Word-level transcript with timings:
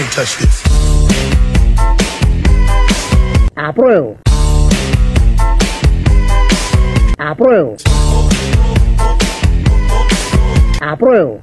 Can't 0.00 0.12
touch 0.12 0.38
this. 0.38 0.62
Apruebo. 3.54 4.16
Apruebo. 7.18 7.76
Apruebo. 10.80 11.42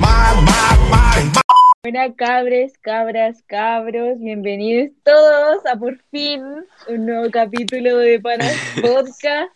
My, 0.00 0.34
my, 0.42 0.74
my, 0.90 1.22
my. 1.22 1.42
Buenas 1.84 2.16
cabres, 2.16 2.72
cabras, 2.80 3.44
cabros, 3.46 4.18
bienvenidos 4.18 4.90
todos 5.04 5.64
a 5.66 5.76
por 5.76 5.96
fin 6.10 6.42
un 6.88 7.06
nuevo 7.06 7.30
capítulo 7.30 7.98
de 7.98 8.18
Panas 8.18 8.56
Podcast. 8.82 9.52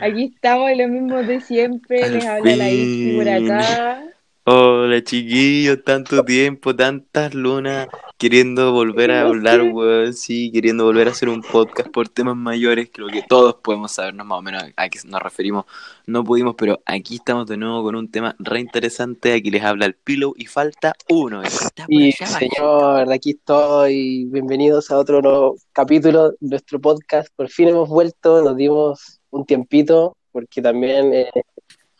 Aquí 0.00 0.32
estamos, 0.34 0.76
lo 0.76 0.88
mismo 0.88 1.22
de 1.22 1.40
siempre, 1.40 2.02
Al 2.02 2.14
les 2.14 2.24
habla 2.26 2.56
la 2.56 2.68
Ixi 2.68 3.16
por 3.16 3.28
acá. 3.28 4.15
Hola 4.48 5.02
chiquillos, 5.02 5.82
tanto 5.82 6.24
tiempo, 6.24 6.76
tantas 6.76 7.34
lunas, 7.34 7.88
queriendo 8.16 8.70
volver 8.70 9.10
a 9.10 9.22
hablar, 9.22 9.60
weón, 9.60 10.14
sí, 10.14 10.52
queriendo 10.52 10.84
volver 10.84 11.08
a 11.08 11.10
hacer 11.10 11.28
un 11.28 11.42
podcast 11.42 11.90
por 11.90 12.08
temas 12.08 12.36
mayores, 12.36 12.88
creo 12.92 13.08
que 13.08 13.24
todos 13.28 13.56
podemos 13.56 13.90
sabernos 13.90 14.24
más 14.24 14.38
o 14.38 14.42
menos 14.42 14.62
a 14.76 14.88
qué 14.88 15.00
nos 15.04 15.20
referimos. 15.20 15.64
No 16.06 16.22
pudimos, 16.22 16.54
pero 16.56 16.80
aquí 16.86 17.16
estamos 17.16 17.48
de 17.48 17.56
nuevo 17.56 17.82
con 17.82 17.96
un 17.96 18.08
tema 18.08 18.36
re 18.38 18.60
interesante, 18.60 19.32
aquí 19.32 19.50
les 19.50 19.64
habla 19.64 19.84
el 19.84 19.96
Pillow 19.96 20.32
y 20.36 20.46
falta 20.46 20.92
uno. 21.08 21.42
Y 21.88 22.12
allá 22.12 22.26
señor, 22.28 23.12
aquí 23.12 23.30
estoy. 23.30 24.26
Bienvenidos 24.26 24.92
a 24.92 24.98
otro 24.98 25.22
nuevo 25.22 25.56
capítulo 25.72 26.30
de 26.30 26.36
nuestro 26.50 26.80
podcast. 26.80 27.30
Por 27.34 27.48
fin 27.48 27.66
hemos 27.66 27.88
vuelto, 27.88 28.44
nos 28.44 28.56
dimos 28.56 29.18
un 29.30 29.44
tiempito, 29.44 30.16
porque 30.30 30.62
también 30.62 31.12
eh, 31.12 31.30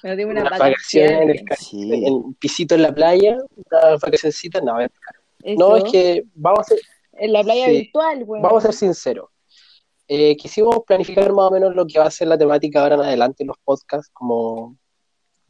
Nos 0.06 0.16
dimos 0.16 0.32
unas 0.32 0.46
unas 0.46 0.58
vacaciones 0.58 1.20
en, 1.20 1.30
el, 1.30 1.56
Sí. 1.58 2.06
en 2.06 2.34
pisito 2.34 2.76
en 2.76 2.82
la 2.82 2.94
playa, 2.94 3.38
unas 3.56 4.00
vacacioncitas. 4.00 4.62
No, 4.62 4.80
eh, 4.80 4.88
no, 5.56 5.76
es 5.76 5.84
que 5.90 6.24
vamos 6.34 6.60
a 6.60 6.64
ser, 6.64 6.78
en 7.14 7.32
la 7.32 7.42
playa 7.42 7.66
sí. 7.66 7.72
virtual, 7.72 8.24
bueno. 8.24 8.44
vamos 8.44 8.64
a 8.64 8.68
ser 8.68 8.74
sinceros. 8.74 9.30
Eh, 10.06 10.36
quisimos 10.36 10.84
planificar 10.86 11.32
más 11.32 11.46
o 11.46 11.50
menos 11.50 11.74
lo 11.74 11.84
que 11.86 11.98
va 11.98 12.06
a 12.06 12.10
ser 12.10 12.28
la 12.28 12.38
temática 12.38 12.80
ahora 12.80 12.94
en 12.94 13.00
adelante 13.00 13.42
en 13.42 13.48
los 13.48 13.58
podcasts, 13.64 14.08
como, 14.12 14.76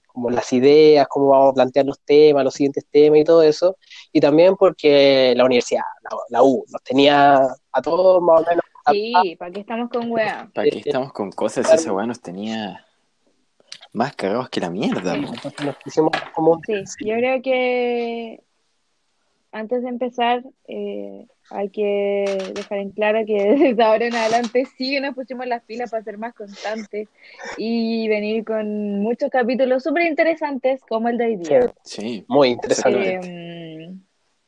como 0.06 0.30
las 0.30 0.50
ideas, 0.54 1.06
cómo 1.08 1.28
vamos 1.28 1.50
a 1.50 1.54
plantear 1.54 1.84
los 1.84 2.00
temas, 2.00 2.42
los 2.42 2.54
siguientes 2.54 2.86
temas 2.90 3.18
y 3.18 3.24
todo 3.24 3.42
eso. 3.42 3.76
Y 4.10 4.20
también 4.20 4.56
porque 4.56 5.34
la 5.36 5.44
universidad, 5.44 5.82
la, 6.02 6.16
la 6.30 6.42
U, 6.42 6.64
nos 6.68 6.82
tenía 6.82 7.42
a 7.72 7.82
todos 7.82 8.22
más 8.22 8.40
o 8.40 8.44
menos. 8.48 8.64
Sí, 8.90 9.36
¿para 9.38 9.50
qué 9.50 9.60
estamos 9.60 9.90
con 9.90 10.10
weá? 10.10 10.50
¿Para 10.54 10.70
qué 10.70 10.78
estamos 10.78 11.12
con 11.12 11.30
cosas 11.32 11.70
ese 11.70 11.90
weón 11.90 12.08
nos 12.08 12.20
tenía 12.20 12.85
más 13.96 14.14
cagados 14.14 14.50
que 14.50 14.60
la 14.60 14.70
mierda? 14.70 15.16
como 16.34 16.60
Sí, 16.66 16.84
yo 17.00 17.14
creo 17.16 17.40
que 17.40 18.42
antes 19.52 19.82
de 19.82 19.88
empezar 19.88 20.42
eh, 20.68 21.26
hay 21.50 21.70
que 21.70 22.52
dejar 22.54 22.78
en 22.78 22.90
claro 22.90 23.24
que 23.26 23.34
desde 23.58 23.82
ahora 23.82 24.06
en 24.06 24.14
adelante 24.14 24.66
sí 24.76 24.90
que 24.90 25.00
nos 25.00 25.14
pusimos 25.14 25.46
las 25.46 25.62
pilas 25.62 25.90
para 25.90 26.02
ser 26.02 26.18
más 26.18 26.34
constantes 26.34 27.08
y 27.56 28.06
venir 28.08 28.44
con 28.44 29.00
muchos 29.00 29.30
capítulos 29.30 29.82
súper 29.82 30.06
interesantes 30.06 30.82
como 30.86 31.08
el 31.08 31.16
de 31.16 31.24
hoy 31.24 31.36
día. 31.36 31.72
Sí, 31.82 32.24
muy 32.28 32.48
interesante. 32.48 33.20
Eh, 33.22 33.94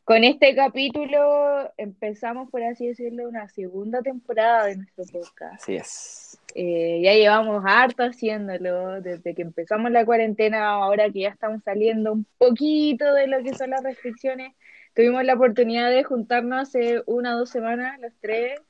con 0.05 0.25
este 0.25 0.55
capítulo 0.55 1.73
empezamos, 1.79 2.51
por 2.51 2.63
así 2.63 2.89
decirlo, 2.89 3.27
una 3.27 3.49
segunda 3.49 4.03
temporada 4.03 4.67
de 4.67 4.77
nuestro 4.77 5.05
podcast. 5.05 5.55
así 5.55 5.77
es. 5.77 6.28
Eh, 6.55 7.01
ya 7.03 7.13
llevamos 7.15 7.63
harto 7.67 8.03
haciéndolo 8.05 9.01
desde 9.01 9.35
que 9.35 9.43
empezamos 9.43 9.91
la 9.91 10.05
cuarentena, 10.05 10.71
ahora 10.71 11.11
que 11.11 11.21
ya 11.21 11.29
estamos 11.29 11.63
saliendo 11.63 12.13
un 12.13 12.27
poquito 12.39 13.13
de 13.15 13.27
lo 13.27 13.43
que 13.43 13.55
son 13.55 13.71
las 13.71 13.83
restricciones. 13.83 14.55
Tuvimos 14.95 15.23
la 15.25 15.35
oportunidad 15.35 15.91
de 15.91 16.03
juntarnos 16.05 16.61
hace 16.69 17.03
una 17.07 17.37
o 17.37 17.41
dos 17.41 17.51
semanas, 17.51 18.01
los 18.01 18.13
tres. 18.21 18.61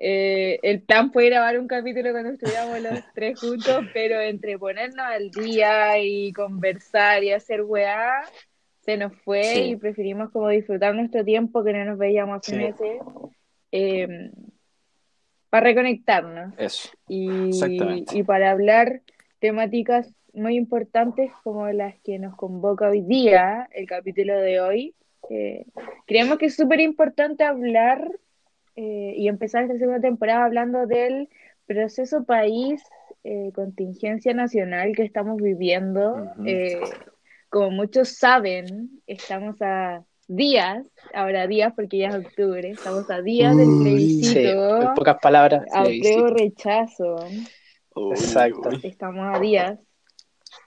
Eh, 0.00 0.60
el 0.62 0.82
plan 0.82 1.10
fue 1.12 1.26
grabar 1.28 1.58
un 1.58 1.66
capítulo 1.66 2.12
cuando 2.12 2.30
estuviéramos 2.30 2.80
los 2.80 3.00
tres 3.14 3.40
juntos, 3.40 3.84
pero 3.92 4.20
entre 4.20 4.56
ponernos 4.58 5.04
al 5.04 5.30
día 5.30 5.98
y 5.98 6.32
conversar 6.32 7.24
y 7.24 7.32
hacer 7.32 7.62
weá, 7.62 8.20
se 8.82 8.96
nos 8.96 9.12
fue 9.22 9.42
Sí. 9.42 9.60
y 9.70 9.76
preferimos 9.76 10.30
como 10.30 10.48
disfrutar 10.50 10.94
nuestro 10.94 11.24
tiempo 11.24 11.64
que 11.64 11.72
no 11.72 11.84
nos 11.84 11.98
veíamos 11.98 12.36
hace 12.38 12.52
Sí. 12.52 12.56
meses. 12.58 13.00
eh, 13.72 14.30
para 15.50 15.64
reconectarnos 15.64 16.54
Eso. 16.58 16.90
y, 17.08 17.48
Exactamente. 17.48 18.16
y 18.16 18.22
para 18.22 18.50
hablar 18.50 19.02
temáticas 19.38 20.12
muy 20.32 20.56
importantes 20.56 21.32
como 21.42 21.68
las 21.68 21.98
que 22.00 22.18
nos 22.18 22.34
convoca 22.36 22.88
hoy 22.88 23.02
día, 23.02 23.68
el 23.72 23.86
capítulo 23.86 24.38
de 24.38 24.60
hoy. 24.60 24.94
Eh, 25.30 25.66
creemos 26.06 26.38
que 26.38 26.46
es 26.46 26.56
súper 26.56 26.80
importante 26.80 27.44
hablar 27.44 28.10
eh, 28.76 29.14
y 29.16 29.28
empezar 29.28 29.64
esta 29.64 29.78
segunda 29.78 30.00
temporada 30.00 30.44
hablando 30.44 30.86
del 30.86 31.28
proceso 31.66 32.24
país, 32.24 32.82
eh, 33.24 33.50
contingencia 33.54 34.32
nacional 34.32 34.94
que 34.94 35.02
estamos 35.02 35.40
viviendo. 35.40 36.30
Como 37.50 37.70
muchos 37.70 38.10
saben, 38.10 39.00
estamos 39.06 39.56
a 39.60 40.04
días, 40.28 40.84
ahora 41.14 41.46
días 41.46 41.72
porque 41.74 41.98
ya 41.98 42.08
es 42.08 42.14
octubre, 42.26 42.70
estamos 42.70 43.10
a 43.10 43.20
días 43.22 43.56
del 43.56 43.66
Sí, 43.66 43.78
plebiscito 43.82 44.82
en 44.82 44.94
pocas 44.94 45.16
palabras. 45.20 45.64
sí, 45.64 46.00
apruebo 46.00 46.28
sí. 46.28 46.34
rechazo. 46.44 47.16
Uy, 47.94 48.12
Exacto. 48.12 48.70
Estamos 48.82 49.34
a 49.36 49.40
días 49.40 49.78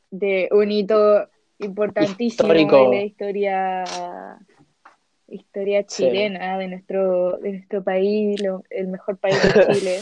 de 0.09 0.49
un 0.51 0.71
hito 0.71 1.27
importantísimo 1.59 2.47
Histórico. 2.53 2.85
en 2.85 2.91
la 2.91 3.03
historia 3.03 3.83
historia 5.27 5.85
Sí. 5.87 6.03
chilena 6.03 6.57
de 6.57 6.67
nuestro 6.67 7.37
de 7.37 7.51
nuestro 7.53 7.81
país, 7.83 8.41
lo- 8.41 8.63
el 8.69 8.87
mejor 8.87 9.17
país 9.17 9.37
de 9.41 9.49
Chile. 9.79 9.99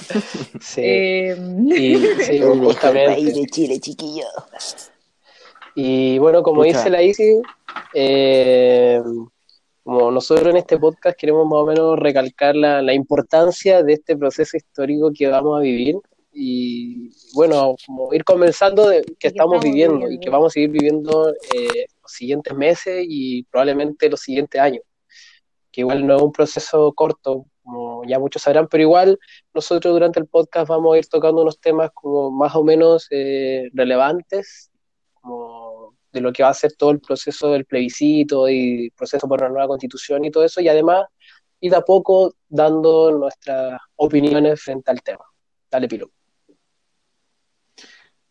Sí. 0.59 0.81
Eh, 0.83 1.37
Y, 1.67 1.95
sí. 2.23 2.39
Chile, 3.51 3.79
chiquillo. 3.79 4.25
Y 5.75 6.17
bueno, 6.17 6.41
como 6.41 6.61
Pucha. 6.63 6.77
dice 6.79 6.89
la 6.89 7.03
Isi, 7.03 7.41
eh, 7.93 9.01
como 9.89 10.11
nosotros 10.11 10.49
en 10.49 10.57
este 10.57 10.77
podcast 10.77 11.17
queremos 11.17 11.47
más 11.47 11.61
o 11.61 11.65
menos 11.65 11.97
recalcar 11.97 12.55
la, 12.55 12.79
la 12.79 12.93
importancia 12.93 13.81
de 13.81 13.93
este 13.93 14.15
proceso 14.15 14.55
histórico 14.55 15.09
que 15.11 15.27
vamos 15.27 15.57
a 15.57 15.63
vivir 15.63 15.95
y 16.31 17.09
bueno, 17.33 17.75
como 17.87 18.13
ir 18.13 18.23
comenzando 18.23 18.87
de 18.87 19.01
que 19.17 19.29
estamos 19.29 19.55
estamos 19.55 19.63
viviendo 19.63 19.95
y 19.95 20.01
viviendo. 20.01 20.21
que 20.21 20.29
vamos 20.29 20.51
a 20.51 20.53
seguir 20.53 20.69
viviendo 20.69 21.33
eh, 21.55 21.87
los 22.03 22.11
siguientes 22.11 22.53
meses 22.53 23.03
y 23.09 23.41
probablemente 23.45 24.11
los 24.11 24.19
siguientes 24.19 24.61
años, 24.61 24.83
que 25.71 25.81
igual 25.81 26.05
no 26.05 26.17
es 26.17 26.21
un 26.21 26.33
proceso 26.33 26.93
corto, 26.93 27.47
como 27.63 28.03
ya 28.05 28.19
muchos 28.19 28.43
sabrán, 28.43 28.67
pero 28.67 28.83
igual 28.83 29.17
nosotros 29.55 29.91
durante 29.91 30.19
el 30.19 30.27
podcast 30.27 30.69
vamos 30.69 30.93
a 30.93 30.99
ir 30.99 31.07
tocando 31.07 31.41
unos 31.41 31.59
temas 31.59 31.89
como 31.95 32.29
más 32.29 32.55
o 32.55 32.63
menos 32.63 33.07
eh, 33.09 33.71
relevantes 33.73 34.69
como 35.19 35.58
de 36.11 36.21
lo 36.21 36.31
que 36.31 36.43
va 36.43 36.49
a 36.49 36.53
ser 36.53 36.73
todo 36.73 36.91
el 36.91 36.99
proceso 36.99 37.51
del 37.51 37.65
plebiscito 37.65 38.49
y 38.49 38.85
el 38.85 38.91
proceso 38.91 39.27
por 39.27 39.41
una 39.41 39.49
nueva 39.49 39.67
constitución 39.67 40.25
y 40.25 40.31
todo 40.31 40.43
eso, 40.43 40.61
y 40.61 40.67
además 40.67 41.05
ir 41.61 41.71
de 41.71 41.77
a 41.77 41.81
poco 41.81 42.33
dando 42.47 43.11
nuestras 43.11 43.79
opiniones 43.95 44.61
frente 44.61 44.91
al 44.91 45.01
tema. 45.01 45.25
Dale, 45.69 45.87
Pilo. 45.87 46.09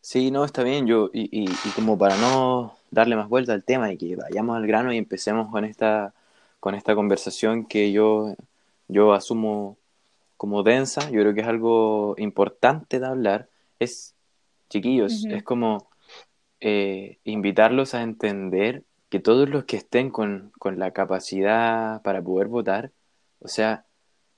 Sí, 0.00 0.30
no, 0.30 0.44
está 0.44 0.62
bien. 0.62 0.86
Yo, 0.86 1.10
y, 1.12 1.28
y, 1.30 1.44
y 1.44 1.70
como 1.74 1.98
para 1.98 2.16
no 2.16 2.74
darle 2.90 3.16
más 3.16 3.28
vuelta 3.28 3.52
al 3.52 3.64
tema 3.64 3.92
y 3.92 3.98
que 3.98 4.16
vayamos 4.16 4.56
al 4.56 4.66
grano 4.66 4.92
y 4.92 4.96
empecemos 4.96 5.50
con 5.50 5.64
esta, 5.64 6.14
con 6.60 6.74
esta 6.74 6.94
conversación 6.94 7.66
que 7.66 7.92
yo, 7.92 8.34
yo 8.88 9.12
asumo 9.12 9.76
como 10.36 10.62
densa, 10.62 11.10
yo 11.10 11.20
creo 11.20 11.34
que 11.34 11.40
es 11.40 11.46
algo 11.46 12.14
importante 12.16 13.00
de 13.00 13.06
hablar, 13.06 13.48
es, 13.78 14.14
chiquillos, 14.70 15.24
es 15.24 15.42
como 15.42 15.87
eh, 16.60 17.18
invitarlos 17.24 17.94
a 17.94 18.02
entender 18.02 18.84
que 19.08 19.20
todos 19.20 19.48
los 19.48 19.64
que 19.64 19.76
estén 19.76 20.10
con, 20.10 20.52
con 20.58 20.78
la 20.78 20.90
capacidad 20.92 22.02
para 22.02 22.22
poder 22.22 22.48
votar, 22.48 22.92
o 23.40 23.48
sea, 23.48 23.84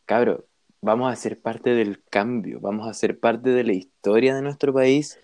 cabro, 0.07 0.47
vamos 0.81 1.13
a 1.13 1.17
ser 1.17 1.41
parte 1.41 1.71
del 1.71 2.03
cambio, 2.05 2.61
vamos 2.61 2.89
a 2.89 2.95
ser 2.95 3.19
parte 3.19 3.51
de 3.51 3.65
la 3.65 3.73
historia 3.73 4.35
de 4.35 4.43
nuestro 4.43 4.73
país 4.73 5.19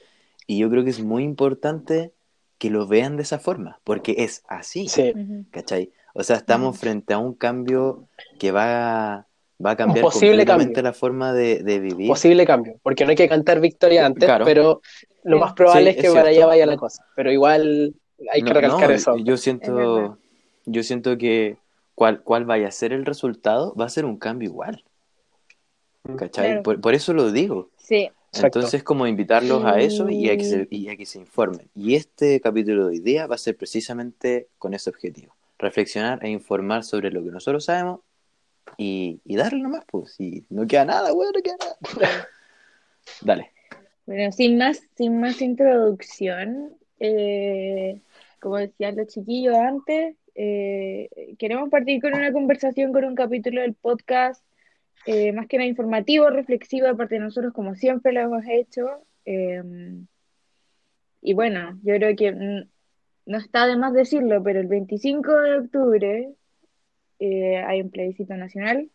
y 0.47 0.59
yo 0.59 0.71
creo 0.71 0.85
que 0.85 0.91
es 0.91 1.03
muy 1.03 1.23
importante 1.25 2.13
que 2.59 2.71
lo 2.71 2.87
vean 2.87 3.17
de 3.17 3.23
esa 3.23 3.39
forma, 3.39 3.81
porque 3.85 4.15
es 4.19 4.43
así, 4.49 4.89
Sí. 4.89 5.13
¿cachai? 5.51 5.93
O 6.15 6.23
sea, 6.23 6.37
estamos 6.37 6.79
frente 6.79 7.13
a 7.13 7.19
un 7.19 7.35
cambio 7.35 8.09
que 8.39 8.51
va, 8.51 9.27
va 9.65 9.71
a 9.73 9.77
cambiar 9.77 10.03
posible 10.03 10.39
completamente 10.39 10.75
cambio. 10.75 10.83
la 10.91 10.93
forma 10.93 11.33
de, 11.33 11.63
de 11.63 11.81
vivir. 11.81 12.09
posible 12.09 12.45
cambio, 12.47 12.75
porque 12.83 13.05
no 13.05 13.11
hay 13.11 13.17
que 13.17 13.29
cantar 13.29 13.61
victoria 13.61 14.05
antes, 14.07 14.25
Claro. 14.25 14.45
pero 14.45 14.81
lo 15.25 15.39
más 15.39 15.53
probable 15.55 15.93
Sí, 15.93 15.97
es 15.97 16.03
que 16.03 16.09
es 16.09 16.15
para 16.15 16.29
allá 16.29 16.47
vaya 16.47 16.67
la 16.67 16.77
cosa, 16.77 17.05
pero 17.15 17.33
igual 17.33 17.95
hay 18.33 18.43
que 18.43 18.49
No, 18.49 18.55
recalcar 18.55 18.89
no, 18.89 18.95
eso. 18.95 19.17
Yo 19.19 19.37
siento, 19.37 20.19
yo 20.67 20.83
siento 20.83 21.17
que 21.19 21.57
cuál, 21.95 22.23
cuál 22.23 22.45
vaya 22.45 22.69
a 22.69 22.71
ser 22.71 22.93
el 22.93 23.05
resultado, 23.07 23.75
va 23.75 23.87
a 23.87 23.89
ser 23.89 24.05
un 24.05 24.19
cambio 24.19 24.49
igual. 24.49 24.85
¿Cachai? 26.17 26.47
Claro. 26.49 26.63
Por, 26.63 26.81
por 26.81 26.95
eso 26.95 27.13
lo 27.13 27.33
digo. 27.33 27.71
Sí, 27.79 28.09
Exacto. 28.33 28.59
Entonces, 28.59 28.83
como 28.83 29.07
invitarlos 29.07 29.65
a 29.65 29.81
eso 29.81 30.11
y 30.11 30.29
a, 30.29 30.37
que 30.37 30.45
se, 30.45 30.69
y 30.71 30.89
a 30.89 30.97
que 30.97 31.07
se 31.07 31.19
informen. 31.19 31.69
Y 31.75 31.95
este 31.95 32.39
capítulo 32.41 32.85
de 32.85 32.91
hoy 32.91 32.99
día 33.01 33.27
va 33.27 33.35
a 33.37 33.39
ser 33.39 33.57
precisamente 33.57 34.49
con 34.59 34.75
ese 34.75 34.91
objetivo. 34.91 35.35
reflexionar 35.59 36.23
e 36.23 36.29
informar 36.29 36.85
sobre 36.85 37.11
lo 37.11 37.25
que 37.25 37.31
nosotros 37.31 37.65
sabemos 37.65 38.01
y, 38.77 39.21
y 39.25 39.37
darle 39.37 39.61
nomás, 39.63 39.85
pues. 39.87 40.13
Si 40.15 40.45
no 40.51 40.67
queda 40.67 40.85
nada, 40.85 41.13
weón, 41.13 41.33
no 41.35 41.43
queda 41.43 41.57
nada. 41.59 42.29
Dale. 43.23 43.53
Bueno, 44.07 44.31
sin 44.33 44.59
más, 44.59 44.83
sin 44.97 45.21
más 45.21 45.41
introducción, 45.43 46.77
eh, 47.01 48.01
como 48.41 48.59
decían 48.59 48.97
los 48.97 49.09
chiquillos 49.09 49.57
antes, 49.57 50.17
eh, 50.35 51.09
queremos 51.39 51.71
partir 51.71 52.01
con 52.01 52.15
una 52.15 52.33
conversación, 52.33 52.93
con 52.93 53.05
un 53.05 53.15
capítulo 53.15 53.63
del 53.63 53.75
podcast, 53.75 54.45
eh, 55.07 55.33
más 55.33 55.47
que 55.47 55.57
nada 55.57 55.69
informativo, 55.69 56.31
reflexivo, 56.31 56.89
aparte 56.89 57.17
de 57.17 57.23
nosotros, 57.23 57.53
como 57.53 57.75
siempre 57.75 58.13
lo 58.13 58.21
hemos 58.21 58.45
hecho. 58.49 58.87
Eh, 59.25 59.63
y 61.23 61.35
bueno, 61.35 61.79
yo 61.83 61.95
creo 61.95 62.15
que 62.15 62.67
no 63.27 63.39
está 63.39 63.67
de 63.67 63.77
más 63.77 63.93
decirlo, 63.93 64.43
pero 64.43 64.61
el 64.61 64.69
25 64.69 65.33
de 65.41 65.59
octubre 65.59 66.35
eh, 67.19 67.57
hay 67.59 67.83
un 67.83 67.91
plebiscito 67.91 68.35
nacional 68.37 68.91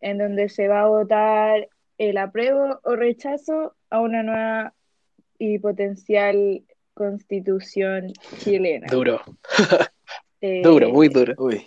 en 0.00 0.18
donde 0.18 0.48
se 0.48 0.68
va 0.68 0.82
a 0.82 0.88
votar 0.88 1.68
el 1.98 2.18
apruebo 2.18 2.80
o 2.82 2.96
rechazo 2.96 3.74
a 3.90 4.00
una 4.00 4.22
nueva 4.22 4.74
y 5.38 5.58
potencial 5.58 6.62
constitución 6.94 8.12
chilena. 8.38 8.86
Duro, 8.90 9.20
Eh, 10.40 10.62
duro, 10.62 10.90
muy 10.90 11.08
duro. 11.08 11.34
Uy, 11.38 11.64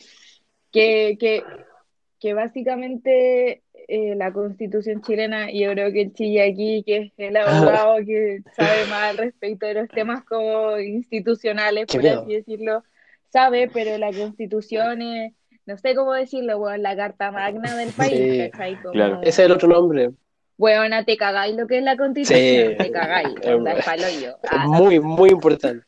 que, 0.71 1.17
que, 1.19 1.43
que 2.21 2.33
básicamente 2.33 3.63
eh, 3.89 4.15
la 4.15 4.31
constitución 4.31 5.01
chilena, 5.01 5.51
y 5.51 5.65
yo 5.65 5.71
creo 5.71 5.91
que 5.91 6.13
Chile 6.13 6.43
aquí, 6.43 6.81
que 6.85 6.97
es 6.97 7.11
el 7.17 7.35
abogado 7.37 7.97
que 8.05 8.41
sabe 8.55 8.85
más 8.85 9.09
al 9.09 9.17
respecto 9.17 9.65
de 9.65 9.73
los 9.73 9.89
temas 9.89 10.23
como 10.23 10.79
institucionales, 10.79 11.87
Qué 11.87 11.97
por 11.97 12.03
miedo. 12.03 12.21
así 12.21 12.33
decirlo, 12.35 12.83
sabe, 13.27 13.69
pero 13.73 13.97
la 13.97 14.13
constitución 14.13 15.01
es, 15.01 15.33
no 15.71 15.77
sé 15.77 15.95
cómo 15.95 16.13
decirlo, 16.13 16.57
weón, 16.57 16.81
la 16.83 16.95
carta 16.95 17.31
magna 17.31 17.75
del 17.75 17.89
país, 17.91 18.13
Sí, 18.13 18.49
¿cachai? 18.51 18.75
Como, 18.81 18.91
claro. 18.93 19.19
Ese 19.21 19.29
es 19.29 19.39
el 19.39 19.51
otro 19.53 19.67
nombre. 19.67 20.11
weona, 20.57 21.03
te 21.05 21.17
cagáis 21.17 21.55
lo 21.55 21.65
que 21.67 21.77
es 21.79 21.83
la 21.83 21.97
constitución, 21.97 22.71
Sí. 22.71 22.77
te 22.77 22.91
cagáis, 22.91 23.29
es 23.41 23.85
paloyo. 23.85 24.35
Ah, 24.49 24.67
muy, 24.67 24.99
muy 24.99 25.29
importante. 25.29 25.85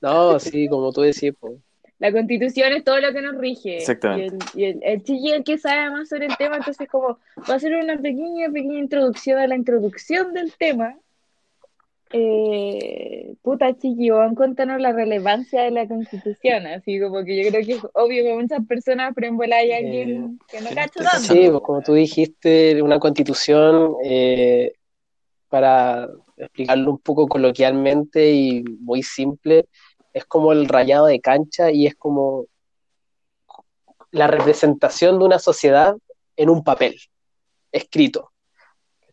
No, 0.00 0.38
sí, 0.38 0.68
como 0.68 0.92
tú 0.92 1.00
decís, 1.02 1.32
pues. 1.38 1.54
La 1.98 2.12
constitución 2.12 2.72
es 2.74 2.84
todo 2.84 3.00
lo 3.00 3.10
que 3.12 3.22
nos 3.22 3.36
rige. 3.38 3.78
Exactamente. 3.78 4.44
Y 4.54 4.64
el, 4.64 4.76
y 4.84 4.86
el, 4.86 5.02
el 5.06 5.34
el 5.34 5.44
que 5.44 5.56
sabe 5.56 5.90
más 5.90 6.10
sobre 6.10 6.26
el 6.26 6.36
tema, 6.36 6.56
entonces 6.56 6.86
como 6.88 7.18
va 7.48 7.54
a 7.54 7.58
ser 7.58 7.74
una 7.74 7.96
pequeña, 7.96 8.48
pequeña 8.48 8.78
introducción 8.80 9.38
a 9.38 9.46
la 9.46 9.56
introducción 9.56 10.34
del 10.34 10.52
tema. 10.58 10.94
Eh, 12.12 13.34
puta 13.42 13.76
Chiqui, 13.76 14.10
van 14.10 14.36
cuéntanos 14.36 14.80
la 14.80 14.92
relevancia 14.92 15.62
de 15.62 15.72
la 15.72 15.88
constitución, 15.88 16.66
así 16.66 17.00
como 17.00 17.24
que 17.24 17.42
yo 17.42 17.50
creo 17.50 17.66
que 17.66 17.72
es 17.72 17.82
obvio 17.94 18.22
que 18.22 18.34
muchas 18.34 18.64
personas, 18.66 19.12
pero 19.14 19.26
en 19.28 19.52
hay 19.52 19.72
alguien 19.72 20.38
que 20.48 20.60
no 20.60 20.68
cacha 20.68 21.02
tanto. 21.02 21.32
Sí, 21.32 21.48
pues 21.50 21.60
como 21.62 21.82
tú 21.82 21.94
dijiste, 21.94 22.80
una 22.80 23.00
constitución, 23.00 23.94
eh, 24.04 24.72
para 25.48 26.08
explicarlo 26.36 26.92
un 26.92 26.98
poco 26.98 27.26
coloquialmente 27.26 28.32
y 28.32 28.62
muy 28.80 29.02
simple, 29.02 29.66
es 30.12 30.24
como 30.24 30.52
el 30.52 30.68
rayado 30.68 31.06
de 31.06 31.20
cancha 31.20 31.70
y 31.70 31.86
es 31.86 31.96
como 31.96 32.46
la 34.10 34.26
representación 34.26 35.18
de 35.18 35.24
una 35.24 35.38
sociedad 35.38 35.96
en 36.36 36.50
un 36.50 36.62
papel, 36.62 36.96
escrito. 37.72 38.30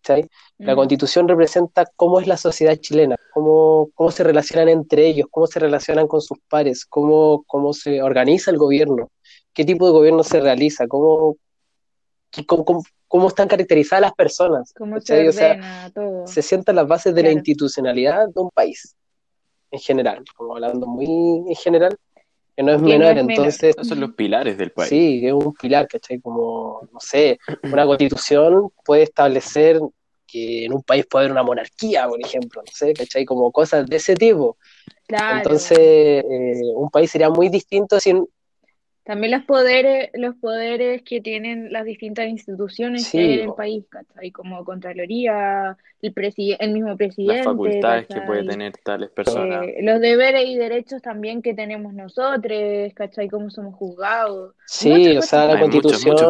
¿Cachai? 0.03 0.27
La 0.57 0.73
Mm. 0.73 0.75
constitución 0.75 1.27
representa 1.27 1.85
cómo 1.95 2.19
es 2.19 2.27
la 2.27 2.37
sociedad 2.37 2.75
chilena, 2.75 3.15
cómo, 3.33 3.89
cómo 3.95 4.11
se 4.11 4.23
relacionan 4.23 4.69
entre 4.69 5.07
ellos, 5.07 5.27
cómo 5.31 5.47
se 5.47 5.59
relacionan 5.59 6.07
con 6.07 6.21
sus 6.21 6.37
pares, 6.49 6.85
cómo, 6.85 7.43
cómo 7.47 7.73
se 7.73 8.01
organiza 8.01 8.51
el 8.51 8.57
gobierno, 8.57 9.09
qué 9.53 9.63
tipo 9.65 9.85
de 9.85 9.91
gobierno 9.93 10.23
se 10.23 10.39
realiza, 10.39 10.87
cómo, 10.87 11.37
cómo, 12.47 12.65
cómo- 12.65 12.83
cómo 13.07 13.27
están 13.27 13.47
caracterizadas 13.47 14.01
las 14.01 14.13
personas. 14.13 14.73
Cómo 14.77 14.99
se. 14.99 15.29
O 15.29 15.31
sea, 15.31 15.51
ordena 15.51 15.91
todo. 15.93 16.27
se 16.27 16.41
sientan 16.41 16.75
las 16.75 16.87
bases 16.87 17.13
de 17.15 17.23
la 17.23 17.31
institucionalidad 17.31 18.27
de 18.27 18.41
un 18.41 18.49
país, 18.49 18.95
en 19.71 19.79
general, 19.79 20.23
como 20.35 20.53
hablando 20.55 20.85
muy 20.87 21.43
en 21.47 21.55
general, 21.55 21.95
que 22.55 22.63
no 22.63 22.71
es 22.71 22.77
Que 22.77 22.83
no 22.83 22.87
menor, 22.89 23.17
es 23.17 23.25
menor. 23.25 23.31
entonces 23.31 23.63
esos 23.63 23.87
son 23.87 23.99
los 23.99 24.13
pilares 24.13 24.57
del 24.57 24.71
país. 24.71 24.89
Sí, 24.89 25.25
es 25.25 25.33
un 25.33 25.53
pilar, 25.53 25.87
¿cachai? 25.87 26.19
Como, 26.19 26.87
no 26.91 26.99
sé, 26.99 27.39
una 27.63 27.85
constitución 27.85 28.69
puede 28.85 29.03
establecer 29.03 29.79
que 30.27 30.65
en 30.65 30.73
un 30.73 30.81
país 30.83 31.05
puede 31.09 31.25
haber 31.25 31.31
una 31.31 31.43
monarquía, 31.43 32.07
por 32.07 32.19
ejemplo, 32.19 32.61
no 32.65 32.71
sé, 32.73 32.93
¿cachai? 32.93 33.25
Como 33.25 33.51
cosas 33.51 33.85
de 33.87 33.95
ese 33.97 34.15
tipo. 34.15 34.57
Claro. 35.07 35.37
Entonces, 35.37 35.77
eh, 35.79 36.61
un 36.75 36.89
país 36.89 37.11
sería 37.11 37.29
muy 37.29 37.49
distinto 37.49 37.99
sin... 37.99 38.27
También 39.03 39.31
los 39.33 39.43
poderes, 39.43 40.09
los 40.13 40.35
poderes 40.35 41.01
que 41.03 41.21
tienen 41.21 41.71
las 41.73 41.85
distintas 41.85 42.27
instituciones 42.27 43.03
Sí, 43.03 43.17
que 43.17 43.21
hay 43.21 43.33
en 43.33 43.39
el 43.41 43.47
po. 43.47 43.55
país, 43.55 43.85
¿cachai? 43.89 44.31
Como 44.31 44.63
Contraloría, 44.63 45.77
el 46.01 46.13
presi- 46.13 46.55
el 46.59 46.71
mismo 46.73 46.95
presidente, 46.97 47.33
Las 47.37 47.45
facultades 47.45 48.07
que 48.07 48.21
puede 48.21 48.43
tener 48.45 48.73
tales 48.83 49.09
personas. 49.11 49.65
Eh, 49.65 49.77
los 49.83 49.99
deberes 50.01 50.45
y 50.47 50.55
derechos 50.57 51.01
también 51.01 51.41
que 51.41 51.53
tenemos 51.53 51.93
nosotros, 51.93 52.93
¿cachai? 52.95 53.29
Cómo 53.29 53.49
somos 53.49 53.75
juzgados. 53.75 54.55
Sí, 54.65 54.89
Muchas 54.89 55.17
o 55.17 55.21
sea, 55.21 55.45
la 55.47 55.53
Hay 55.53 55.59
constitución, 55.59 56.01
muchas 56.01 56.29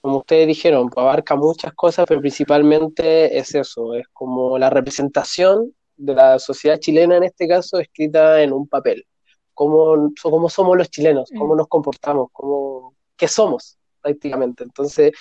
como 0.00 0.18
ustedes 0.18 0.46
dijeron, 0.46 0.90
abarca 0.96 1.34
muchas 1.36 1.72
cosas, 1.74 2.04
pero 2.08 2.20
principalmente 2.20 3.38
es 3.38 3.54
eso, 3.54 3.94
es 3.94 4.06
como 4.12 4.58
la 4.58 4.70
representación 4.70 5.74
de 5.96 6.14
la 6.14 6.38
sociedad 6.38 6.78
chilena 6.78 7.16
en 7.16 7.24
este 7.24 7.48
caso 7.48 7.78
escrita 7.78 8.42
en 8.42 8.52
un 8.52 8.68
papel. 8.68 9.06
Cómo, 9.54 10.12
cómo 10.22 10.48
somos 10.48 10.76
los 10.76 10.90
chilenos, 10.90 11.30
cómo 11.36 11.54
nos 11.54 11.68
comportamos, 11.68 12.28
cómo, 12.32 12.94
qué 13.16 13.28
somos 13.28 13.78
prácticamente. 14.02 14.64
Entonces, 14.64 15.12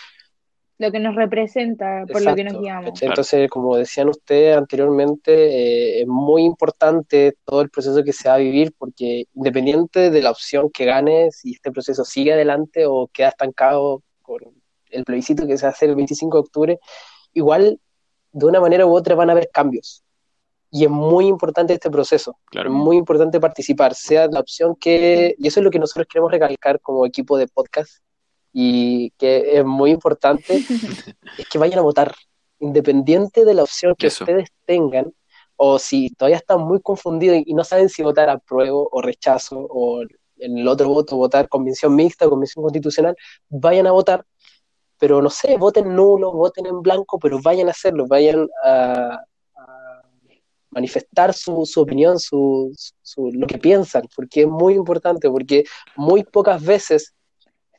Lo 0.77 0.91
que 0.91 0.99
nos 0.99 1.15
representa, 1.15 2.03
por 2.11 2.21
lo 2.21 2.35
que 2.35 2.43
nos 2.43 2.53
Exacto, 2.53 2.61
guiamos. 2.61 3.01
Entonces, 3.01 3.49
como 3.49 3.77
decían 3.77 4.09
ustedes 4.09 4.57
anteriormente, 4.57 5.31
eh, 5.31 6.01
es 6.01 6.07
muy 6.07 6.43
importante 6.43 7.37
todo 7.45 7.61
el 7.61 7.69
proceso 7.69 8.03
que 8.03 8.11
se 8.11 8.27
va 8.27 8.35
a 8.35 8.39
vivir 8.39 8.73
porque 8.77 9.25
independiente 9.33 10.09
de 10.09 10.21
la 10.21 10.31
opción 10.31 10.69
que 10.69 10.85
gane, 10.85 11.31
si 11.31 11.51
este 11.53 11.71
proceso 11.71 12.03
sigue 12.03 12.33
adelante 12.33 12.85
o 12.85 13.07
queda 13.13 13.29
estancado 13.29 14.01
con 14.21 14.39
el 14.89 15.03
plebiscito 15.05 15.47
que 15.47 15.57
se 15.57 15.67
hacer 15.67 15.89
el 15.89 15.95
25 15.95 16.37
de 16.37 16.41
octubre, 16.41 16.79
igual 17.33 17.79
de 18.31 18.45
una 18.45 18.59
manera 18.59 18.85
u 18.85 18.95
otra 18.95 19.15
van 19.15 19.29
a 19.29 19.33
haber 19.33 19.49
cambios. 19.53 20.02
Y 20.75 20.85
es 20.85 20.89
muy 20.89 21.27
importante 21.27 21.71
este 21.73 21.91
proceso, 21.91 22.35
Claro. 22.45 22.69
es 22.69 22.75
muy 22.75 22.97
importante 22.97 23.39
participar, 23.39 23.93
sea 23.93 24.27
la 24.27 24.39
opción 24.39 24.75
que, 24.75 25.35
y 25.37 25.47
eso 25.47 25.59
es 25.59 25.63
lo 25.63 25.69
que 25.69 25.77
nosotros 25.77 26.07
queremos 26.11 26.31
recalcar 26.31 26.79
como 26.81 27.05
equipo 27.05 27.37
de 27.37 27.47
podcast, 27.47 27.97
y 28.51 29.11
que 29.11 29.57
es 29.59 29.63
muy 29.63 29.91
importante, 29.91 30.55
es 31.37 31.47
que 31.47 31.59
vayan 31.59 31.77
a 31.77 31.83
votar, 31.83 32.15
independiente 32.59 33.45
de 33.45 33.53
la 33.53 33.61
opción 33.63 33.93
que 33.95 34.07
Eso. 34.07 34.23
ustedes 34.23 34.49
tengan, 34.65 35.13
o 35.57 35.77
si 35.77 36.09
todavía 36.09 36.37
están 36.37 36.61
muy 36.61 36.81
confundidos 36.81 37.37
y 37.45 37.53
no 37.53 37.63
saben 37.63 37.87
si 37.89 38.01
votar 38.01 38.29
apruebo 38.29 38.89
o 38.91 38.99
rechazo, 39.01 39.67
o 39.69 40.01
en 40.37 40.57
el 40.57 40.67
otro 40.67 40.87
voto 40.89 41.15
votar 41.17 41.47
convención 41.49 41.93
mixta 41.95 42.25
o 42.25 42.31
convención 42.31 42.63
constitucional, 42.63 43.15
vayan 43.49 43.85
a 43.85 43.91
votar, 43.91 44.25
pero 44.97 45.21
no 45.21 45.29
sé, 45.29 45.55
voten 45.57 45.95
nulo, 45.95 46.31
voten 46.31 46.65
en 46.65 46.81
blanco, 46.81 47.19
pero 47.19 47.39
vayan 47.43 47.67
a 47.67 47.71
hacerlo, 47.71 48.07
vayan 48.07 48.47
a 48.65 49.21
manifestar 50.73 51.33
su, 51.33 51.65
su 51.65 51.81
opinión, 51.81 52.19
su, 52.19 52.73
su- 53.01 53.31
lo 53.33 53.47
que 53.47 53.57
piensan, 53.57 54.03
porque 54.15 54.41
es 54.41 54.47
muy 54.47 54.73
importante, 54.73 55.29
porque 55.29 55.63
muy 55.95 56.23
pocas 56.23 56.63
veces 56.63 57.13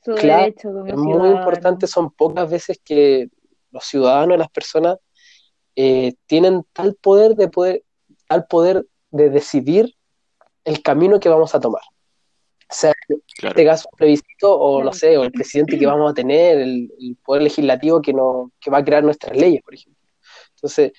Su 0.04 0.12
Claro, 0.14 0.42
derecho 0.42 0.68
como 0.72 0.86
es 0.86 0.96
muy 0.96 1.28
importante, 1.30 1.86
son 1.86 2.10
pocas 2.10 2.48
veces 2.50 2.78
que 2.84 3.28
los 3.70 3.84
ciudadanos, 3.84 4.38
las 4.38 4.50
personas, 4.50 4.98
eh, 5.76 6.14
tienen 6.26 6.64
tal 6.72 6.94
poder 6.94 7.34
de 7.34 7.48
poder, 7.48 7.82
tal 8.28 8.46
poder 8.46 8.86
de 9.10 9.30
decidir 9.30 9.94
el 10.64 10.82
camino 10.82 11.18
que 11.18 11.28
vamos 11.28 11.54
a 11.54 11.60
tomar. 11.60 11.82
O 12.70 12.74
sea, 12.74 12.92
en 13.08 13.20
Claro. 13.36 13.50
este 13.52 13.64
caso, 13.64 13.88
un 13.92 13.96
plebiscito, 13.98 14.56
o 14.58 14.82
no 14.82 14.92
sé, 14.92 15.16
o 15.18 15.22
el 15.24 15.32
presidente 15.32 15.78
que 15.78 15.86
vamos 15.86 16.10
a 16.10 16.14
tener, 16.14 16.58
el, 16.58 16.90
el 16.98 17.16
poder 17.24 17.42
legislativo 17.42 18.00
que, 18.00 18.12
no, 18.12 18.50
que 18.60 18.70
va 18.70 18.78
a 18.78 18.84
crear 18.84 19.02
nuestras 19.04 19.36
leyes, 19.36 19.62
por 19.62 19.74
ejemplo. 19.74 20.02
Entonces, 20.56 20.92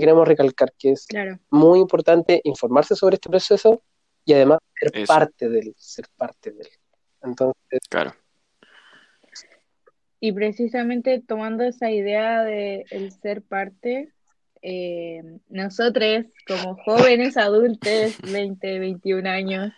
queremos 0.00 0.26
recalcar 0.26 0.72
que 0.78 0.92
es 0.92 1.06
Claro. 1.06 1.38
muy 1.50 1.80
importante 1.80 2.40
informarse 2.44 2.94
sobre 2.96 3.14
este 3.16 3.28
proceso 3.28 3.82
y 4.24 4.32
además 4.34 4.58
ser 4.78 4.90
Eso. 4.94 5.06
parte 5.12 5.48
de 5.48 5.58
él, 5.60 5.74
ser 5.76 6.06
parte 6.16 6.50
de 6.52 6.60
él. 6.62 6.68
Entonces, 7.22 7.80
Claro. 7.88 8.14
Y 10.18 10.32
precisamente 10.32 11.22
tomando 11.26 11.62
esa 11.64 11.90
idea 11.90 12.42
de 12.42 12.84
el 12.90 13.12
ser 13.12 13.42
parte, 13.42 14.12
eh, 14.62 15.22
nosotros 15.50 16.24
como 16.46 16.76
jóvenes 16.84 17.36
adultos, 17.36 18.16
20, 18.22 18.78
21 18.78 19.26
años, 19.26 19.72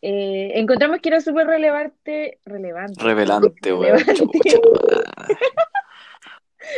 eh, 0.00 0.52
encontramos 0.54 1.00
que 1.00 1.08
era 1.08 1.20
súper 1.20 1.48
relevante, 1.48 2.38
relevante, 2.44 3.02
Revelante. 3.02 3.72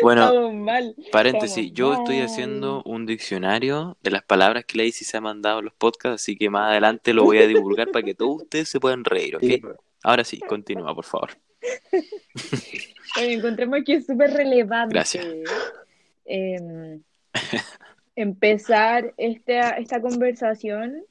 Bueno, 0.02 0.52
mal. 0.52 0.94
paréntesis, 1.12 1.66
estamos 1.66 1.76
yo 1.76 1.94
estoy 1.94 2.20
haciendo 2.20 2.82
un 2.84 3.06
diccionario 3.06 3.96
de 4.02 4.10
las 4.10 4.22
palabras 4.22 4.64
que 4.64 4.78
Lacey 4.78 5.04
se 5.04 5.16
ha 5.16 5.20
mandado 5.20 5.58
en 5.58 5.66
los 5.66 5.74
podcasts, 5.74 6.22
así 6.22 6.36
que 6.36 6.50
más 6.50 6.70
adelante 6.70 7.12
lo 7.12 7.24
voy 7.24 7.38
a 7.38 7.46
divulgar 7.46 7.90
para 7.90 8.04
que 8.04 8.14
todos 8.14 8.42
ustedes 8.42 8.68
se 8.68 8.80
puedan 8.80 9.04
reír, 9.04 9.36
¿ok? 9.36 9.42
Sí. 9.42 9.62
Ahora 10.02 10.24
sí, 10.24 10.38
continúa, 10.40 10.94
por 10.94 11.04
favor. 11.04 11.30
Bueno, 13.16 13.32
encontremos 13.32 13.80
que 13.84 13.94
es 13.94 14.06
súper 14.06 14.30
relevante 14.30 14.94
Gracias. 14.94 15.26
em, 16.24 17.02
empezar 18.14 19.12
esta, 19.16 19.70
esta 19.70 20.00
conversación 20.00 21.02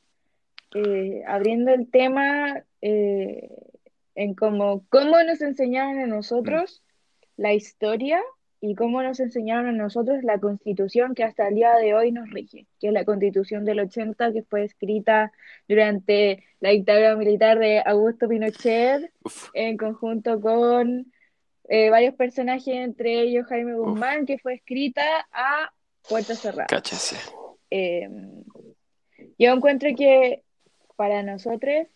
eh, 0.76 1.24
abriendo 1.28 1.72
el 1.72 1.92
tema 1.92 2.64
eh, 2.82 3.50
en 4.16 4.34
cómo, 4.34 4.86
cómo 4.90 5.22
nos 5.24 5.42
enseñaron 5.42 6.00
a 6.00 6.08
nosotros 6.08 6.82
la 7.36 7.54
historia 7.54 8.22
y 8.62 8.76
cómo 8.76 9.02
nos 9.02 9.20
enseñaron 9.20 9.68
a 9.68 9.72
nosotros 9.72 10.24
la 10.24 10.40
constitución 10.40 11.16
que 11.16 11.24
hasta 11.24 11.48
el 11.48 11.56
día 11.56 11.76
de 11.76 11.94
hoy 11.94 12.12
nos 12.12 12.30
rige, 12.30 12.68
que 12.80 12.88
es 12.88 12.94
la 12.94 13.06
constitución 13.06 13.64
del 13.64 13.80
80 13.80 14.34
que 14.34 14.44
fue 14.44 14.64
escrita 14.64 15.32
durante 15.68 16.44
la 16.60 16.70
dictadura 16.72 17.16
militar 17.16 17.60
de 17.60 17.82
Augusto 17.86 18.28
Pinochet 18.28 19.12
Uf, 19.24 19.50
en 19.54 19.78
conjunto 19.78 20.42
con 20.42 21.12
eh, 21.70 21.90
varios 21.90 22.16
personajes, 22.16 22.68
entre 22.68 23.22
ellos 23.22 23.48
Jaime 23.48 23.76
Guzmán, 23.76 24.26
que 24.26 24.40
fue 24.40 24.56
escrita 24.56 25.28
a 25.32 25.72
puerta 26.08 26.36
cerrada. 26.36 26.68
cáchase. 26.68 27.16
Eh, 27.70 28.10
yo 29.38 29.54
encuentro 29.54 29.90
que 29.96 30.44
para 30.96 31.24
nosotros 31.24 31.88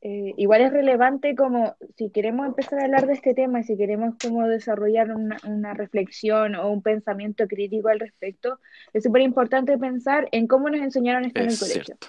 eh, 0.00 0.32
igual 0.36 0.60
es 0.60 0.72
relevante 0.72 1.34
como 1.34 1.76
si 1.96 2.10
queremos 2.10 2.46
empezar 2.46 2.78
a 2.78 2.84
hablar 2.84 3.06
de 3.06 3.14
este 3.14 3.34
tema 3.34 3.60
y 3.60 3.64
si 3.64 3.76
queremos 3.76 4.14
como 4.22 4.46
desarrollar 4.46 5.10
una, 5.10 5.38
una 5.44 5.74
reflexión 5.74 6.54
o 6.54 6.70
un 6.70 6.82
pensamiento 6.82 7.48
crítico 7.48 7.88
al 7.88 7.98
respecto, 7.98 8.60
es 8.92 9.02
súper 9.02 9.22
importante 9.22 9.76
pensar 9.76 10.28
en 10.30 10.46
cómo 10.46 10.70
nos 10.70 10.80
enseñaron 10.80 11.24
esto 11.24 11.40
en 11.40 11.50
el 11.50 11.58
colegio. 11.58 11.84
cierto. 11.84 12.08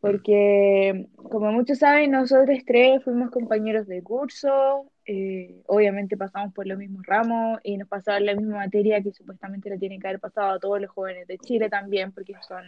Porque, 0.00 1.06
como 1.14 1.52
muchos 1.52 1.78
saben, 1.78 2.10
nosotros 2.10 2.58
tres 2.66 3.04
fuimos 3.04 3.30
compañeros 3.30 3.86
de 3.86 4.02
curso, 4.02 4.90
eh, 5.04 5.62
obviamente 5.66 6.16
pasamos 6.16 6.52
por 6.52 6.66
los 6.66 6.76
mismos 6.76 7.06
ramos 7.06 7.60
y 7.62 7.76
nos 7.76 7.88
pasaban 7.88 8.26
la 8.26 8.34
misma 8.34 8.56
materia 8.56 9.00
que 9.00 9.12
supuestamente 9.12 9.70
le 9.70 9.78
tienen 9.78 10.00
que 10.00 10.08
haber 10.08 10.20
pasado 10.20 10.52
a 10.52 10.58
todos 10.58 10.80
los 10.80 10.90
jóvenes 10.90 11.28
de 11.28 11.38
Chile 11.38 11.68
también, 11.68 12.10
porque 12.10 12.34
son 12.46 12.64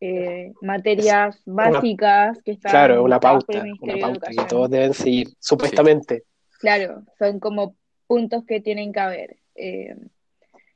eh, 0.00 0.52
materias 0.62 1.40
básicas 1.44 2.38
que 2.42 2.52
están 2.52 2.70
Claro, 2.70 3.02
una 3.02 3.20
pauta, 3.20 3.58
el 3.58 3.74
una 3.80 3.98
pauta 3.98 4.30
que 4.30 4.44
todos 4.44 4.70
deben 4.70 4.92
seguir, 4.94 5.28
supuestamente. 5.38 6.24
Claro, 6.60 7.02
son 7.18 7.40
como 7.40 7.76
puntos 8.06 8.44
que 8.46 8.60
tienen 8.60 8.92
que 8.92 9.00
haber. 9.00 9.36
Eh, 9.54 9.96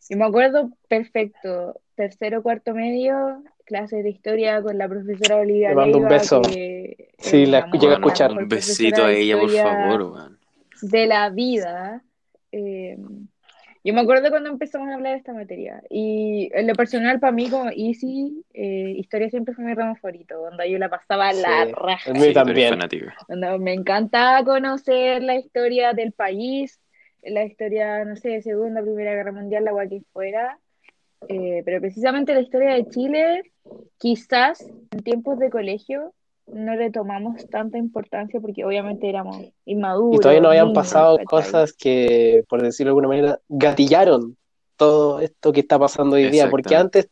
yo 0.09 0.17
me 0.17 0.25
acuerdo 0.25 0.71
perfecto, 0.89 1.81
tercero, 1.95 2.43
cuarto 2.43 2.75
medio, 2.75 3.43
clases 3.65 4.03
de 4.03 4.11
historia 4.11 4.63
con 4.63 4.77
la 4.79 4.89
profesora 4.89 5.37
Olivia 5.37 5.69
Le 5.71 5.75
mando 5.77 5.99
un 5.99 6.09
beso. 6.09 6.43
que 6.43 7.11
Sí, 7.19 7.47
la 7.47 7.67
una 7.67 7.79
llegué 7.79 7.93
a 7.93 7.97
escuchar. 7.97 8.33
Un 8.33 8.49
besito 8.49 9.05
a 9.05 9.13
ella, 9.13 9.39
por 9.39 9.51
favor, 9.51 10.31
de 10.83 11.07
la 11.07 11.31
vida. 11.31 12.03
Eh, 12.53 12.99
yo 13.83 13.95
me 13.95 14.01
acuerdo 14.01 14.29
cuando 14.31 14.51
empezamos 14.51 14.89
a 14.91 14.95
hablar 14.95 15.13
de 15.13 15.19
esta 15.19 15.33
materia. 15.33 15.83
Y 15.89 16.51
en 16.53 16.67
lo 16.67 16.75
personal, 16.75 17.19
para 17.19 17.33
mí, 17.33 17.49
como 17.49 17.71
Easy, 17.71 18.45
eh, 18.53 18.95
historia 18.97 19.31
siempre 19.31 19.55
fue 19.55 19.65
mi 19.65 19.75
ramo 19.75 19.97
favorito, 19.97 20.37
donde 20.39 20.71
yo 20.71 20.79
la 20.79 20.89
pasaba 20.91 21.29
a 21.29 21.33
la 21.33 21.67
Sí, 21.67 21.73
raja. 21.73 22.13
Sí, 22.15 22.23
eres 22.23 22.35
también. 22.35 22.79
Donde 23.29 23.59
me 23.59 23.73
encanta 23.73 24.43
conocer 24.45 25.23
la 25.23 25.37
historia 25.37 25.93
del 25.93 26.13
país, 26.13 26.79
la 27.23 27.45
historia, 27.45 28.05
no 28.05 28.17
sé, 28.17 28.43
Segunda, 28.43 28.83
Primera 28.83 29.15
Guerra 29.15 29.33
Mundial, 29.33 29.65
la 29.65 29.73
cual 29.73 29.89
que 29.89 30.03
fuera. 30.13 30.59
Eh, 31.29 31.63
pero 31.65 31.81
precisamente 31.81 32.35
la 32.35 32.41
historia 32.41 32.75
de 32.75 32.89
Chile, 32.89 33.43
quizás 33.99 34.67
en 34.91 35.03
tiempos 35.03 35.39
de 35.39 35.51
colegio 35.51 36.15
no 36.53 36.75
le 36.77 36.91
tomamos 36.91 37.47
tanta 37.49 37.79
importancia 37.79 38.41
porque 38.41 38.65
obviamente 38.65 39.09
éramos 39.09 39.37
inmaduros. 39.65 40.17
Y 40.17 40.19
todavía 40.21 40.41
no 40.43 40.49
habían 40.49 40.67
niños, 40.69 40.79
pasado 40.79 41.17
¿cachai? 41.17 41.27
cosas 41.27 41.73
que, 41.73 42.45
por 42.49 42.63
decirlo 42.63 42.89
de 42.89 42.91
alguna 42.91 43.09
manera, 43.09 43.41
gatillaron 43.49 44.37
todo 44.77 45.21
esto 45.21 45.53
que 45.53 45.61
está 45.61 45.79
pasando 45.79 46.17
hoy 46.17 46.31
día. 46.31 46.51
Porque 46.51 46.75
antes, 46.77 47.09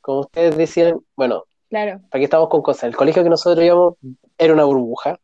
como 0.00 0.20
ustedes 0.20 0.56
decían, 0.56 1.00
bueno, 1.16 1.44
Claro, 1.68 2.00
¿para 2.10 2.20
qué 2.20 2.24
estamos 2.24 2.48
con 2.48 2.62
cosas? 2.62 2.84
El 2.84 2.96
colegio 2.96 3.22
que 3.22 3.30
nosotros 3.30 3.64
íbamos 3.64 3.94
era 4.36 4.52
una 4.52 4.64
burbuja 4.64 5.18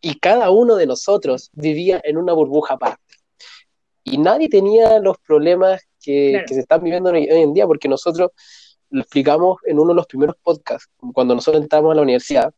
y 0.00 0.18
cada 0.20 0.50
uno 0.50 0.76
de 0.76 0.86
nosotros 0.86 1.50
vivía 1.54 2.00
en 2.04 2.16
una 2.16 2.32
burbuja 2.32 2.74
aparte. 2.74 3.02
Y 4.04 4.18
nadie 4.18 4.48
tenía 4.48 5.00
los 5.00 5.18
problemas 5.18 5.82
que, 6.00 6.30
Claro. 6.30 6.44
que 6.46 6.54
se 6.54 6.60
están 6.60 6.82
viviendo 6.84 7.10
hoy 7.10 7.28
hoy 7.28 7.40
en 7.42 7.52
día, 7.52 7.66
porque 7.66 7.88
nosotros 7.88 8.30
lo 8.90 9.00
explicamos 9.00 9.58
en 9.64 9.78
uno 9.78 9.90
de 9.90 9.96
los 9.96 10.06
primeros 10.06 10.36
podcasts, 10.42 10.88
cuando 11.12 11.34
nosotros 11.34 11.62
entramos 11.62 11.92
a 11.92 11.96
la 11.96 12.02
universidad, 12.02 12.54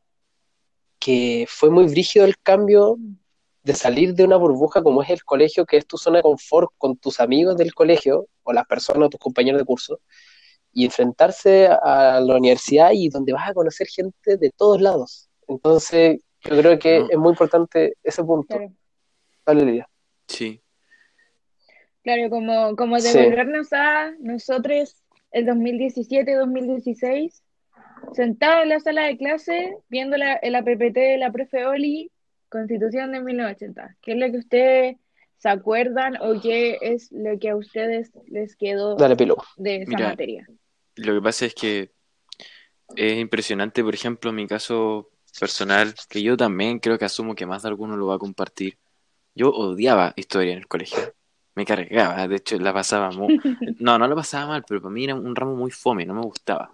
que 0.98 1.46
fue 1.48 1.70
muy 1.70 1.86
brígido 1.86 2.24
el 2.24 2.36
cambio 2.38 2.96
de 3.62 3.74
salir 3.74 4.14
de 4.14 4.24
una 4.24 4.36
burbuja 4.36 4.82
como 4.82 5.02
es 5.02 5.10
el 5.10 5.22
colegio, 5.24 5.64
que 5.66 5.76
es 5.76 5.86
tu 5.86 5.96
zona 5.98 6.18
de 6.18 6.22
confort 6.22 6.70
con 6.78 6.96
tus 6.96 7.20
amigos 7.20 7.56
del 7.56 7.74
colegio, 7.74 8.26
o 8.42 8.52
las 8.52 8.66
personas, 8.66 9.06
o 9.06 9.10
tus 9.10 9.20
compañeros 9.20 9.60
de 9.60 9.64
curso, 9.64 10.00
y 10.72 10.84
enfrentarse 10.84 11.66
a 11.68 12.20
la 12.20 12.36
universidad 12.36 12.90
y 12.92 13.08
donde 13.08 13.32
vas 13.32 13.48
a 13.50 13.54
conocer 13.54 13.86
gente 13.88 14.36
de 14.36 14.50
todos 14.50 14.80
lados. 14.80 15.28
Entonces, 15.46 16.20
yo 16.44 16.56
creo 16.58 16.78
que 16.78 17.00
No. 17.00 17.06
es 17.10 17.18
muy 17.18 17.30
importante 17.30 17.94
ese 18.02 18.22
punto. 18.24 18.46
claro. 18.56 18.72
Dale, 19.46 19.64
Lidia. 19.64 19.88
Claro, 22.02 22.22
Sí, 22.24 22.30
como, 22.30 22.76
como 22.76 22.98
Sí. 23.00 23.16
devolvernos 23.16 23.72
a 23.72 24.12
nosotros 24.20 24.94
el 25.30 25.46
2017-2016, 25.46 27.42
sentados 28.12 28.62
en 28.62 28.68
la 28.68 28.80
sala 28.80 29.02
de 29.04 29.16
clase, 29.16 29.76
viendo 29.88 30.16
la, 30.16 30.34
el 30.34 30.54
APPT 30.54 30.94
de 30.94 31.18
la 31.18 31.32
profe 31.32 31.66
Oli, 31.66 32.10
Constitución 32.48 33.12
de 33.12 33.20
1980. 33.20 33.96
¿Qué 34.00 34.12
es 34.12 34.18
lo 34.18 34.30
que 34.30 34.38
ustedes 34.38 34.96
se 35.36 35.48
acuerdan 35.48 36.16
o 36.20 36.40
qué 36.40 36.78
es 36.80 37.12
lo 37.12 37.38
que 37.38 37.50
a 37.50 37.56
ustedes 37.56 38.10
les 38.26 38.56
quedó 38.56 38.96
Dale, 38.96 39.16
de 39.56 39.76
esa 39.82 39.90
Mira, 39.90 40.08
materia? 40.08 40.46
lo 40.96 41.14
que 41.14 41.20
pasa 41.22 41.46
es 41.46 41.54
que 41.54 41.92
es 42.96 43.18
impresionante, 43.18 43.84
por 43.84 43.94
ejemplo, 43.94 44.32
mi 44.32 44.46
caso 44.46 45.10
personal, 45.38 45.94
que 46.08 46.22
yo 46.22 46.36
también 46.36 46.78
creo 46.78 46.98
que 46.98 47.04
asumo 47.04 47.34
que 47.34 47.46
más 47.46 47.62
de 47.62 47.68
alguno 47.68 47.96
lo 47.96 48.06
va 48.06 48.16
a 48.16 48.18
compartir. 48.18 48.78
Yo 49.34 49.50
odiaba 49.50 50.14
historia 50.16 50.52
en 50.52 50.58
el 50.58 50.66
colegio. 50.66 50.98
Me 51.58 51.64
cargaba, 51.64 52.28
de 52.28 52.36
hecho 52.36 52.56
la 52.60 52.72
pasaba 52.72 53.10
muy... 53.10 53.36
No, 53.80 53.98
no 53.98 54.06
la 54.06 54.14
pasaba 54.14 54.46
mal, 54.46 54.64
pero 54.68 54.80
para 54.80 54.92
mí 54.94 55.02
era 55.02 55.16
un 55.16 55.34
ramo 55.34 55.56
muy 55.56 55.72
fome, 55.72 56.06
no 56.06 56.14
me 56.14 56.20
gustaba. 56.22 56.70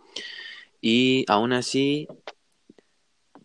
Y 0.82 1.24
aún 1.26 1.54
así, 1.54 2.06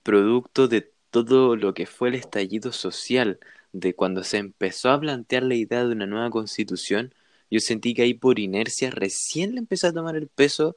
producto 0.04 0.68
de 0.68 0.92
todo 1.12 1.56
lo 1.56 1.74
que 1.74 1.86
fue 1.86 2.10
el 2.10 2.16
estallido 2.16 2.74
social, 2.74 3.40
de 3.72 3.94
cuando 3.94 4.26
se 4.26 4.38
empezó 4.38 4.90
a 4.92 5.00
plantear 5.00 5.44
la 5.44 5.56
idea 5.56 5.86
de 5.86 5.94
una 5.94 6.08
nueva 6.08 6.30
constitución, 6.30 7.14
yo 7.50 7.62
sentí 7.62 7.94
que 7.94 8.02
ahí 8.02 8.14
por 8.14 8.38
inercia 8.38 8.92
recién 8.92 9.54
le 9.54 9.60
empecé 9.60 9.88
a 9.88 9.94
tomar 9.94 10.18
el 10.18 10.28
peso 10.28 10.76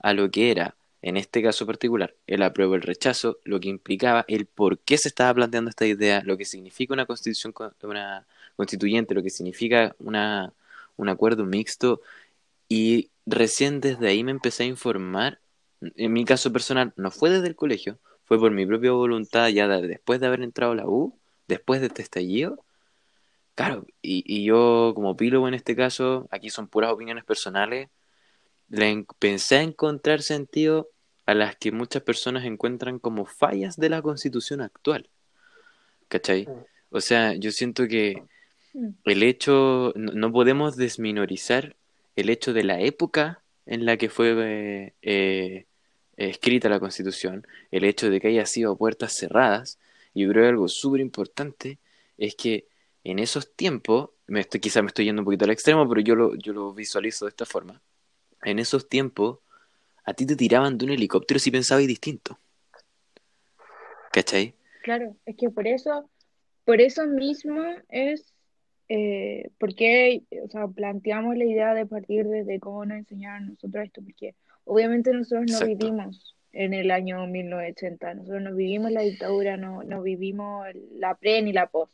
a 0.00 0.14
lo 0.14 0.30
que 0.32 0.50
era, 0.50 0.74
en 1.00 1.16
este 1.16 1.42
caso 1.44 1.64
particular, 1.66 2.14
el 2.26 2.42
apruebo, 2.42 2.74
el 2.74 2.82
rechazo, 2.82 3.38
lo 3.44 3.60
que 3.60 3.68
implicaba, 3.68 4.24
el 4.28 4.46
por 4.46 4.78
qué 4.80 4.98
se 4.98 5.08
estaba 5.08 5.32
planteando 5.34 5.70
esta 5.70 5.86
idea, 5.86 6.22
lo 6.24 6.36
que 6.36 6.44
significa 6.44 6.92
una 6.94 7.06
constitución, 7.06 7.52
con- 7.52 7.72
una 7.84 8.26
constituyente, 8.56 9.14
lo 9.14 9.22
que 9.22 9.30
significa 9.30 9.94
una, 9.98 10.52
un 10.96 11.08
acuerdo 11.08 11.44
mixto, 11.44 12.00
y 12.68 13.10
recién 13.26 13.80
desde 13.80 14.08
ahí 14.08 14.24
me 14.24 14.30
empecé 14.30 14.64
a 14.64 14.66
informar. 14.66 15.38
En 15.96 16.12
mi 16.12 16.24
caso 16.24 16.52
personal, 16.52 16.92
no 16.96 17.10
fue 17.10 17.30
desde 17.30 17.48
el 17.48 17.56
colegio, 17.56 17.98
fue 18.24 18.38
por 18.38 18.50
mi 18.52 18.64
propia 18.66 18.92
voluntad, 18.92 19.48
ya 19.48 19.68
de- 19.68 19.86
después 19.88 20.20
de 20.20 20.26
haber 20.26 20.42
entrado 20.42 20.72
a 20.72 20.76
la 20.76 20.86
U, 20.86 21.18
después 21.48 21.80
de 21.80 21.88
este 21.88 22.02
estallido. 22.02 22.64
Claro, 23.54 23.86
y, 24.00 24.24
y 24.26 24.44
yo 24.44 24.92
como 24.94 25.12
epílogo 25.12 25.46
en 25.48 25.54
este 25.54 25.76
caso, 25.76 26.26
aquí 26.30 26.48
son 26.50 26.68
puras 26.68 26.92
opiniones 26.92 27.24
personales, 27.24 27.88
le 28.68 28.90
en- 28.90 29.06
pensé 29.18 29.56
a 29.56 29.62
encontrar 29.62 30.22
sentido 30.22 30.88
a 31.26 31.34
las 31.34 31.56
que 31.56 31.70
muchas 31.72 32.02
personas 32.02 32.44
encuentran 32.44 32.98
como 32.98 33.26
fallas 33.26 33.76
de 33.76 33.90
la 33.90 34.00
constitución 34.02 34.60
actual. 34.62 35.08
¿Cachai? 36.08 36.48
O 36.90 37.00
sea, 37.00 37.34
yo 37.34 37.50
siento 37.50 37.86
que. 37.86 38.22
El 39.04 39.22
hecho, 39.22 39.92
no, 39.96 40.32
podemos 40.32 40.76
desminorizar 40.76 41.76
el 42.16 42.30
hecho 42.30 42.52
de 42.52 42.64
la 42.64 42.80
época 42.80 43.42
en 43.66 43.84
la 43.86 43.96
que 43.96 44.08
fue 44.08 44.34
eh, 44.38 44.94
eh, 45.02 45.66
escrita 46.16 46.68
la 46.68 46.80
constitución, 46.80 47.46
el 47.70 47.84
hecho 47.84 48.10
de 48.10 48.20
que 48.20 48.28
haya 48.28 48.46
sido 48.46 48.76
puertas 48.76 49.12
cerradas. 49.12 49.78
Yo 50.14 50.28
creo 50.28 50.44
que 50.44 50.48
algo 50.48 50.68
súper 50.68 51.00
importante 51.00 51.78
es 52.18 52.34
que 52.34 52.66
en 53.04 53.18
esos 53.18 53.54
tiempos, 53.54 54.10
me 54.26 54.40
estoy, 54.40 54.60
quizá 54.60 54.82
me 54.82 54.88
estoy 54.88 55.06
yendo 55.06 55.22
un 55.22 55.24
poquito 55.24 55.44
al 55.44 55.50
extremo, 55.50 55.88
pero 55.88 56.00
yo 56.00 56.14
lo, 56.14 56.34
yo 56.36 56.52
lo 56.52 56.72
visualizo 56.72 57.24
de 57.24 57.30
esta 57.30 57.46
forma. 57.46 57.80
En 58.42 58.58
esos 58.58 58.88
tiempos, 58.88 59.38
a 60.04 60.14
ti 60.14 60.26
te 60.26 60.36
tiraban 60.36 60.78
de 60.78 60.84
un 60.84 60.92
helicóptero 60.92 61.40
si 61.40 61.50
pensabas 61.50 61.86
distinto. 61.86 62.38
¿Cachai? 64.12 64.54
Claro, 64.82 65.16
es 65.26 65.36
que 65.36 65.48
por 65.48 65.66
eso, 65.66 66.08
por 66.64 66.80
eso 66.80 67.06
mismo 67.06 67.62
es 67.88 68.32
eh, 68.88 69.50
¿por 69.58 69.74
qué, 69.74 70.22
o 70.44 70.48
sea, 70.48 70.66
planteamos 70.68 71.36
la 71.36 71.44
idea 71.44 71.74
de 71.74 71.86
partir 71.86 72.26
desde 72.26 72.60
cómo 72.60 72.84
nos 72.84 72.98
enseñaron 72.98 73.48
nosotros 73.48 73.84
esto? 73.84 74.02
Porque 74.02 74.34
obviamente 74.64 75.12
nosotros 75.12 75.46
no 75.46 75.52
Exacto. 75.58 75.66
vivimos 75.66 76.36
en 76.52 76.74
el 76.74 76.90
año 76.90 77.26
1980, 77.26 78.14
nosotros 78.14 78.42
no 78.42 78.54
vivimos 78.54 78.90
la 78.92 79.00
dictadura, 79.02 79.56
no, 79.56 79.82
no 79.84 80.02
vivimos 80.02 80.66
la 80.96 81.14
pre 81.14 81.40
ni 81.42 81.52
la 81.52 81.66
post. 81.68 81.92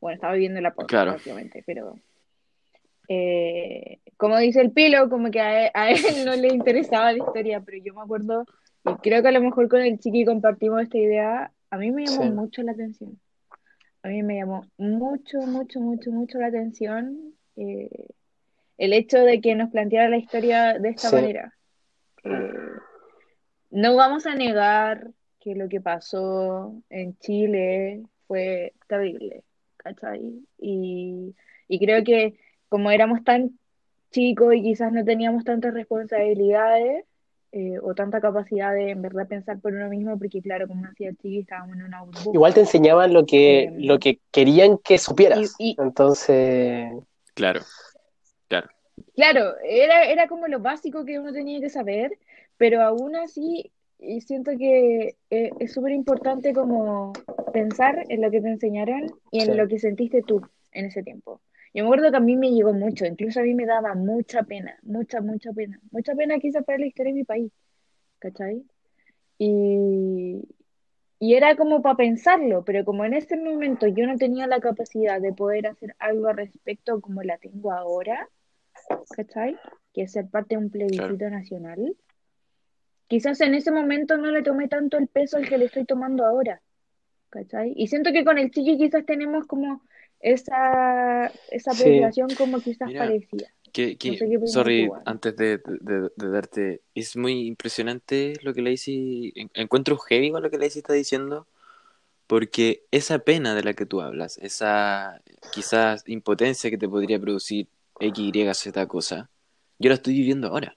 Bueno, 0.00 0.16
estaba 0.16 0.34
viviendo 0.34 0.60
la 0.60 0.74
post, 0.74 0.88
Claro. 0.90 1.16
obviamente, 1.16 1.62
pero 1.66 1.94
eh, 3.08 4.00
como 4.16 4.38
dice 4.38 4.60
el 4.60 4.72
Pilo, 4.72 5.08
como 5.08 5.30
que 5.30 5.40
a 5.40 5.64
él, 5.66 5.70
a 5.74 5.90
él 5.90 6.24
no 6.24 6.34
le 6.36 6.48
interesaba 6.48 7.12
la 7.12 7.18
historia, 7.18 7.60
pero 7.60 7.78
yo 7.78 7.94
me 7.94 8.02
acuerdo, 8.02 8.44
y 8.84 8.94
creo 9.02 9.22
que 9.22 9.28
a 9.28 9.32
lo 9.32 9.40
mejor 9.40 9.68
con 9.68 9.80
el 9.80 9.98
chiqui 9.98 10.24
compartimos 10.24 10.82
esta 10.82 10.98
idea, 10.98 11.52
a 11.70 11.78
mí 11.78 11.90
me 11.90 12.04
llamó 12.04 12.22
Sí. 12.24 12.30
mucho 12.30 12.62
la 12.62 12.72
atención. 12.72 13.18
A 14.06 14.08
mí 14.08 14.22
me 14.22 14.36
llamó 14.36 14.64
mucho, 14.78 15.38
mucho, 15.38 15.80
mucho, 15.80 16.12
mucho 16.12 16.38
la 16.38 16.46
atención 16.46 17.34
eh, 17.56 17.90
el 18.78 18.92
hecho 18.92 19.18
de 19.18 19.40
que 19.40 19.56
nos 19.56 19.70
planteara 19.70 20.08
la 20.08 20.16
historia 20.18 20.78
de 20.78 20.90
esta 20.90 21.08
Sí. 21.10 21.16
manera. 21.16 21.52
Eh, 22.22 22.52
no 23.70 23.96
vamos 23.96 24.24
a 24.26 24.36
negar 24.36 25.10
que 25.40 25.56
lo 25.56 25.68
que 25.68 25.80
pasó 25.80 26.80
en 26.88 27.18
Chile 27.18 28.04
fue 28.28 28.74
terrible, 28.86 29.42
¿cachai? 29.76 30.40
Y, 30.56 31.34
y 31.66 31.78
creo 31.80 32.04
que 32.04 32.38
como 32.68 32.92
éramos 32.92 33.24
tan 33.24 33.58
chicos 34.12 34.54
y 34.54 34.62
quizás 34.62 34.92
no 34.92 35.04
teníamos 35.04 35.42
tantas 35.42 35.74
responsabilidades 35.74 37.04
eh, 37.52 37.78
o 37.82 37.94
tanta 37.94 38.20
capacidad 38.20 38.72
de 38.74 38.90
en 38.90 39.02
verdad 39.02 39.26
pensar 39.28 39.60
por 39.60 39.72
uno 39.72 39.88
mismo, 39.88 40.18
porque 40.18 40.42
claro, 40.42 40.66
como 40.68 40.84
el 40.86 40.94
chiqui, 40.94 41.40
estábamos 41.40 41.76
en 41.76 41.84
una 41.84 42.02
burbuja. 42.02 42.30
Igual 42.32 42.54
te 42.54 42.60
enseñaban 42.60 43.12
lo 43.12 43.24
que, 43.24 43.72
lo 43.78 43.98
que 43.98 44.20
querían 44.30 44.78
que 44.78 44.98
supieras. 44.98 45.54
y- 45.58 45.70
y- 45.70 45.76
Entonces, 45.80 46.92
Claro, 47.34 47.60
claro. 48.48 48.68
Claro, 49.14 49.54
era, 49.62 50.04
era 50.04 50.26
como 50.26 50.48
lo 50.48 50.60
básico 50.60 51.04
que 51.04 51.18
uno 51.18 51.32
tenía 51.32 51.60
que 51.60 51.68
saber, 51.70 52.18
pero 52.56 52.82
aún 52.82 53.14
así 53.16 53.70
y 53.98 54.20
siento 54.20 54.52
que 54.58 55.16
eh, 55.30 55.50
es 55.58 55.72
súper 55.72 55.92
importante 55.92 56.52
como 56.52 57.12
pensar 57.52 58.04
en 58.08 58.20
lo 58.20 58.30
que 58.30 58.40
te 58.42 58.48
enseñaron 58.48 59.10
y 59.30 59.40
en 59.40 59.46
Sí. 59.46 59.54
lo 59.54 59.68
que 59.68 59.78
sentiste 59.78 60.22
tú 60.22 60.42
en 60.72 60.86
ese 60.86 61.02
tiempo. 61.02 61.40
Yo 61.76 61.82
me 61.82 61.88
acuerdo 61.88 62.10
que 62.10 62.16
a 62.16 62.20
mí 62.20 62.36
me 62.36 62.52
llegó 62.52 62.72
mucho, 62.72 63.04
incluso 63.04 63.40
a 63.40 63.42
mí 63.42 63.52
me 63.52 63.66
daba 63.66 63.94
mucha 63.94 64.44
pena, 64.44 64.78
mucha, 64.82 65.20
mucha 65.20 65.52
pena, 65.52 65.78
mucha 65.90 66.14
pena 66.14 66.38
quizás 66.38 66.64
para 66.64 66.78
la 66.78 66.86
historia 66.86 67.12
de 67.12 67.18
mi 67.18 67.24
país, 67.24 67.52
¿cachai? 68.18 68.64
Y, 69.36 70.40
y 71.18 71.34
era 71.34 71.54
como 71.54 71.82
para 71.82 71.98
pensarlo, 71.98 72.64
pero 72.64 72.82
como 72.86 73.04
en 73.04 73.12
ese 73.12 73.36
momento 73.36 73.86
yo 73.88 74.06
no 74.06 74.16
tenía 74.16 74.46
la 74.46 74.58
capacidad 74.58 75.20
de 75.20 75.34
poder 75.34 75.66
hacer 75.66 75.94
algo 75.98 76.28
al 76.28 76.38
respecto 76.38 76.98
como 77.02 77.22
la 77.22 77.36
tengo 77.36 77.70
ahora, 77.70 78.26
¿cachai? 79.14 79.58
Que 79.92 80.04
es 80.04 80.12
ser 80.12 80.30
parte 80.30 80.54
de 80.56 80.62
un 80.62 80.70
plebiscito 80.70 81.28
nacional. 81.28 81.94
Quizás 83.06 83.38
en 83.42 83.54
ese 83.54 83.70
momento 83.70 84.16
no 84.16 84.30
le 84.30 84.42
tomé 84.42 84.68
tanto 84.68 84.96
el 84.96 85.08
peso 85.08 85.36
al 85.36 85.46
que 85.46 85.58
le 85.58 85.66
estoy 85.66 85.84
tomando 85.84 86.24
ahora, 86.24 86.62
¿cachai? 87.28 87.74
Y 87.76 87.88
siento 87.88 88.12
que 88.12 88.24
con 88.24 88.38
el 88.38 88.50
chiqui 88.50 88.78
quizás 88.78 89.04
tenemos 89.04 89.46
como 89.46 89.82
esa, 90.20 91.26
esa 91.50 91.72
Sí. 91.72 91.82
apreciación 91.82 92.28
como 92.36 92.60
quizás 92.60 92.88
Mira, 92.88 93.00
parecida. 93.06 93.48
Que, 93.72 93.96
que- 93.98 94.12
No 94.12 94.16
sé 94.16 94.28
qué 94.30 94.46
sorry, 94.48 94.88
antes 95.04 95.36
de, 95.36 95.58
de- 95.58 96.10
de 96.16 96.28
darte, 96.30 96.80
es 96.94 97.16
muy 97.16 97.46
impresionante 97.46 98.34
lo 98.42 98.54
que 98.54 98.62
Lacey, 98.62 99.32
en- 99.34 99.50
encuentro 99.54 99.98
heavy 99.98 100.30
con 100.30 100.42
lo 100.42 100.50
que 100.50 100.58
Lacey 100.58 100.78
está 100.80 100.94
diciendo, 100.94 101.46
porque 102.26 102.84
esa 102.90 103.18
pena 103.20 103.54
de 103.54 103.62
la 103.62 103.74
que 103.74 103.86
tú 103.86 104.00
hablas, 104.00 104.38
esa 104.38 105.20
quizás 105.52 106.02
impotencia 106.06 106.70
que 106.70 106.78
te 106.78 106.88
podría 106.88 107.20
producir 107.20 107.68
X, 108.00 108.18
Y, 108.34 108.54
Z 108.54 108.86
cosa, 108.88 109.30
yo 109.78 109.88
la 109.90 109.94
estoy 109.96 110.14
viviendo 110.14 110.48
ahora. 110.48 110.76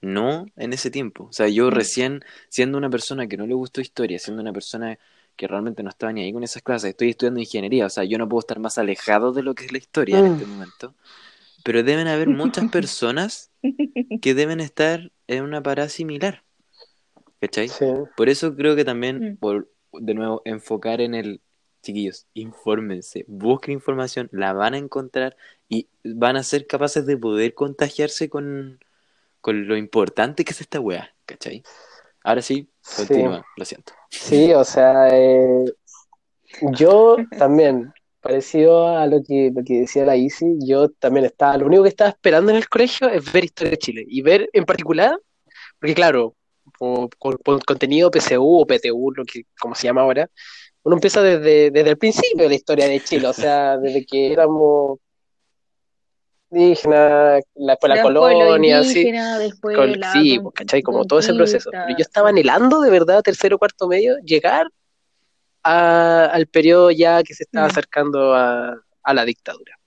No 0.00 0.46
en 0.56 0.72
ese 0.72 0.90
tiempo. 0.90 1.24
O 1.24 1.32
sea, 1.32 1.48
yo 1.48 1.68
Mm. 1.68 1.74
recién, 1.74 2.24
siendo 2.48 2.76
una 2.78 2.90
persona 2.90 3.26
que 3.28 3.36
no 3.36 3.46
le 3.46 3.54
gustó 3.54 3.80
historia, 3.80 4.18
siendo 4.18 4.42
una 4.42 4.52
persona 4.52 4.98
que 5.42 5.48
realmente 5.48 5.82
no 5.82 5.88
estaba 5.90 6.12
ni 6.12 6.22
ahí 6.22 6.32
con 6.32 6.44
esas 6.44 6.62
clases, 6.62 6.90
estoy 6.90 7.10
estudiando 7.10 7.40
ingeniería, 7.40 7.86
o 7.86 7.90
sea, 7.90 8.04
yo 8.04 8.16
no 8.16 8.28
puedo 8.28 8.38
estar 8.38 8.60
más 8.60 8.78
alejado 8.78 9.32
de 9.32 9.42
lo 9.42 9.56
que 9.56 9.64
es 9.64 9.72
la 9.72 9.78
historia 9.78 10.20
en 10.20 10.24
Mm. 10.24 10.32
este 10.34 10.46
momento. 10.46 10.94
Pero 11.64 11.82
deben 11.82 12.06
haber 12.06 12.28
muchas 12.28 12.64
personas 12.70 13.50
que 14.20 14.34
deben 14.34 14.60
estar 14.60 15.10
en 15.26 15.42
una 15.42 15.60
parada 15.60 15.88
similar. 15.88 16.44
¿Cachai? 17.40 17.68
sí. 17.68 17.86
Por 18.16 18.28
eso 18.28 18.54
creo 18.54 18.76
que 18.76 18.84
también, 18.84 19.32
Mm. 19.32 19.36
por 19.38 19.68
de 19.94 20.14
nuevo, 20.14 20.42
enfocar 20.44 21.00
en 21.00 21.16
el, 21.16 21.40
chiquillos, 21.82 22.26
infórmense, 22.34 23.24
busquen 23.26 23.72
información, 23.74 24.28
la 24.30 24.52
van 24.52 24.74
a 24.74 24.78
encontrar 24.78 25.36
y 25.68 25.88
van 26.04 26.36
a 26.36 26.44
ser 26.44 26.68
capaces 26.68 27.04
de 27.04 27.16
poder 27.16 27.54
contagiarse 27.54 28.28
con, 28.30 28.78
con 29.40 29.66
lo 29.66 29.76
importante 29.76 30.44
que 30.44 30.52
es 30.52 30.60
esta 30.60 30.78
weá, 30.78 31.12
¿cachai? 31.26 31.64
Ahora 32.22 32.42
sí, 32.42 32.68
Sí. 32.80 32.96
continúa, 33.08 33.44
lo 33.56 33.64
siento. 33.64 33.92
Sí, 34.12 34.52
o 34.52 34.64
sea, 34.64 35.08
eh, 35.10 35.64
yo 36.72 37.16
también, 37.38 37.92
parecido 38.20 38.86
a 38.88 39.06
lo 39.06 39.22
que, 39.22 39.52
que 39.66 39.80
decía 39.80 40.04
la 40.04 40.16
Isi, 40.16 40.58
yo 40.66 40.90
también 40.90 41.26
estaba, 41.26 41.56
lo 41.56 41.66
único 41.66 41.82
que 41.82 41.88
estaba 41.88 42.10
esperando 42.10 42.50
en 42.52 42.58
el 42.58 42.68
colegio 42.68 43.08
es 43.08 43.32
ver 43.32 43.44
Historia 43.44 43.70
de 43.72 43.78
Chile 43.78 44.04
y 44.08 44.22
ver 44.22 44.48
en 44.52 44.64
particular, 44.64 45.18
porque 45.80 45.94
claro, 45.94 46.34
por 46.78 47.64
contenido 47.64 48.10
PSU 48.10 48.60
o 48.60 48.66
PTU, 48.66 49.12
lo 49.12 49.24
que, 49.24 49.44
como 49.58 49.74
se 49.74 49.88
llama 49.88 50.02
ahora, 50.02 50.30
uno 50.84 50.96
empieza 50.96 51.22
desde, 51.22 51.70
desde 51.70 51.90
el 51.90 51.98
principio 51.98 52.44
de 52.44 52.48
la 52.50 52.54
historia 52.54 52.88
de 52.88 53.00
Chile, 53.00 53.28
o 53.28 53.32
sea, 53.32 53.78
desde 53.78 54.04
que 54.04 54.32
éramos 54.32 54.98
indígenas, 56.52 57.42
la, 57.54 57.72
después 57.72 57.88
la 57.96 58.02
colonia, 58.02 58.78
así. 58.80 58.88
indígena, 59.00 59.38
después 59.38 59.76
Con- 59.76 59.98
la 60.00 60.12
sí, 60.12 60.38
pues, 60.38 60.54
¿cachai? 60.54 60.82
Como 60.82 61.04
todo 61.04 61.18
ese 61.20 61.34
proceso. 61.34 61.70
Pero 61.70 61.88
yo 61.88 61.96
estaba 62.02 62.28
sí. 62.28 62.32
anhelando 62.32 62.80
de 62.80 62.90
verdad, 62.90 63.22
tercero, 63.22 63.58
cuarto 63.58 63.88
medio, 63.88 64.16
llegar 64.24 64.66
a- 65.62 66.26
al 66.26 66.46
periodo 66.46 66.90
ya 66.90 67.22
que 67.22 67.34
se 67.34 67.44
estaba 67.44 67.66
Mm. 67.66 67.70
acercando 67.70 68.34
a, 68.34 68.76
a 69.02 69.14
la 69.14 69.24
dictadura. 69.24 69.78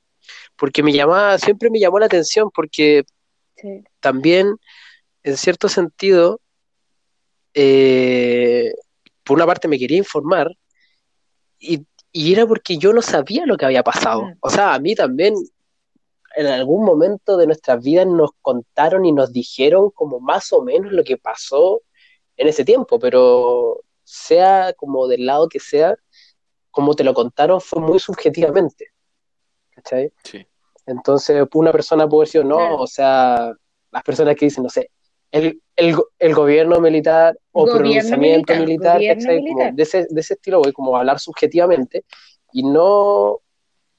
Porque 0.56 0.82
me 0.84 0.92
llamaba, 0.94 1.38
siempre 1.38 1.70
me 1.70 1.80
llamó 1.80 2.00
la 2.00 2.06
atención, 2.08 2.50
porque 2.54 3.04
Sí. 3.58 3.84
también, 4.00 4.56
en 5.24 5.38
cierto 5.38 5.70
sentido, 5.70 6.40
eh, 7.54 8.74
por 9.24 9.38
una 9.38 9.46
parte 9.46 9.68
me 9.68 9.80
quería 9.80 9.98
informar, 9.98 10.52
y, 11.60 11.86
y 12.12 12.34
era 12.34 12.46
porque 12.46 12.78
yo 12.78 12.94
no 12.94 13.02
sabía 13.02 13.46
lo 13.46 13.58
que 13.58 13.66
había 13.66 13.84
pasado. 13.84 14.24
Mm. 14.24 14.38
O 14.42 14.50
sea, 14.50 14.74
a 14.74 14.80
mí 14.80 14.96
también 14.96 15.34
en 16.36 16.48
algún 16.48 16.86
momento 16.86 17.38
de 17.38 17.48
nuestras 17.48 17.84
vidas 17.84 18.08
nos 18.08 18.32
contaron 18.42 19.06
y 19.06 19.12
nos 19.12 19.32
dijeron 19.32 19.90
como 19.92 20.20
más 20.20 20.52
o 20.54 20.62
menos 20.62 20.92
lo 20.92 21.04
que 21.04 21.18
pasó 21.18 21.82
en 22.38 22.48
ese 22.48 22.66
tiempo, 22.66 23.00
pero 23.00 23.82
sea 24.04 24.74
como 24.74 25.08
del 25.08 25.26
lado 25.26 25.48
que 25.48 25.60
sea, 25.60 25.96
como 26.72 26.94
te 26.94 27.04
lo 27.04 27.14
contaron 27.14 27.62
fue 27.62 27.82
muy 27.82 28.00
subjetivamente. 28.00 28.90
¿Cachai? 29.72 30.12
Sí. 30.24 30.46
Entonces, 30.86 31.46
una 31.54 31.72
persona 31.72 32.08
puede 32.08 32.26
decir, 32.26 32.46
no, 32.46 32.76
o 32.76 32.88
sea, 32.88 33.54
las 33.92 34.04
personas 34.04 34.36
que 34.36 34.46
dicen, 34.46 34.64
no 34.64 34.70
sé, 34.70 34.92
el, 35.32 35.62
el, 35.76 35.96
el 36.20 36.36
gobierno 36.36 36.80
militar 36.80 37.38
o 37.52 37.62
Gobierno 37.62 37.80
pronunciamiento 37.80 38.54
militar, 38.56 39.00
militar, 39.00 39.18
¿cachai? 39.18 39.42
militar. 39.42 39.66
Como 39.68 39.76
de, 39.76 39.84
ese, 39.84 40.08
de 40.10 40.22
ese 40.22 40.34
estilo, 40.36 40.60
voy 40.60 40.72
como 40.74 40.96
a 40.96 41.00
hablar 41.00 41.20
subjetivamente 41.20 42.06
y 42.54 42.64
no 42.64 43.40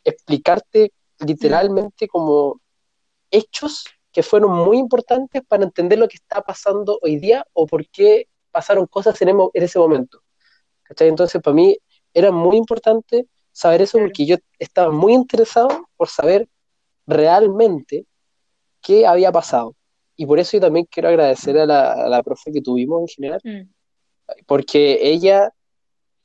explicarte 0.04 0.92
literalmente 1.20 2.08
como 2.08 2.60
hechos 3.30 3.84
que 4.12 4.22
fueron 4.22 4.52
muy 4.52 4.78
importantes 4.78 5.42
para 5.46 5.64
entender 5.64 5.98
lo 5.98 6.08
que 6.08 6.16
está 6.16 6.40
pasando 6.42 6.98
hoy 7.02 7.18
día 7.18 7.46
o 7.52 7.66
por 7.66 7.86
qué 7.88 8.28
pasaron 8.50 8.86
cosas 8.86 9.20
en, 9.22 9.28
en 9.28 9.48
ese 9.52 9.78
momento. 9.78 10.22
¿Cachai? 10.82 11.08
Entonces, 11.08 11.42
para 11.42 11.54
mí 11.54 11.76
era 12.14 12.30
muy 12.30 12.56
importante 12.56 13.26
saber 13.52 13.82
eso 13.82 13.98
porque 13.98 14.24
yo 14.24 14.36
estaba 14.58 14.90
muy 14.90 15.12
interesado 15.12 15.68
por 15.96 16.08
saber 16.08 16.48
realmente 17.06 18.06
qué 18.80 19.06
había 19.06 19.32
pasado. 19.32 19.74
Y 20.16 20.24
por 20.26 20.38
eso 20.38 20.56
yo 20.56 20.60
también 20.62 20.86
quiero 20.90 21.08
agradecer 21.08 21.58
a 21.58 21.66
la, 21.66 21.92
a 21.92 22.08
la 22.08 22.22
profe 22.22 22.52
que 22.52 22.62
tuvimos 22.62 23.00
en 23.02 23.08
general, 23.08 23.40
Mm. 23.44 23.68
porque 24.46 24.98
ella, 25.02 25.52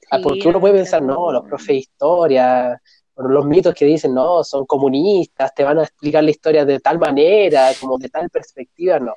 ah, 0.10 0.18
Sí, 0.18 0.24
porque 0.24 0.48
uno 0.48 0.60
puede 0.62 0.76
pensar, 0.76 1.02
no, 1.02 1.32
los 1.32 1.44
profes 1.44 1.68
de 1.68 1.76
historia, 1.76 2.82
los 3.18 3.46
mitos 3.46 3.74
que 3.76 3.86
dicen, 3.86 4.14
no, 4.14 4.44
son 4.44 4.66
comunistas, 4.66 5.54
te 5.54 5.64
van 5.64 5.80
a 5.80 5.84
explicar 5.84 6.24
la 6.24 6.32
historia 6.32 6.66
de 6.66 6.80
tal 6.80 6.98
manera, 7.00 7.70
como 7.80 7.98
de 7.98 8.10
tal 8.10 8.30
perspectiva, 8.30 9.00
no. 9.00 9.14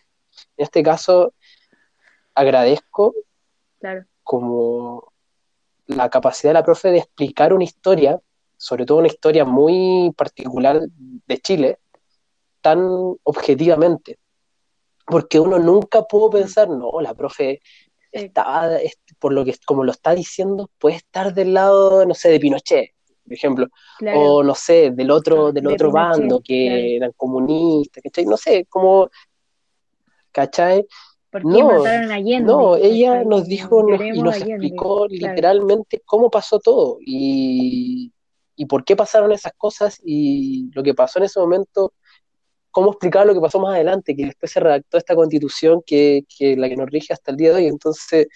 En 0.57 0.65
este 0.65 0.83
caso, 0.83 1.33
agradezco 2.35 3.15
Claro. 3.79 4.05
como 4.23 5.13
la 5.87 6.09
capacidad 6.09 6.51
de 6.51 6.55
la 6.55 6.65
profe 6.65 6.89
de 6.91 6.99
explicar 6.99 7.53
una 7.53 7.65
historia, 7.65 8.19
sobre 8.57 8.87
todo 8.87 8.99
una 8.99 9.09
historia 9.09 9.45
muy 9.45 10.13
particular 10.17 10.81
de 11.27 11.39
Chile, 11.39 11.79
tan 12.63 12.81
objetivamente. 13.23 14.19
Porque 15.07 15.39
uno 15.39 15.59
nunca 15.59 16.03
pudo 16.05 16.31
pensar, 16.31 16.69
no, 16.71 16.99
la 17.03 17.13
profe 17.13 17.61
estaba, 18.11 18.77
es- 18.77 18.99
por 19.19 19.35
lo 19.35 19.45
que 19.45 19.55
como 19.67 19.85
lo 19.85 19.91
está 19.93 20.15
diciendo, 20.15 20.71
puede 20.79 20.97
estar 20.97 21.35
del 21.35 21.53
lado, 21.53 22.07
no 22.07 22.15
sé, 22.15 22.31
de 22.31 22.41
Pinochet. 22.41 22.94
Por 23.25 23.33
ejemplo, 23.33 23.67
Claro. 23.99 24.21
o 24.21 24.43
no 24.43 24.55
sé, 24.55 24.91
del 24.93 25.11
otro, 25.11 25.51
del 25.53 25.65
De 25.65 25.73
otro 25.75 25.89
Pinochet, 25.91 26.21
bando 26.21 26.41
que 26.45 26.67
claro. 26.67 26.83
eran 26.87 27.13
comunistas, 27.17 28.03
¿cachai? 28.03 28.27
No 28.27 28.37
sé, 28.37 28.67
como, 28.69 29.09
¿cachai? 30.33 30.87
¿Por 31.31 31.43
qué 31.43 31.49
no, 31.49 31.65
mataron 31.79 32.11
a 32.13 32.15
Allende? 32.15 32.47
No, 32.47 32.77
ella 32.77 33.13
¿cachai? 33.13 33.27
nos 33.27 33.47
dijo 33.47 33.83
nos- 33.83 34.01
y 34.01 34.23
nos 34.23 34.35
Allende, 34.37 34.53
explicó 34.55 35.07
claro. 35.07 35.09
literalmente 35.11 36.03
cómo 36.05 36.31
pasó 36.31 36.61
todo 36.61 36.99
y, 37.01 38.13
y 38.57 38.67
por 38.67 38.85
qué 38.85 38.95
pasaron 38.97 39.33
esas 39.33 39.53
cosas 39.57 40.01
y 40.05 40.71
lo 40.75 40.83
que 40.83 40.95
pasó 40.95 41.19
en 41.19 41.25
ese 41.25 41.41
momento, 41.41 41.93
cómo 42.71 42.91
explicar 42.91 43.27
lo 43.27 43.35
que 43.35 43.41
pasó 43.41 43.59
más 43.61 43.75
adelante, 43.75 44.15
que 44.17 44.27
después 44.27 44.53
se 44.53 44.61
redactó 44.61 44.97
esta 44.99 45.15
constitución 45.17 45.81
que, 45.85 46.25
que 46.39 46.57
la 46.57 46.69
que 46.69 46.77
nos 46.77 46.89
rige 46.91 47.13
hasta 47.13 47.31
el 47.31 47.37
día 47.37 47.51
de 47.51 47.57
hoy. 47.57 47.67
Entonces, 47.67 48.27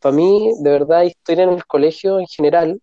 para 0.00 0.14
mí, 0.14 0.52
de 0.60 0.70
verdad, 0.70 1.02
historia 1.02 1.44
en 1.44 1.50
el 1.50 1.64
colegio 1.66 2.18
en 2.20 2.26
general, 2.26 2.80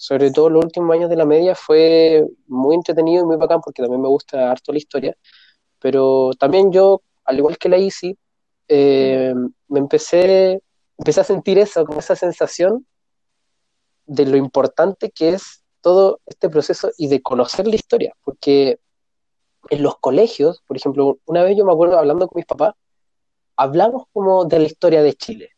sobre 0.00 0.30
todo 0.30 0.48
los 0.48 0.64
últimos 0.64 0.96
años 0.96 1.10
de 1.10 1.16
la 1.16 1.26
media, 1.26 1.54
fue 1.54 2.26
muy 2.46 2.74
entretenido 2.74 3.22
y 3.22 3.26
muy 3.26 3.36
bacán 3.36 3.60
porque 3.60 3.82
también 3.82 4.00
me 4.00 4.08
gusta 4.08 4.50
harto 4.50 4.72
la 4.72 4.78
historia, 4.78 5.14
pero 5.78 6.30
también 6.38 6.72
yo, 6.72 7.02
al 7.26 7.36
igual 7.36 7.58
que 7.58 7.68
la 7.68 7.76
ICI, 7.76 8.16
eh, 8.68 9.34
me 9.68 9.78
empecé, 9.78 10.62
empecé 10.96 11.20
a 11.20 11.24
sentir 11.24 11.58
eso, 11.58 11.84
como 11.84 12.00
esa 12.00 12.16
sensación 12.16 12.86
de 14.06 14.24
lo 14.24 14.38
importante 14.38 15.10
que 15.10 15.34
es 15.34 15.64
todo 15.82 16.20
este 16.24 16.48
proceso 16.48 16.90
y 16.96 17.08
de 17.08 17.20
conocer 17.20 17.66
la 17.66 17.74
historia, 17.74 18.14
porque 18.24 18.80
en 19.68 19.82
los 19.82 19.98
colegios, 19.98 20.62
por 20.66 20.78
ejemplo, 20.78 21.18
una 21.26 21.42
vez 21.42 21.58
yo 21.58 21.66
me 21.66 21.72
acuerdo 21.72 21.98
hablando 21.98 22.26
con 22.26 22.38
mis 22.38 22.46
papás, 22.46 22.72
hablamos 23.54 24.04
como 24.14 24.46
de 24.46 24.60
la 24.60 24.64
historia 24.64 25.02
de 25.02 25.12
Chile, 25.12 25.50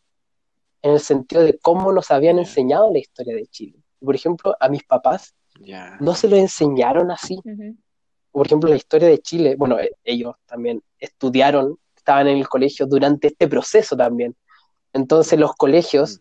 en 0.83 0.95
el 0.95 1.01
sentido 1.01 1.43
de 1.45 1.61
cómo 1.61 1.93
nos 1.93 2.11
habían 2.11 2.41
enseñado 2.41 2.93
la 2.93 2.99
historia 2.99 3.37
de 3.37 3.47
Chile. 3.47 3.82
Por 4.05 4.15
ejemplo, 4.15 4.57
a 4.59 4.69
mis 4.69 4.85
papás 4.85 5.35
no 6.01 6.15
se 6.15 6.29
lo 6.29 6.37
enseñaron 6.37 7.11
así. 7.11 7.38
Por 8.31 8.47
ejemplo, 8.47 8.71
la 8.71 8.77
historia 8.77 9.09
de 9.09 9.19
Chile, 9.19 9.57
bueno, 9.57 9.79
eh, 9.79 9.93
ellos 10.05 10.35
también 10.47 10.83
estudiaron, 10.99 11.79
estaban 11.95 12.29
en 12.29 12.38
el 12.38 12.49
colegio 12.49 12.87
durante 12.87 13.29
este 13.29 13.47
proceso 13.47 13.97
también. 13.97 14.35
Entonces 14.95 15.38
los 15.38 15.53
colegios, 15.55 16.21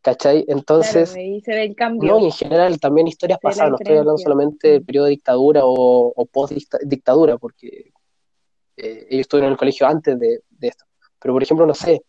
¿cachai? 0.00 0.44
Entonces, 0.48 1.10
Claro, 1.10 1.26
ahí 1.26 1.40
se 1.42 1.50
ve 1.52 1.64
el 1.64 1.74
cambio. 1.76 2.12
no, 2.12 2.20
y 2.20 2.24
en 2.26 2.32
general 2.32 2.80
también 2.80 3.06
historias 3.08 3.38
pasadas, 3.40 3.70
no 3.72 3.76
estoy 3.78 3.96
hablando 3.96 4.18
solamente 4.18 4.68
del 4.68 4.84
periodo 4.84 5.04
de 5.06 5.10
dictadura 5.10 5.60
o, 5.64 6.12
o 6.16 6.26
post-dictadura, 6.26 7.36
porque 7.38 7.92
eh, 8.76 9.06
ellos 9.10 9.22
estuvieron 9.22 9.48
en 9.48 9.52
el 9.52 9.58
colegio 9.58 9.86
antes 9.86 10.18
de, 10.18 10.40
de 10.48 10.68
esto. 10.68 10.84
Pero, 11.20 11.34
por 11.34 11.42
ejemplo, 11.42 11.66
no 11.66 11.74
sé, 11.74 12.02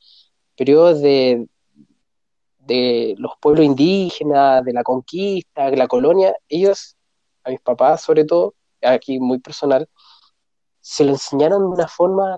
periodos 0.56 1.02
de, 1.02 1.48
de 2.68 3.16
los 3.18 3.32
pueblos 3.40 3.66
indígenas, 3.66 4.64
de 4.64 4.74
la 4.74 4.84
conquista, 4.84 5.72
de 5.72 5.78
la 5.78 5.88
colonia, 5.88 6.36
ellos, 6.50 6.98
a 7.44 7.50
mis 7.50 7.62
papás 7.62 8.02
sobre 8.02 8.26
todo, 8.26 8.56
aquí 8.82 9.20
muy 9.20 9.40
personal, 9.40 9.88
se 10.82 11.06
lo 11.06 11.12
enseñaron 11.12 11.62
de 11.62 11.68
una 11.68 11.88
forma, 11.88 12.38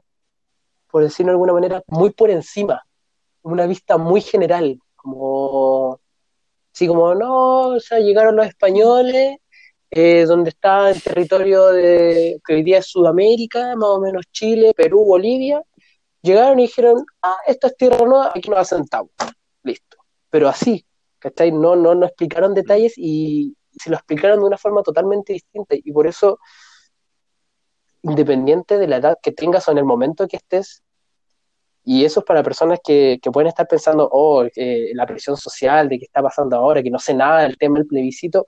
por 0.90 1.04
decirlo 1.04 1.32
de 1.32 1.36
alguna 1.36 1.54
manera, 1.54 1.84
muy 1.88 2.12
por 2.12 2.30
encima, 2.30 2.84
una 3.42 3.66
vista 3.66 3.98
muy 3.98 4.22
general, 4.22 4.80
como, 4.96 6.00
sí, 6.72 6.88
como, 6.88 7.16
no, 7.16 7.70
o 7.70 7.78
llegaron 8.00 8.36
los 8.36 8.48
españoles, 8.48 9.38
eh, 9.92 10.26
donde 10.26 10.52
está 10.52 10.92
el 10.92 11.02
territorio 11.02 11.68
de, 11.68 12.40
que 12.46 12.54
hoy 12.56 12.64
día 12.64 12.80
es 12.80 12.88
Sudamérica, 12.88 13.76
más 13.76 13.90
o 13.90 14.00
menos 14.00 14.26
Chile, 14.32 14.74
Perú, 14.76 15.04
Bolivia, 15.06 15.64
llegaron 16.22 16.60
y 16.60 16.64
dijeron, 16.64 17.04
ah, 17.24 17.38
esta 17.48 17.68
es 17.68 17.78
tierra 17.78 18.06
nueva, 18.06 18.32
aquí 18.36 18.50
nos 18.50 18.60
asentamos. 18.60 19.12
Pero 20.30 20.48
así, 20.48 20.86
¿cachai? 21.20 21.52
No, 21.52 21.76
no, 21.76 21.96
no 21.96 22.06
explicaron 22.06 22.54
detalles 22.54 22.94
y 22.98 23.56
se 23.72 23.90
lo 23.90 23.96
explicaron 23.96 24.40
de 24.40 24.46
una 24.46 24.58
forma 24.58 24.84
totalmente 24.84 25.34
distinta 25.34 25.76
y 25.76 25.92
por 25.92 26.08
eso, 26.08 26.40
independiente 28.02 28.78
de 28.78 28.88
la 28.88 28.98
edad 28.98 29.18
que 29.22 29.32
tengas 29.32 29.68
o 29.68 29.72
en 29.72 29.78
el 29.78 29.86
momento 29.86 30.28
que 30.28 30.38
estés, 30.38 30.84
y 31.84 32.06
eso 32.06 32.20
es 32.20 32.26
para 32.26 32.44
personas 32.44 32.80
que, 32.84 33.20
que 33.22 33.32
pueden 33.32 33.48
estar 33.48 33.68
pensando, 33.68 34.08
oh, 34.12 34.44
eh, 34.56 34.92
la 34.94 35.06
presión 35.06 35.38
social 35.38 35.90
de 35.90 35.98
qué 35.98 36.06
está 36.06 36.22
pasando 36.22 36.56
ahora, 36.58 36.84
que 36.84 36.92
no 36.92 37.00
sé 37.00 37.14
nada 37.14 37.42
del 37.42 37.58
tema 37.58 37.80
del 37.80 37.88
plebiscito, 37.88 38.46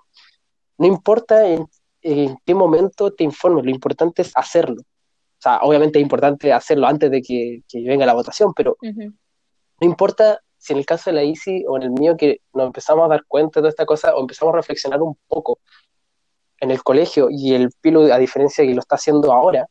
no 0.78 0.88
importa 0.88 1.48
en, 1.48 1.66
en 2.02 2.38
qué 2.46 2.54
momento 2.54 3.12
te 3.14 3.24
informes, 3.24 3.66
lo 3.66 3.72
importante 3.72 4.22
es 4.22 4.32
hacerlo. 4.36 4.82
O 4.82 5.42
sea, 5.42 5.60
obviamente 5.64 5.98
es 5.98 6.04
importante 6.04 6.54
hacerlo 6.54 6.86
antes 6.88 7.10
de 7.10 7.22
que, 7.22 7.64
que 7.68 7.82
venga 7.82 8.06
la 8.06 8.14
votación, 8.14 8.54
pero 8.54 8.78
Ujú. 8.82 9.12
no 9.80 9.88
importa 9.88 10.40
si 10.62 10.74
en 10.74 10.80
el 10.80 10.86
caso 10.86 11.10
de 11.10 11.16
la 11.16 11.24
ICI 11.24 11.66
o 11.68 11.76
en 11.78 11.84
el 11.84 11.92
mío 11.92 12.16
que 12.16 12.42
nos 12.54 12.68
empezamos 12.68 13.04
a 13.06 13.08
dar 13.10 13.26
cuenta 13.28 13.60
de 13.60 13.64
toda 13.64 13.70
esta 13.70 13.86
cosa 13.86 14.16
o 14.16 14.22
empezamos 14.22 14.54
a 14.54 14.58
reflexionar 14.58 15.02
un 15.02 15.18
poco 15.28 15.60
en 16.60 16.70
el 16.70 16.84
colegio 16.84 17.30
y 17.32 17.56
el 17.56 17.72
Pilo, 17.82 18.14
a 18.14 18.20
diferencia 18.20 18.62
de 18.62 18.68
que 18.70 18.76
lo 18.76 18.82
está 18.82 18.94
haciendo 18.96 19.34
ahora, 19.34 19.68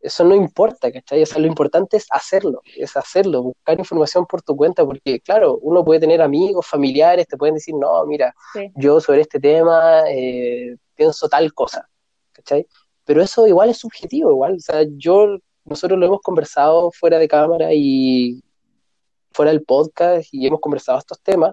eso 0.00 0.22
no 0.22 0.34
importa, 0.34 0.92
¿cachai? 0.92 1.22
O 1.22 1.26
sea, 1.26 1.38
lo 1.40 1.46
importante 1.46 1.96
es 1.96 2.06
hacerlo, 2.10 2.60
es 2.76 2.94
hacerlo, 2.94 3.42
buscar 3.44 3.78
información 3.78 4.26
por 4.26 4.42
tu 4.42 4.54
cuenta, 4.54 4.84
porque 4.84 5.20
claro, 5.20 5.56
uno 5.62 5.82
puede 5.82 6.00
tener 6.00 6.20
amigos, 6.20 6.66
familiares, 6.66 7.26
te 7.26 7.38
pueden 7.38 7.54
decir, 7.54 7.74
no, 7.74 8.04
mira, 8.04 8.34
Sí. 8.52 8.70
yo 8.76 9.00
sobre 9.00 9.22
este 9.22 9.40
tema 9.40 10.02
eh, 10.10 10.76
pienso 10.94 11.26
tal 11.30 11.54
cosa, 11.54 11.88
¿cachai? 12.32 12.66
Pero 13.06 13.22
eso 13.22 13.46
igual 13.46 13.70
es 13.70 13.78
subjetivo, 13.78 14.30
igual, 14.30 14.56
o 14.56 14.60
sea, 14.60 14.82
yo, 14.98 15.38
nosotros 15.64 15.98
lo 15.98 16.04
hemos 16.04 16.20
conversado 16.20 16.90
fuera 16.92 17.18
de 17.18 17.26
cámara 17.26 17.72
y 17.72 18.43
fuera 19.34 19.50
del 19.50 19.64
podcast 19.64 20.32
y 20.32 20.46
hemos 20.46 20.60
conversado 20.60 20.98
estos 20.98 21.20
temas, 21.20 21.52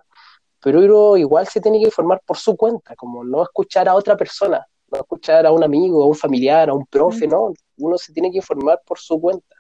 pero 0.63 0.79
uno 0.79 1.17
igual 1.17 1.47
se 1.47 1.59
tiene 1.59 1.79
que 1.79 1.85
informar 1.85 2.21
por 2.25 2.37
su 2.37 2.55
cuenta, 2.55 2.95
como 2.95 3.23
no 3.23 3.43
escuchar 3.43 3.89
a 3.89 3.95
otra 3.95 4.15
persona, 4.15 4.65
no 4.91 4.99
escuchar 4.99 5.45
a 5.45 5.51
un 5.51 5.63
amigo, 5.63 6.03
a 6.03 6.07
un 6.07 6.15
familiar, 6.15 6.69
a 6.69 6.73
un 6.73 6.85
profe, 6.85 7.27
no, 7.27 7.53
uno 7.77 7.97
se 7.97 8.13
tiene 8.13 8.31
que 8.31 8.37
informar 8.37 8.81
por 8.85 8.99
su 8.99 9.19
cuenta, 9.19 9.55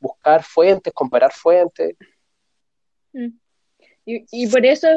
buscar 0.00 0.42
fuentes, 0.42 0.92
comparar 0.92 1.32
fuentes, 1.32 1.96
Mm. 3.14 3.38
Y, 4.04 4.26
y 4.30 4.46
por 4.48 4.66
eso, 4.66 4.88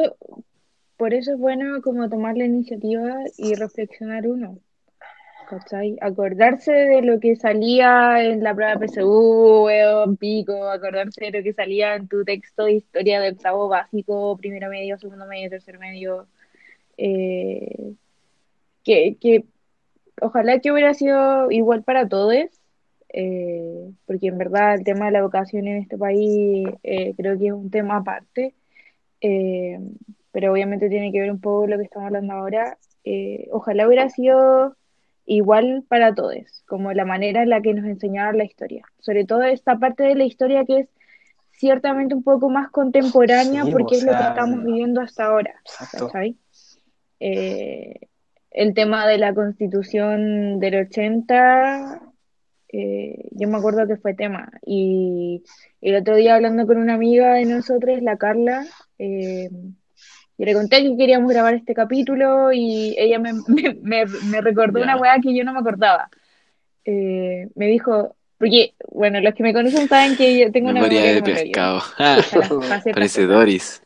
por 0.98 1.14
eso 1.14 1.32
es 1.32 1.38
bueno 1.38 1.80
como 1.82 2.10
tomar 2.10 2.36
la 2.36 2.44
iniciativa 2.44 3.16
y 3.38 3.54
reflexionar 3.54 4.26
uno. 4.26 4.58
¿Cachai? 5.48 5.96
Acordarse 6.02 6.72
de 6.72 7.00
lo 7.02 7.20
que 7.20 7.34
salía 7.36 8.22
en 8.22 8.42
la 8.42 8.54
prueba 8.54 8.78
PSU, 8.78 9.64
weón, 9.64 10.18
pico, 10.18 10.68
acordarse 10.68 11.24
de 11.24 11.38
lo 11.38 11.42
que 11.42 11.54
salía 11.54 11.94
en 11.94 12.06
tu 12.06 12.22
texto 12.24 12.64
de 12.64 12.74
historia 12.74 13.18
de 13.20 13.30
octavo 13.30 13.66
básico, 13.68 14.36
primero 14.36 14.68
medio, 14.68 14.98
segundo 14.98 15.26
medio, 15.26 15.48
tercer 15.48 15.78
medio. 15.78 16.26
Eh, 16.98 17.94
que, 18.84 19.16
que 19.20 19.44
ojalá 20.20 20.60
que 20.60 20.72
hubiera 20.72 20.94
sido 20.94 21.50
igual 21.50 21.82
para 21.82 22.08
todos, 22.08 22.34
eh, 23.10 23.90
porque 24.06 24.28
en 24.28 24.38
verdad 24.38 24.74
el 24.74 24.84
tema 24.84 25.06
de 25.06 25.12
la 25.12 25.20
educación 25.20 25.66
en 25.66 25.78
este 25.78 25.96
país 25.98 26.68
eh, 26.82 27.14
creo 27.16 27.38
que 27.38 27.46
es 27.48 27.52
un 27.52 27.70
tema 27.70 27.98
aparte, 27.98 28.54
eh, 29.22 29.78
pero 30.32 30.52
obviamente 30.52 30.90
tiene 30.90 31.12
que 31.12 31.20
ver 31.20 31.30
un 31.32 31.40
poco 31.40 31.66
lo 31.66 31.78
que 31.78 31.84
estamos 31.84 32.06
hablando 32.06 32.34
ahora. 32.34 32.78
Eh, 33.04 33.48
ojalá 33.52 33.86
hubiera 33.86 34.10
sido 34.10 34.76
igual 35.28 35.84
para 35.88 36.14
todos, 36.14 36.64
como 36.66 36.92
la 36.94 37.04
manera 37.04 37.42
en 37.42 37.50
la 37.50 37.60
que 37.60 37.74
nos 37.74 37.84
enseñaron 37.84 38.38
la 38.38 38.44
historia, 38.44 38.86
sobre 38.98 39.26
todo 39.26 39.42
esta 39.42 39.78
parte 39.78 40.02
de 40.04 40.14
la 40.14 40.24
historia 40.24 40.64
que 40.64 40.80
es 40.80 40.88
ciertamente 41.52 42.14
un 42.14 42.22
poco 42.22 42.48
más 42.48 42.70
contemporánea 42.70 43.64
Sí, 43.64 43.70
porque 43.70 43.96
o 43.96 43.98
es 43.98 44.04
lo 44.04 44.12
que 44.12 44.22
estamos 44.22 44.64
viviendo 44.64 45.02
hasta 45.02 45.26
ahora. 45.26 45.54
Eh, 47.20 48.08
el 48.50 48.74
tema 48.74 49.06
de 49.06 49.18
la 49.18 49.34
constitución 49.34 50.60
del 50.60 50.86
80, 50.86 52.00
eh, 52.72 53.28
yo 53.32 53.48
me 53.48 53.58
acuerdo 53.58 53.86
que 53.86 53.96
fue 53.96 54.14
tema. 54.14 54.50
Y 54.64 55.44
el 55.82 55.96
otro 55.96 56.16
día 56.16 56.36
hablando 56.36 56.66
con 56.66 56.78
una 56.78 56.94
amiga 56.94 57.34
de 57.34 57.44
nosotros, 57.44 58.00
la 58.00 58.16
Carla, 58.16 58.64
eh, 58.98 59.50
yo 60.38 60.44
le 60.44 60.54
conté 60.54 60.82
que 60.82 60.96
queríamos 60.96 61.30
grabar 61.30 61.54
este 61.54 61.74
capítulo 61.74 62.52
y 62.52 62.94
ella 62.98 63.18
me, 63.18 63.32
me, 63.48 63.74
me- 63.82 64.06
me 64.06 64.40
recordó 64.40 64.78
Ya. 64.78 64.84
una 64.84 64.96
weá 64.96 65.18
que 65.20 65.34
yo 65.36 65.44
no 65.44 65.52
me 65.52 65.58
acordaba. 65.60 66.08
Eh, 66.84 67.48
me 67.54 67.66
dijo, 67.66 68.14
porque, 68.38 68.74
bueno, 68.92 69.20
los 69.20 69.34
que 69.34 69.42
me 69.42 69.52
conocen 69.52 69.88
saben 69.88 70.16
que 70.16 70.38
yo 70.38 70.50
tengo 70.52 70.70
una 70.70 70.80
Memoria 70.80 71.00
memoria 71.00 71.14
de 71.22 71.22
pescado. 71.44 71.80
Parece. 72.94 73.26
Doris. 73.26 73.82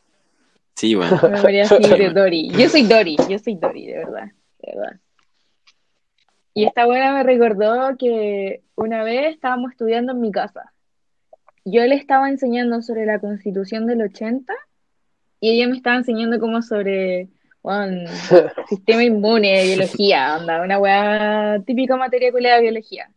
Sí, 0.75 0.95
bueno. 0.95 1.19
Me 1.23 1.29
memoria 1.29 1.63
así 1.63 1.77
de 1.81 2.09
Dory. 2.09 2.49
Yo 2.51 2.69
soy 2.69 2.83
Dory, 2.83 3.15
yo 3.29 3.37
soy 3.39 3.55
Dory, 3.55 3.87
de 3.87 3.97
verdad, 3.97 4.27
de 4.59 4.73
verdad. 4.75 4.99
Y 6.55 6.65
esta 6.65 6.85
buena 6.85 7.13
me 7.13 7.23
recordó 7.23 7.97
que 7.97 8.61
una 8.75 9.03
vez 9.03 9.33
estábamos 9.33 9.71
estudiando 9.71 10.13
en 10.13 10.21
mi 10.21 10.31
casa. 10.31 10.71
Yo 11.65 11.83
le 11.85 11.95
estaba 11.95 12.29
enseñando 12.29 12.81
sobre 12.81 13.05
la 13.05 13.19
Constitución 13.19 13.85
del 13.87 14.01
80 14.03 14.53
y 15.43 15.49
ella 15.49 15.67
me 15.67 15.75
estaba 15.75 15.97
enseñando 15.97 16.39
como 16.39 16.61
sobre 16.61 17.27
bueno, 17.61 18.09
sistema 18.69 19.03
inmune, 19.03 19.61
biología, 19.65 20.37
onda, 20.37 20.61
una 20.63 20.79
weá 20.79 21.59
típica 21.65 21.97
materia 21.97 22.31
de 22.31 22.61
biología. 22.61 23.11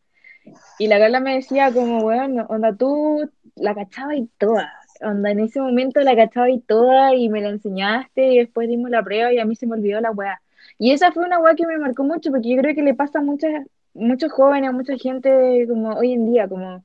Y 0.81 0.89
la 0.89 0.99
Carla 0.99 1.21
me 1.21 1.35
decía 1.37 1.73
como, 1.73 2.01
weón, 2.01 2.45
onda, 2.49 2.75
tú 2.75 3.31
la 3.55 3.77
cachabas 3.77 4.17
y 4.17 4.29
toda, 4.39 4.73
onda, 5.03 5.31
en 5.31 5.39
ese 5.39 5.61
momento 5.61 6.01
la 6.01 6.17
cachaba 6.17 6.51
y 6.51 6.59
toda 6.59 7.15
y 7.15 7.29
me 7.29 7.41
la 7.43 7.51
enseñaste 7.51 8.27
y 8.27 8.39
después 8.39 8.69
dimos 8.69 8.91
la 8.91 9.05
prueba 9.05 9.33
y 9.33 9.39
a 9.39 9.45
mí 9.45 9.55
se 9.55 9.69
me 9.69 9.75
olvidó 9.77 10.01
la 10.01 10.11
weá. 10.11 10.43
Y 10.79 10.91
esa 10.91 11.12
fue 11.12 11.25
una 11.25 11.39
weá 11.39 11.55
que 11.55 11.67
me 11.67 11.79
marcó 11.79 12.03
mucho 12.03 12.33
porque 12.33 12.49
yo 12.51 12.61
creo 12.61 12.75
que 12.75 12.83
le 12.83 12.95
pasa 12.95 13.21
a 13.21 13.23
muchas, 13.23 13.53
muchos 13.95 14.33
jóvenes, 14.33 14.71
a 14.71 14.73
mucha 14.73 14.97
gente 14.99 15.65
como 15.69 15.91
hoy 15.95 16.12
en 16.15 16.27
día, 16.27 16.49
como 16.49 16.85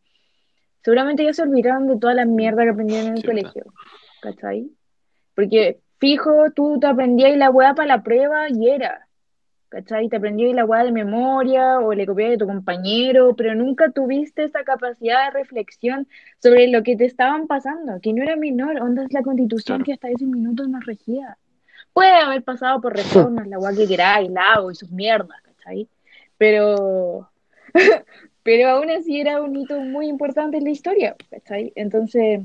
seguramente 0.84 1.23
ya 1.23 1.34
se 1.34 1.41
olvidaron 1.41 1.88
de 1.88 1.97
toda 1.97 2.13
la 2.13 2.25
mierda 2.25 2.63
que 2.63 2.69
aprendieron 2.69 3.08
en 3.08 3.17
el 3.17 3.23
Sí, 3.23 3.27
colegio, 3.27 3.65
¿cachai? 4.21 4.69
Porque 5.41 5.80
fijo, 5.97 6.51
tú 6.56 6.80
te 6.80 6.86
aprendías 6.86 7.36
la 7.36 7.49
weá 7.49 7.73
para 7.73 7.88
la 7.88 8.04
prueba 8.04 8.47
y 8.47 8.69
era, 8.69 9.08
¿cachai? 9.69 10.08
Te 10.08 10.17
aprendías 10.17 10.54
la 10.54 10.65
weá 10.65 10.84
de 10.84 10.91
memoria 10.91 11.80
o 11.80 11.95
le 11.95 12.06
copiabas 12.06 12.34
de 12.34 12.38
tu 12.38 12.45
compañero, 12.45 13.36
pero 13.36 13.56
nunca 13.56 13.89
tuviste 13.89 14.43
esa 14.43 14.63
capacidad 14.63 15.25
de 15.25 15.39
reflexión 15.39 16.08
sobre 16.38 16.67
lo 16.67 16.84
que 16.84 16.95
te 16.95 17.06
estaban 17.06 17.47
pasando, 17.47 17.99
que 17.99 18.13
no 18.13 18.21
era 18.21 18.36
menor, 18.36 18.80
onda 18.84 19.04
es 19.04 19.13
la 19.13 19.23
constitución 19.23 19.77
Claro. 19.77 19.86
que 19.86 19.93
hasta 19.93 20.10
ese 20.10 20.27
minuto 20.27 20.67
nos 20.67 20.86
regía. 20.86 21.36
Puede 21.91 22.12
haber 22.12 22.43
pasado 22.43 22.80
por 22.80 22.95
reformas, 22.95 23.47
la 23.47 23.58
weá 23.58 23.75
que 23.75 23.88
queráis, 23.88 24.30
Lago 24.30 24.69
y 24.69 24.75
sus 24.75 24.91
mierdas, 24.91 25.41
¿cachai? 25.41 25.88
Pero, 26.38 27.32
pero 28.43 28.69
aún 28.69 28.91
así 28.91 29.19
era 29.19 29.41
un 29.41 29.56
hito 29.56 29.80
muy 29.80 30.08
importante 30.08 30.58
en 30.58 30.65
la 30.65 30.69
historia, 30.69 31.15
¿cachai? 31.32 31.73
Entonces, 31.73 32.41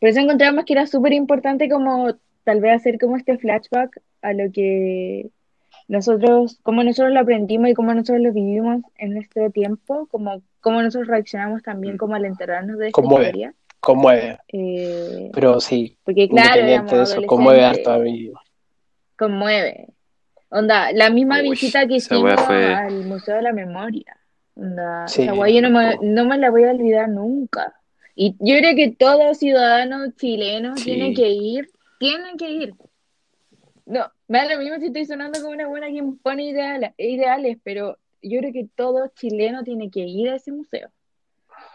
por 0.00 0.08
eso 0.08 0.20
encontramos 0.20 0.64
que 0.64 0.72
era 0.72 0.86
súper 0.86 1.12
importante 1.12 1.68
como 1.68 2.14
tal 2.44 2.60
vez 2.60 2.72
hacer 2.76 2.98
como 2.98 3.16
este 3.16 3.38
flashback 3.38 4.00
a 4.22 4.32
lo 4.32 4.50
que 4.50 5.30
nosotros, 5.88 6.58
cómo 6.62 6.82
nosotros 6.84 7.12
lo 7.12 7.20
aprendimos 7.20 7.68
y 7.68 7.74
cómo 7.74 7.92
nosotros 7.94 8.20
lo 8.22 8.32
vivimos 8.32 8.82
en 8.98 9.14
nuestro 9.14 9.50
tiempo, 9.50 10.06
como 10.10 10.40
cómo 10.60 10.82
nosotros 10.82 11.08
reaccionamos 11.08 11.62
también 11.62 11.94
Mm. 11.94 11.98
como 11.98 12.14
al 12.14 12.24
enterarnos 12.24 12.78
de 12.78 12.88
esta 12.88 13.00
Conmueve. 13.00 13.26
historia. 13.26 13.54
Conmueve. 13.80 14.38
Eh, 14.48 15.30
Pero 15.32 15.58
sí, 15.60 15.96
porque 16.04 16.28
claro, 16.28 16.48
independiente 16.60 16.96
de 16.96 17.02
eso, 17.02 17.22
conmueve 17.26 17.64
harto 17.64 17.90
a 17.92 17.98
mí. 17.98 18.30
conmueve. 19.18 19.88
Onda, 20.50 20.92
la 20.92 21.10
misma 21.10 21.40
Uy, 21.40 21.50
visita 21.50 21.86
que 21.86 21.94
hicimos 21.96 22.34
fue- 22.46 22.74
al 22.74 23.04
Museo 23.04 23.36
de 23.36 23.42
la 23.42 23.52
Memoria. 23.52 24.16
Onda, 24.56 25.06
Sí. 25.08 25.22
esa 25.22 25.48
yo 25.48 25.62
no 25.62 25.70
me, 25.70 25.96
no 26.02 26.24
me 26.24 26.38
la 26.38 26.50
voy 26.50 26.64
a 26.64 26.70
olvidar 26.70 27.08
nunca. 27.08 27.74
Y 28.14 28.32
yo 28.38 28.56
creo 28.58 28.74
que 28.76 28.94
todo 28.98 29.34
ciudadano 29.34 30.10
chileno 30.16 30.76
Sí. 30.76 30.84
tiene 30.84 31.14
que 31.14 31.28
ir, 31.30 31.70
tienen 31.98 32.36
que 32.36 32.50
ir. 32.50 32.74
No, 33.86 34.04
me 34.28 34.38
da 34.38 34.54
lo 34.54 34.60
mismo 34.60 34.78
si 34.78 34.86
estoy 34.86 35.06
sonando 35.06 35.40
como 35.40 35.52
una 35.52 35.68
buena 35.68 35.86
que 35.88 35.94
impone 35.96 36.44
ideales, 36.44 36.92
ideales, 36.98 37.58
pero 37.64 37.96
yo 38.22 38.38
creo 38.40 38.52
que 38.52 38.68
todo 38.74 39.08
chileno 39.16 39.62
tiene 39.64 39.90
que 39.90 40.00
ir 40.00 40.30
a 40.30 40.36
ese 40.36 40.52
museo. 40.52 40.90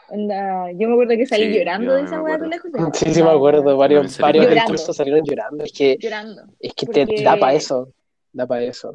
Onda, 0.10 0.71
yo 0.74 0.88
me 0.88 0.93
acuerdo 0.93 1.15
que 1.17 1.26
salí 1.26 1.45
Sí, 1.52 1.58
llorando 1.60 1.93
de 1.93 2.04
esa 2.04 2.17
acuerdo. 2.17 2.39
con 2.41 2.50
la 2.52 2.60
José. 2.60 3.06
Sí, 3.06 3.13
sí 3.15 3.24
me 3.24 3.32
acuerdo, 3.32 3.76
varios, 3.76 4.12
salí 4.13 4.39
varios 4.39 4.63
incluso 4.63 4.93
salieron 4.93 5.21
llorando. 5.26 5.63
Es 5.63 5.74
que, 5.74 5.98
Llorando. 6.00 6.43
es 6.60 6.74
que 6.74 6.86
te 6.86 7.24
da 7.24 7.38
para 7.38 7.54
eso, 7.56 7.89
da 8.32 8.45
para 8.45 8.63
eso. 8.63 8.93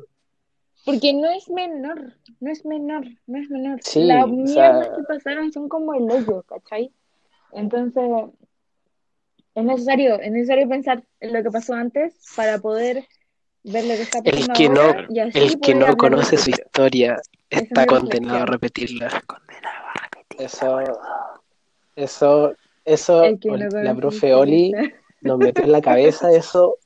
Porque 0.85 1.13
no 1.13 1.29
es 1.31 1.51
menor, 1.51 2.15
no 2.39 2.51
es 2.51 2.65
menor, 2.65 3.05
no 3.27 3.39
es 3.39 3.51
menor. 3.51 3.81
Sí, 3.83 4.05
Las 4.05 4.25
o 4.25 4.29
mierdas 4.29 4.87
sea- 4.87 4.97
que 4.97 5.03
pasaron 5.03 5.53
son 5.53 5.69
como 5.69 5.93
el 5.95 6.05
hoyo, 6.11 6.43
¿cachai? 6.45 6.91
Entonces, 7.53 8.05
es 9.55 9.65
necesario, 9.65 10.21
es 10.21 10.31
necesario 10.33 10.69
pensar 10.69 11.03
en 11.21 11.33
lo 11.33 11.43
que 11.43 11.51
pasó 11.51 11.75
antes 11.75 12.15
para 12.37 12.59
poder 12.59 13.05
ver 13.65 13.85
lo 13.85 13.95
que 13.95 14.03
está 14.03 14.19
El 14.19 14.25
pasando 14.47 14.53
que 14.55 14.69
no, 14.69 14.81
ahora 14.81 15.07
y 15.11 15.19
así 15.19 15.39
el 15.39 15.61
que 15.61 15.75
no 15.75 15.97
conoce 15.97 16.37
su 16.39 16.51
historia 16.51 17.17
está 17.51 17.87
condenado 17.87 18.43
a 18.43 18.47
repetirla. 18.47 19.09
Condenado 19.27 19.87
a 19.95 20.09
repetir. 20.15 20.47
Eso, 20.47 20.81
eso, 21.97 22.55
eso, 22.85 23.25
El 23.25 23.39
que 23.41 23.49
no 23.51 23.57
la 23.57 23.69
conoce 23.69 23.97
profe 23.97 24.35
Oli 24.35 24.73
nos 25.23 25.39
metió 25.39 25.65
en 25.65 25.73
la 25.73 25.81
cabeza 25.83 26.33
eso. 26.33 26.77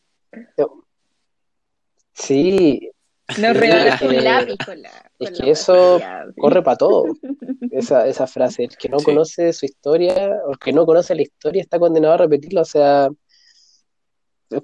Yo- 0.57 0.81
Sí, 2.17 2.91
Nos 3.39 3.57
regalas 3.57 4.01
un 4.03 4.11
que- 4.11 4.21
lápiz 4.21 4.57
con 4.65 4.81
la, 4.81 5.04
es 5.19 5.31
que 5.31 5.51
eso 5.51 5.99
corre 6.39 6.63
para 6.63 6.77
todo. 6.77 7.05
Esa, 7.71 8.07
esa 8.07 8.27
frase, 8.29 8.65
el 8.65 8.77
que 8.77 8.89
no 8.89 8.99
Sí. 9.01 9.07
conoce 9.07 9.53
su 9.53 9.67
historia, 9.67 10.31
o 10.47 10.53
el 10.53 10.59
que 10.59 10.73
no 10.73 10.87
conoce 10.87 11.15
la 11.15 11.23
historia 11.23 11.61
está 11.61 11.79
condenado 11.79 12.15
a 12.15 12.19
repetirla, 12.19 12.61
o 12.61 12.65
sea, 12.65 13.09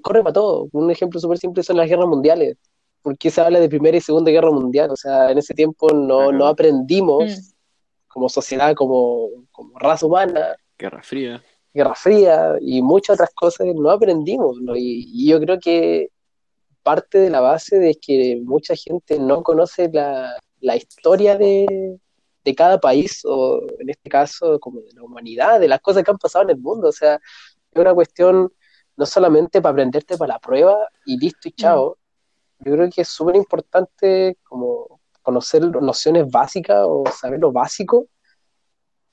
corre 0.01 0.21
para 0.23 0.33
todo. 0.33 0.67
Un 0.71 0.89
ejemplo 0.91 1.19
súper 1.19 1.37
simple 1.37 1.63
son 1.63 1.77
las 1.77 1.89
guerras 1.89 2.07
mundiales. 2.07 2.55
¿Por 3.01 3.17
qué 3.17 3.29
se 3.29 3.41
habla 3.41 3.59
de 3.59 3.67
Primera 3.67 3.97
y 3.97 4.01
Segunda 4.01 4.31
Guerra 4.31 4.51
Mundial? 4.51 4.91
O 4.91 4.95
sea, 4.95 5.31
en 5.31 5.37
ese 5.39 5.53
tiempo 5.53 5.89
no, 5.91 6.31
no 6.31 6.45
aprendimos 6.47 7.23
Mm. 7.37 7.51
como 8.07 8.29
sociedad, 8.29 8.73
como, 8.75 9.27
como 9.51 9.77
raza 9.79 10.05
humana, 10.05 10.55
Guerra 10.77 11.01
Fría. 11.03 11.43
Guerra 11.73 11.95
Fría 11.95 12.55
y 12.61 12.81
muchas 12.81 13.15
otras 13.15 13.31
cosas, 13.33 13.67
no 13.75 13.89
aprendimos. 13.89 14.57
¿no? 14.61 14.75
Y, 14.75 15.05
y 15.13 15.29
yo 15.29 15.39
creo 15.39 15.59
que 15.59 16.09
parte 16.83 17.19
de 17.19 17.29
la 17.29 17.39
base 17.41 17.79
de 17.79 17.95
que 17.95 18.41
mucha 18.43 18.75
gente 18.75 19.19
no 19.19 19.43
conoce 19.43 19.89
la, 19.91 20.35
la 20.59 20.75
historia 20.75 21.37
de, 21.37 21.99
de 22.43 22.55
cada 22.55 22.79
país, 22.79 23.21
o 23.25 23.61
en 23.79 23.89
este 23.89 24.09
caso, 24.09 24.59
como 24.59 24.81
de 24.81 24.93
la 24.93 25.03
humanidad, 25.03 25.59
de 25.59 25.67
las 25.67 25.81
cosas 25.81 26.03
que 26.03 26.11
han 26.11 26.17
pasado 26.17 26.43
en 26.45 26.51
el 26.51 26.57
mundo. 26.57 26.89
O 26.89 26.91
sea, 26.91 27.15
es 27.15 27.81
una 27.81 27.93
cuestión 27.93 28.51
no 28.97 29.05
solamente 29.05 29.61
para 29.61 29.73
aprenderte 29.73 30.17
para 30.17 30.33
la 30.35 30.39
prueba 30.39 30.77
y 31.05 31.17
listo 31.17 31.47
y 31.47 31.51
chao. 31.53 31.97
Yo 32.59 32.73
creo 32.73 32.89
que 32.89 33.01
es 33.01 33.07
súper 33.07 33.35
importante 33.35 34.37
como 34.43 34.99
conocer 35.21 35.63
nociones 35.81 36.29
básicas 36.29 36.83
o 36.87 37.03
saber 37.11 37.39
lo 37.39 37.51
básico 37.51 38.07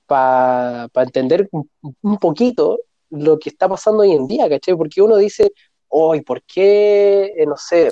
para 0.05 0.89
entender 0.95 1.47
un, 1.51 1.69
un 2.01 2.17
poquito 2.17 2.79
lo 3.11 3.39
que 3.39 3.49
está 3.49 3.67
pasando 3.67 4.01
hoy 4.01 4.11
en 4.11 4.27
día, 4.27 4.49
¿cachai? 4.49 4.75
Porque 4.75 5.01
uno 5.01 5.17
dice, 5.17 5.51
hoy, 5.89 6.21
¿por 6.21 6.43
qué, 6.43 7.33
eh, 7.37 7.45
no 7.45 7.57
sé, 7.57 7.91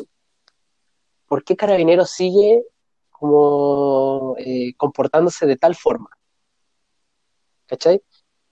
por 1.27 1.43
qué 1.43 1.55
Carabineros 1.55 2.09
sigue 2.11 2.63
como 3.09 4.35
eh, 4.37 4.73
comportándose 4.77 5.45
de 5.45 5.57
tal 5.57 5.75
forma? 5.75 6.09
¿Cachai? 7.65 8.01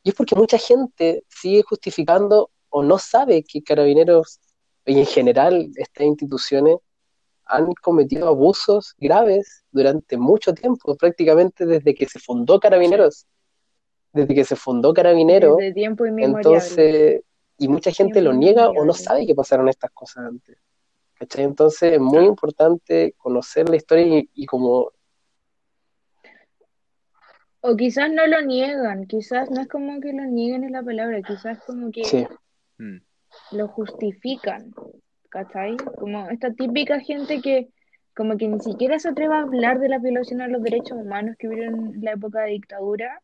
Y 0.03 0.10
es 0.10 0.15
porque 0.15 0.36
mucha 0.36 0.58
gente 0.58 1.23
sigue 1.29 1.63
justificando 1.63 2.51
o 2.69 2.84
no 2.84 2.99
sabe 2.99 3.43
que 3.43 3.63
Carabineros 3.63 4.39
y 4.86 4.99
en 4.99 5.05
general 5.05 5.71
estas 5.75 6.05
instituciones 6.05 6.77
han 7.45 7.73
cometido 7.81 8.27
abusos 8.27 8.95
graves 8.97 9.63
durante 9.71 10.17
mucho 10.17 10.53
tiempo, 10.53 10.95
prácticamente 10.97 11.65
desde 11.65 11.93
que 11.93 12.08
se 12.08 12.19
fundó 12.19 12.60
Carabineros. 12.60 13.25
Desde 14.13 14.34
que 14.34 14.45
se 14.45 14.55
fundó 14.55 14.93
Carabineros, 14.93 15.58
Desde 15.58 15.73
tiempo 15.73 16.05
inmemorial. 16.05 16.53
entonces, 16.53 17.21
y 17.58 17.68
mucha 17.68 17.91
gente 17.91 18.22
lo 18.22 18.34
niega 18.34 18.70
o 18.70 18.86
no 18.86 18.94
sabe 18.94 19.26
que 19.26 19.36
pasaron 19.36 19.70
estas 19.70 19.91
cosas 19.91 20.26
antes. 20.28 20.58
¿Cachai? 21.18 21.46
Entonces 21.46 21.94
es 21.94 22.00
muy 22.00 22.26
importante 22.26 23.13
conocer 23.18 23.70
la 23.70 23.78
historia 23.78 24.20
y, 24.20 24.30
y 24.34 24.46
como, 24.46 24.91
O 27.68 27.76
quizás 27.76 28.12
no 28.12 28.28
lo 28.28 28.41
niegan, 28.41 29.08
quizás 29.08 29.50
no 29.50 29.62
es 29.62 29.68
como 29.68 30.00
que 30.00 30.13
lo 30.13 30.24
nieguen 30.26 30.65
en 30.65 30.74
la 30.74 30.84
palabra, 30.84 31.20
quizás 31.24 31.58
como 31.65 31.91
que 31.91 32.04
sí, 32.04 32.28
Mm. 32.78 32.98
lo 33.54 33.68
justifican, 33.70 34.72
¿cachai? 35.30 35.78
Como 35.98 36.30
esta 36.30 36.54
típica 36.54 37.00
gente 37.00 37.41
que 37.41 37.70
como 38.15 38.38
que 38.38 38.48
ni 38.48 38.60
siquiera 38.60 39.00
se 39.00 39.10
atreve 39.10 39.34
a 39.34 39.39
hablar 39.39 39.80
de 39.80 39.89
la 39.89 39.98
violación 40.00 40.41
a 40.41 40.48
los 40.48 40.62
derechos 40.62 40.98
humanos 40.98 41.36
que 41.39 41.48
hubieron 41.48 41.96
en 41.96 42.02
la 42.02 42.12
época 42.12 42.41
de 42.41 42.52
dictadura, 42.52 43.22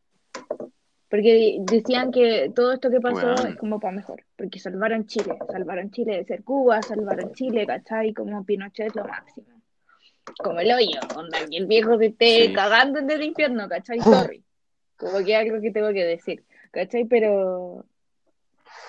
porque 1.11 1.57
decían 1.59 2.09
que 2.11 2.51
todo 2.55 2.71
esto 2.71 2.89
que 2.89 3.01
pasó 3.01 3.33
es 3.45 3.57
como 3.57 3.81
para 3.81 3.93
mejor, 3.97 4.23
porque 4.37 4.59
salvaron 4.59 5.05
Chile, 5.07 5.37
salvaron 5.51 5.91
Chile 5.91 6.15
de 6.15 6.23
ser 6.23 6.43
Cuba, 6.43 6.81
salvaron 6.81 7.33
Chile, 7.33 7.67
¿cachai? 7.67 8.13
Como 8.13 8.45
Pinochet 8.45 8.87
es 8.87 8.95
lo 8.95 9.03
máximo. 9.03 9.47
Como 10.37 10.61
el 10.61 10.71
hoyo, 10.71 10.99
onda, 11.17 11.39
que 11.49 11.57
el 11.57 11.65
viejo 11.67 11.97
se 11.97 12.05
esté 12.07 12.47
Sí. 12.47 12.53
cagando 12.53 12.99
en 12.99 13.11
el 13.11 13.23
infierno, 13.23 13.67
¿cachai? 13.67 13.99
Sorry. 14.31 14.41
Como 14.95 15.23
que 15.25 15.35
algo 15.35 15.59
que 15.59 15.71
tengo 15.71 15.89
que 15.89 16.05
decir, 16.05 16.43
¿cachai? 16.71 17.03
Pero 17.05 17.85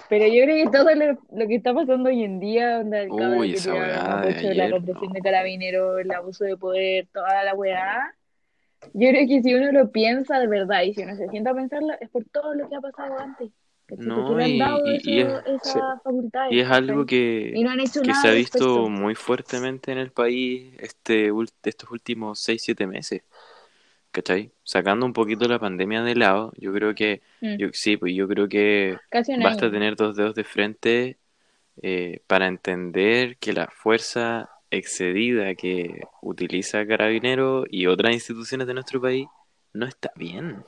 pero 0.09 0.27
yo 0.27 0.45
creo 0.45 0.65
que 0.71 0.79
todo 0.79 0.95
lo, 0.95 1.19
lo 1.33 1.49
que 1.49 1.55
está 1.57 1.75
pasando 1.75 2.09
hoy 2.09 2.23
en 2.23 2.39
día, 2.39 2.81
onda, 2.81 3.01
el 3.01 3.11
Uy, 3.11 3.55
esa 3.55 3.73
weá 3.75 4.21
de 4.21 4.55
la 4.55 4.69
represión 4.69 5.09
no. 5.09 5.13
de 5.15 5.21
carabineros, 5.23 6.01
el 6.01 6.13
abuso 6.13 6.45
de 6.45 6.57
poder, 6.57 7.09
toda 7.13 7.43
la 7.43 7.55
weá. 7.55 8.15
Yo 8.95 9.09
creo 9.11 9.27
que 9.29 9.43
si 9.43 9.55
uno 9.55 9.73
lo 9.73 9.91
piensa 9.91 10.39
de 10.39 10.47
verdad 10.49 10.83
y 10.83 10.95
si 10.95 11.03
uno 11.03 11.17
se 11.17 11.29
sienta 11.29 11.51
a 11.51 11.55
pensarlo, 11.55 11.93
es 12.01 12.09
por 12.11 12.25
todo 12.27 12.55
lo 12.55 12.69
que 12.69 12.77
ha 12.77 12.81
pasado 12.81 13.19
antes. 13.19 13.51
No, 13.97 14.41
y- 14.41 14.55
y- 14.85 14.97
eso- 14.97 15.09
y 15.13 15.21
es-. 15.21 15.39
Y 16.49 16.61
es 16.61 16.69
algo 16.71 17.07
que, 17.07 17.63
no 17.65 17.75
que 18.03 18.15
se 18.15 18.29
ha 18.29 18.33
visto 18.33 18.89
muy 18.89 19.15
fuertemente 19.15 19.93
en 19.93 19.99
el 19.99 20.13
país 20.13 20.75
este, 20.81 21.31
estos 21.65 21.91
últimos 21.91 22.41
6-7 22.41 22.87
meses. 22.87 23.23
¿Cachai? 24.13 24.53
Sacando 24.65 25.07
un 25.07 25.13
poquito 25.15 25.49
la 25.49 25.59
pandemia 25.61 26.03
de 26.03 26.17
lado, 26.17 26.53
yo 26.59 26.73
creo 26.75 26.95
que, 26.95 27.23
Mm, 27.43 27.57
yo, 27.59 27.69
sí, 27.75 27.97
pues 27.99 28.15
yo 28.15 28.29
creo 28.29 28.49
que 28.49 29.03
basta 29.37 29.67
año. 29.69 29.73
tener 29.73 29.97
dos 29.97 30.17
dedos 30.17 30.35
de 30.37 30.45
frente 30.45 31.19
eh, 31.83 32.23
para 32.29 32.49
entender 32.49 33.39
que 33.39 33.53
la 33.55 33.69
fuerza 33.69 34.52
excedida 34.73 35.55
que 35.55 36.01
utiliza 36.21 36.87
Carabineros 36.87 37.67
y 37.71 37.87
otras 37.87 38.13
instituciones 38.13 38.67
de 38.67 38.75
nuestro 38.75 39.01
país 39.01 39.29
no 39.73 39.87
está 39.87 40.11
bien. 40.17 40.65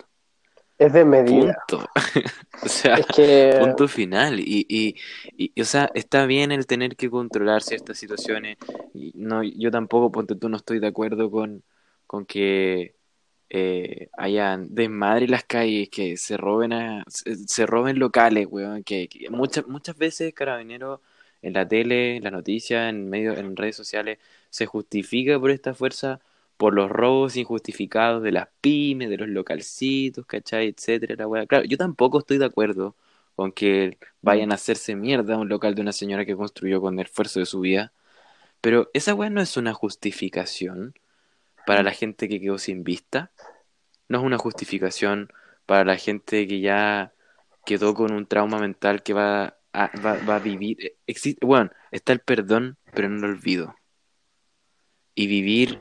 Es 0.78 0.92
de 0.92 1.04
medida. 1.04 1.56
Punto. 1.68 1.88
o 2.62 2.68
sea, 2.68 2.96
Es 2.96 3.06
que 3.06 3.56
punto 3.60 3.86
final. 3.88 4.40
Y, 4.40 4.66
y, 4.68 4.96
y, 5.36 5.52
y, 5.54 5.60
o 5.60 5.64
sea, 5.64 5.90
está 5.94 6.26
bien 6.26 6.52
el 6.52 6.66
tener 6.66 6.96
que 6.96 7.10
controlar 7.10 7.62
ciertas 7.62 7.96
situaciones. 7.96 8.58
Y 8.92 9.12
no, 9.14 9.42
yo 9.42 9.70
tampoco, 9.70 10.10
ponte 10.10 10.34
tú, 10.34 10.48
no 10.48 10.56
estoy 10.56 10.80
de 10.80 10.88
acuerdo 10.88 11.30
con, 11.30 11.62
con 12.06 12.26
que 12.26 12.96
eh, 13.50 14.08
hayan 14.18 14.74
desmadre 14.74 15.26
en 15.26 15.30
las 15.30 15.44
calles, 15.44 15.88
que 15.90 16.16
se 16.16 16.36
roben 16.36 16.72
a, 16.72 17.04
se, 17.08 17.36
se 17.36 17.66
roben 17.66 17.98
locales, 18.00 18.48
weón. 18.50 18.82
Que, 18.82 19.08
que 19.08 19.30
muchas, 19.30 19.66
muchas 19.68 19.96
veces 19.96 20.34
Carabineros 20.34 21.00
en 21.44 21.52
la 21.54 21.68
tele, 21.68 22.16
en 22.16 22.24
la 22.24 22.30
noticia, 22.30 22.88
en 22.88 23.08
medio, 23.10 23.36
en 23.36 23.56
redes 23.56 23.76
sociales, 23.76 24.18
se 24.50 24.66
justifica 24.66 25.38
por 25.38 25.50
esta 25.50 25.74
fuerza 25.74 26.20
por 26.56 26.74
los 26.74 26.90
robos 26.90 27.36
injustificados 27.36 28.22
de 28.22 28.32
las 28.32 28.48
pymes, 28.60 29.10
de 29.10 29.16
los 29.18 29.28
localcitos, 29.28 30.26
¿cachai? 30.26 30.68
Etcétera, 30.68 31.26
la. 31.26 31.46
Claro, 31.46 31.64
yo 31.64 31.76
tampoco 31.76 32.20
estoy 32.20 32.38
de 32.38 32.46
acuerdo 32.46 32.96
con 33.36 33.52
que 33.52 33.98
vayan 34.22 34.52
a 34.52 34.56
hacerse 34.56 34.94
mierda 34.96 35.36
un 35.38 35.48
local 35.48 35.74
de 35.74 35.82
una 35.82 35.92
señora 35.92 36.24
que 36.24 36.36
construyó 36.36 36.80
con 36.80 36.98
el 36.98 37.06
esfuerzo 37.06 37.40
de 37.40 37.46
su 37.46 37.60
vida, 37.60 37.92
pero 38.60 38.90
esa 38.94 39.14
weá 39.14 39.30
no 39.30 39.40
es 39.40 39.56
una 39.56 39.74
justificación 39.74 40.94
para 41.66 41.82
la 41.82 41.92
gente 41.92 42.28
que 42.28 42.40
quedó 42.40 42.58
sin 42.58 42.84
vista, 42.84 43.32
no 44.08 44.18
es 44.18 44.24
una 44.24 44.38
justificación 44.38 45.30
para 45.66 45.84
la 45.84 45.96
gente 45.96 46.46
que 46.46 46.60
ya 46.60 47.12
quedó 47.64 47.94
con 47.94 48.12
un 48.12 48.26
trauma 48.26 48.58
mental 48.58 49.02
que 49.02 49.14
va 49.14 49.56
a, 49.74 49.90
va, 50.00 50.16
va 50.24 50.36
a 50.36 50.38
vivir. 50.38 50.96
Existe, 51.06 51.44
bueno, 51.44 51.70
está 51.90 52.12
el 52.12 52.20
perdón, 52.20 52.78
pero 52.94 53.08
no 53.08 53.26
el 53.26 53.32
olvido. 53.32 53.74
Y 55.14 55.26
vivir 55.26 55.78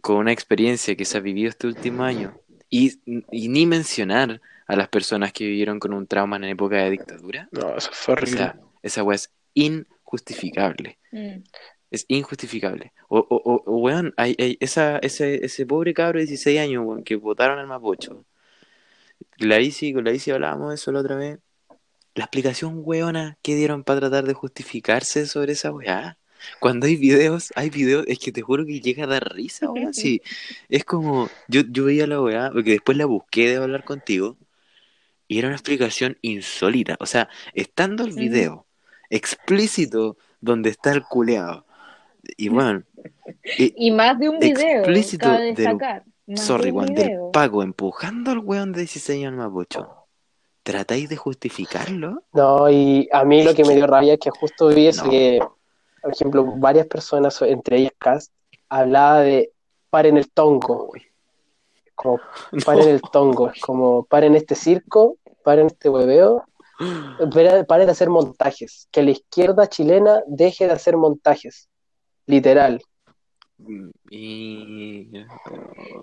con 0.00 0.16
una 0.16 0.32
experiencia 0.32 0.96
que 0.96 1.04
se 1.04 1.18
ha 1.18 1.20
vivido 1.20 1.48
este 1.48 1.66
último 1.66 2.04
año, 2.04 2.38
y, 2.70 3.00
y 3.32 3.48
ni 3.48 3.66
mencionar 3.66 4.40
a 4.66 4.76
las 4.76 4.88
personas 4.88 5.32
que 5.32 5.46
vivieron 5.46 5.80
con 5.80 5.94
un 5.94 6.06
trauma 6.06 6.36
en 6.36 6.44
época 6.44 6.76
de 6.76 6.90
dictadura, 6.90 7.48
no, 7.52 7.76
eso 7.76 7.90
fue 7.92 8.12
o 8.12 8.16
horrible. 8.16 8.36
sea, 8.36 8.60
esa 8.82 9.02
weá 9.02 9.16
es 9.16 9.32
injustificable. 9.54 10.98
Mm. 11.10 11.42
Es 11.90 12.04
injustificable. 12.08 12.92
O, 13.08 13.18
o, 13.18 13.36
o, 13.36 13.62
o, 13.64 13.76
weón, 13.78 14.12
hay, 14.18 14.36
hay 14.38 14.58
esa, 14.60 14.98
ese, 14.98 15.44
ese 15.44 15.64
pobre 15.64 15.94
cabro 15.94 16.18
de 16.18 16.26
16 16.26 16.60
años, 16.60 16.84
weón, 16.84 17.02
que 17.02 17.16
votaron 17.16 17.58
al 17.58 17.66
Mapocho. 17.66 18.26
La 19.38 19.56
con 19.94 20.04
la 20.04 20.12
Isi 20.12 20.30
hablábamos 20.30 20.68
de 20.68 20.74
eso 20.74 20.92
la 20.92 21.00
otra 21.00 21.16
vez. 21.16 21.38
La 22.18 22.24
explicación 22.24 22.80
weona 22.84 23.38
que 23.42 23.54
dieron 23.54 23.84
para 23.84 24.00
tratar 24.00 24.24
de 24.24 24.34
justificarse 24.34 25.26
sobre 25.26 25.52
esa 25.52 25.70
weá. 25.70 26.18
Cuando 26.58 26.86
hay 26.86 26.96
videos, 26.96 27.52
hay 27.54 27.70
videos, 27.70 28.04
es 28.08 28.18
que 28.18 28.32
te 28.32 28.42
juro 28.42 28.66
que 28.66 28.80
llega 28.80 29.04
a 29.04 29.06
dar 29.06 29.32
risa, 29.32 29.70
weón. 29.70 29.94
Sí, 29.94 30.20
es 30.68 30.84
como, 30.84 31.28
yo, 31.46 31.62
yo 31.70 31.84
veía 31.84 32.08
la 32.08 32.20
weá, 32.20 32.50
porque 32.52 32.72
después 32.72 32.98
la 32.98 33.06
busqué 33.06 33.48
de 33.50 33.56
hablar 33.58 33.84
contigo, 33.84 34.36
y 35.28 35.38
era 35.38 35.46
una 35.46 35.54
explicación 35.56 36.18
insólita. 36.20 36.96
O 36.98 37.06
sea, 37.06 37.28
estando 37.54 38.04
el 38.04 38.12
video 38.14 38.66
explícito 39.10 40.16
donde 40.40 40.70
está 40.70 40.90
el 40.92 41.02
culeado, 41.04 41.66
y 42.36 42.48
bueno, 42.48 42.82
y- 43.58 43.74
Y 43.76 43.90
más 43.92 44.18
de 44.18 44.28
un 44.28 44.40
video, 44.40 44.78
Explícito. 44.80 45.28
Más 45.28 46.40
sorry, 46.44 46.72
de 46.72 46.72
un 46.72 46.94
del. 46.94 47.10
Paco 47.32 47.62
empujando 47.62 48.32
al 48.32 48.38
weón 48.40 48.72
de 48.72 48.80
16 48.80 49.18
años 49.18 49.30
al 49.32 49.38
Mapocho. 49.38 49.97
¿Tratáis 50.68 51.08
de 51.08 51.16
justificarlo? 51.16 52.24
No, 52.34 52.68
y 52.68 53.08
a 53.10 53.24
mí 53.24 53.42
lo 53.42 53.54
que 53.54 53.64
me 53.64 53.74
dio 53.74 53.86
rabia 53.86 54.12
es 54.12 54.20
que 54.20 54.28
justo 54.28 54.66
vi 54.66 54.88
eso 54.88 55.06
No. 55.06 55.10
que, 55.10 55.40
por 56.02 56.12
ejemplo, 56.12 56.44
varias 56.58 56.86
personas, 56.86 57.40
entre 57.40 57.78
ellas 57.78 57.92
Cast, 57.96 58.34
hablaba 58.68 59.20
de 59.20 59.50
paren 59.88 60.18
el 60.18 60.30
tongo, 60.30 60.92
como 61.94 62.20
paren 62.66 62.86
el 62.86 63.00
tongo, 63.00 63.50
como 63.62 64.04
paren 64.04 64.34
este 64.34 64.54
circo, 64.54 65.16
paren 65.42 65.68
este 65.68 65.88
hueveo, 65.88 66.44
paren 67.66 67.86
de 67.86 67.90
hacer 67.92 68.10
montajes, 68.10 68.88
que 68.90 69.02
la 69.02 69.12
izquierda 69.12 69.68
chilena 69.68 70.20
deje 70.26 70.66
de 70.66 70.74
hacer 70.74 70.98
montajes, 70.98 71.70
literal. 72.26 72.82
Y... 74.10 75.08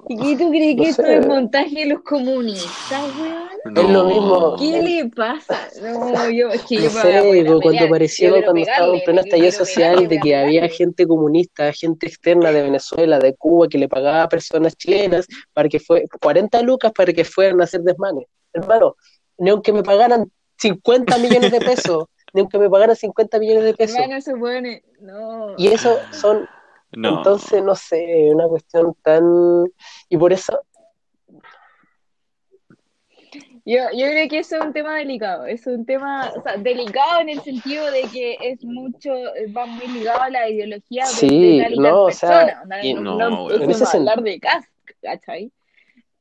¿Y 0.09 0.17
qué 0.17 0.37
tú 0.37 0.49
crees 0.49 0.75
No 0.75 0.83
que 0.83 0.89
esto 0.89 1.03
sé. 1.03 1.17
es 1.17 1.27
montaje 1.27 1.79
de 1.79 1.85
los 1.87 2.01
comunistas, 2.03 3.01
weón? 3.19 3.77
Es 3.77 3.89
lo 3.89 4.03
mismo. 4.05 4.55
¿Qué 4.57 4.81
le 4.81 5.09
pasa? 5.09 5.57
No, 5.81 6.29
yo, 6.29 6.49
es 6.49 6.63
que 6.63 6.75
No 6.75 6.81
yo 6.83 6.89
sé, 6.89 7.21
cuando 7.45 7.59
pelear. 7.61 7.85
apareció, 7.87 8.27
Yo 8.27 8.33
quiero 8.33 8.45
cuando 8.45 8.61
estaba 8.61 8.85
en 8.87 8.91
pegarle, 8.91 9.03
pleno 9.05 9.21
estallido 9.21 9.51
social, 9.51 9.89
pegarle, 9.95 10.07
de 10.09 10.19
que 10.19 10.35
había 10.35 10.61
pegarle. 10.61 10.75
gente 10.77 11.07
comunista, 11.07 11.71
gente 11.73 12.07
externa 12.07 12.51
de 12.51 12.61
Venezuela, 12.63 13.19
de 13.19 13.35
Cuba, 13.35 13.67
que 13.67 13.77
le 13.77 13.87
pagaba 13.87 14.23
a 14.23 14.29
personas 14.29 14.75
chilenas 14.75 15.25
para 15.53 15.69
que 15.69 15.79
fue 15.79 16.05
40 16.21 16.61
lucas 16.61 16.91
para 16.91 17.13
que 17.13 17.23
fueran 17.23 17.61
a 17.61 17.63
hacer 17.63 17.81
desmanes. 17.81 18.25
Hermano, 18.53 18.95
ni 19.37 19.49
aunque 19.49 19.71
me 19.73 19.81
pagaran 19.83 20.29
50 20.57 21.17
millones 21.19 21.51
de 21.51 21.59
pesos, 21.61 22.05
ni 22.33 22.41
aunque 22.41 22.57
me 22.59 22.69
pagaran 22.69 22.95
50 22.95 23.39
millones 23.39 23.63
de 23.63 23.73
pesos. 23.73 23.97
Hermano, 23.97 24.21
se 24.21 24.35
pone. 24.35 24.83
No. 25.01 25.55
Y 25.57 25.67
eso 25.67 25.97
son, 26.11 26.47
No. 26.95 27.17
entonces, 27.17 27.63
no 27.63 27.75
sé, 27.75 28.29
una 28.33 28.47
cuestión 28.47 28.95
tan... 29.01 29.65
Y 30.09 30.17
por 30.17 30.33
eso, 30.33 30.59
Yo, 33.67 33.79
yo 33.95 34.05
creo 34.05 34.29
que 34.29 34.39
eso 34.39 34.57
es 34.57 34.63
un 34.63 34.73
tema 34.73 34.95
delicado, 34.95 35.47
es 35.47 35.65
un 35.65 35.87
tema, 35.87 36.31
o 36.37 36.41
sea, 36.43 36.55
delicado 36.57 37.21
en 37.21 37.29
el 37.29 37.41
sentido 37.41 37.89
de 37.89 38.03
que 38.03 38.37
es 38.39 38.63
mucho, 38.63 39.11
va 39.57 39.65
muy 39.65 39.87
ligado 39.87 40.21
a 40.21 40.29
la 40.29 40.47
ideología 40.47 41.05
de, 41.05 41.09
Sí, 41.11 41.57
de 41.57 41.63
tal 41.63 41.73
y 41.73 41.77
no, 41.77 41.83
tal 41.83 41.93
o 41.93 42.11
sea, 42.11 42.29
persona, 42.29 42.61
onda, 42.61 42.85
y- 42.85 42.93
no, 42.93 43.01
no. 43.01 43.51
En 43.51 43.71
ese 43.71 43.97
hablar 43.97 44.21
de 44.21 44.39
Kask, 44.39 44.69
¿cachai? 45.01 45.51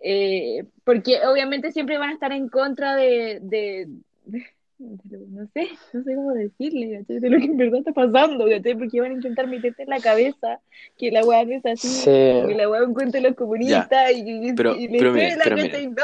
Eh, 0.01 0.65
porque 0.85 1.21
obviamente 1.27 1.71
siempre 1.71 1.99
van 1.99 2.11
a 2.11 2.15
estar 2.15 2.33
en 2.33 2.49
contra 2.49 2.97
de, 2.97 3.41
de, 3.43 3.89
de- 4.25 4.47
no 4.85 5.47
sé, 5.55 5.69
no 5.93 6.03
sé 6.05 6.15
cómo 6.15 6.33
decirle, 6.33 6.99
¿cachai? 7.01 7.19
De 7.21 7.31
lo 7.31 7.39
que 7.39 7.45
en 7.47 7.57
verdad 7.57 7.79
está 7.81 7.93
pasando, 7.93 8.47
¿cachai? 8.49 8.75
Porque 8.77 9.01
van 9.01 9.11
a 9.13 9.15
intentar 9.15 9.47
meterte 9.49 9.83
en 9.85 9.91
la 9.91 10.01
cabeza 10.01 10.61
que 10.99 11.11
la 11.11 11.25
weá 11.25 11.45
no 11.45 11.53
es 11.55 11.65
así, 11.67 11.89
Sí. 11.89 12.05
que 12.05 12.55
la 12.57 12.69
weá 12.69 12.83
de 12.83 13.21
los 13.21 13.35
comunistas 13.35 14.13
y, 14.13 14.49
y, 14.49 14.53
Pero- 14.55 14.77
y 14.77 14.89
le 14.89 14.99
pero 14.99 15.13
mira, 15.13 15.29
suena, 15.31 15.45
pero 15.45 15.57
¿cachai? 15.57 15.87
No, 15.89 16.03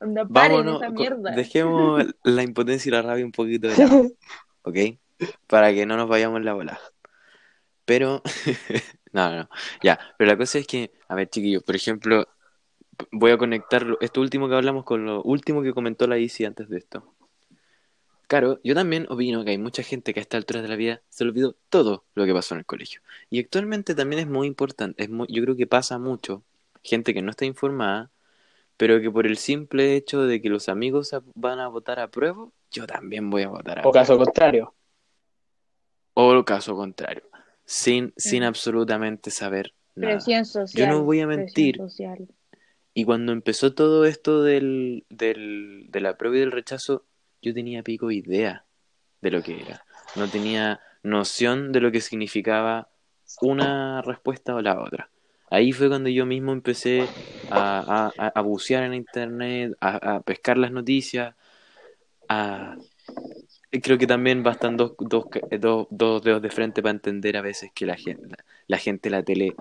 onda, 0.00 0.26
paren 0.26 0.56
Vámonos, 0.58 0.76
esa 0.82 0.86
con- 0.86 0.94
mierda. 0.96 1.30
dejemos 1.32 2.04
la 2.24 2.42
impotencia 2.42 2.88
y 2.88 2.92
la 2.92 3.02
rabia 3.02 3.24
un 3.24 3.32
poquito 3.32 3.68
de 3.68 3.76
lado, 3.78 4.06
¿ok? 4.62 4.76
Para 5.46 5.72
que 5.72 5.86
no 5.86 5.96
nos 5.96 6.08
vayamos 6.08 6.38
en 6.38 6.44
la 6.44 6.54
bola. 6.54 6.78
Pero, 7.84 8.22
no, 9.12 9.30
no, 9.30 9.36
no, 9.36 9.48
ya, 9.82 9.98
pero 10.18 10.30
la 10.30 10.36
cosa 10.36 10.58
es 10.58 10.66
que, 10.66 10.92
a 11.08 11.14
ver, 11.14 11.28
chiquillos, 11.30 11.62
por 11.62 11.74
ejemplo, 11.74 12.26
voy 13.12 13.30
a 13.30 13.38
conectar 13.38 13.86
esto 14.00 14.20
último 14.20 14.48
que 14.48 14.54
hablamos 14.56 14.84
con 14.84 15.06
lo 15.06 15.22
último 15.22 15.62
que 15.62 15.72
comentó 15.72 16.06
la 16.06 16.18
Isi 16.18 16.44
antes 16.44 16.68
de 16.68 16.78
esto. 16.78 17.14
Claro, 18.28 18.60
yo 18.62 18.74
también 18.74 19.06
opino 19.08 19.42
que 19.42 19.52
hay 19.52 19.58
mucha 19.58 19.82
gente 19.82 20.12
que 20.12 20.20
a 20.20 20.22
esta 20.22 20.36
altura 20.36 20.60
de 20.60 20.68
la 20.68 20.76
vida 20.76 21.00
se 21.08 21.24
le 21.24 21.30
olvidó 21.30 21.56
todo 21.70 22.04
lo 22.14 22.26
que 22.26 22.34
pasó 22.34 22.54
en 22.54 22.60
el 22.60 22.66
colegio. 22.66 23.00
Y 23.30 23.40
actualmente 23.40 23.94
también 23.94 24.20
es 24.20 24.28
muy 24.28 24.46
importante, 24.46 25.02
es 25.02 25.08
muy, 25.08 25.26
yo 25.30 25.42
creo 25.42 25.56
que 25.56 25.66
pasa 25.66 25.98
mucho, 25.98 26.42
gente 26.82 27.14
que 27.14 27.22
no 27.22 27.30
está 27.30 27.46
informada, 27.46 28.10
pero 28.76 29.00
que 29.00 29.10
por 29.10 29.26
el 29.26 29.38
simple 29.38 29.96
hecho 29.96 30.26
de 30.26 30.42
que 30.42 30.50
los 30.50 30.68
amigos 30.68 31.10
van 31.34 31.58
a 31.58 31.68
votar 31.68 32.00
a 32.00 32.08
prueba, 32.08 32.46
yo 32.70 32.86
también 32.86 33.30
voy 33.30 33.44
a 33.44 33.48
votar 33.48 33.78
a 33.78 33.88
o 33.88 33.90
caso 33.90 34.18
contrario. 34.18 34.74
O 36.12 36.34
el 36.34 36.44
caso 36.44 36.76
contrario, 36.76 37.22
sin, 37.64 38.12
sin 38.18 38.42
absolutamente 38.42 39.30
saber 39.30 39.72
nada. 39.94 40.16
Presión 40.16 40.44
social. 40.44 40.90
no 40.90 41.02
voy 41.02 41.20
a 41.20 41.26
mentir. 41.26 41.78
Y 42.92 43.04
cuando 43.04 43.32
empezó 43.32 43.72
todo 43.72 44.04
esto 44.04 44.42
del, 44.42 45.06
del, 45.08 45.86
de 45.88 46.00
la 46.00 46.18
prueba 46.18 46.36
y 46.36 46.40
del 46.40 46.52
rechazo, 46.52 47.04
yo 47.42 47.54
tenía 47.54 47.82
pico 47.82 48.10
idea 48.10 48.64
de 49.20 49.30
lo 49.30 49.42
que 49.42 49.60
era. 49.60 49.84
No 50.16 50.28
tenía 50.28 50.80
noción 51.02 51.72
de 51.72 51.80
lo 51.80 51.92
que 51.92 52.00
significaba 52.00 52.88
una 53.40 54.02
respuesta 54.02 54.54
o 54.54 54.62
la 54.62 54.80
otra. 54.80 55.10
Ahí 55.50 55.72
fue 55.72 55.88
cuando 55.88 56.08
yo 56.08 56.26
mismo 56.26 56.52
empecé 56.52 57.06
a, 57.50 58.12
a- 58.34 58.40
bucear 58.42 58.84
en 58.84 58.94
internet, 58.94 59.74
a, 59.80 60.16
a 60.16 60.20
pescar 60.20 60.58
las 60.58 60.72
noticias, 60.72 61.34
a... 62.28 62.76
Creo 63.70 63.98
que 63.98 64.06
también 64.06 64.42
bastan 64.42 64.76
dos, 64.78 64.94
dos, 64.98 65.26
dos, 65.60 65.86
dos 65.90 66.22
dedos 66.22 66.40
de 66.40 66.50
frente 66.50 66.80
para 66.82 66.92
entender 66.92 67.36
a 67.36 67.42
veces 67.42 67.70
que 67.74 67.84
la 67.84 67.96
gente, 67.96 68.36
la 68.66 68.78
gente 68.78 69.10
la 69.10 69.22
tele 69.22 69.54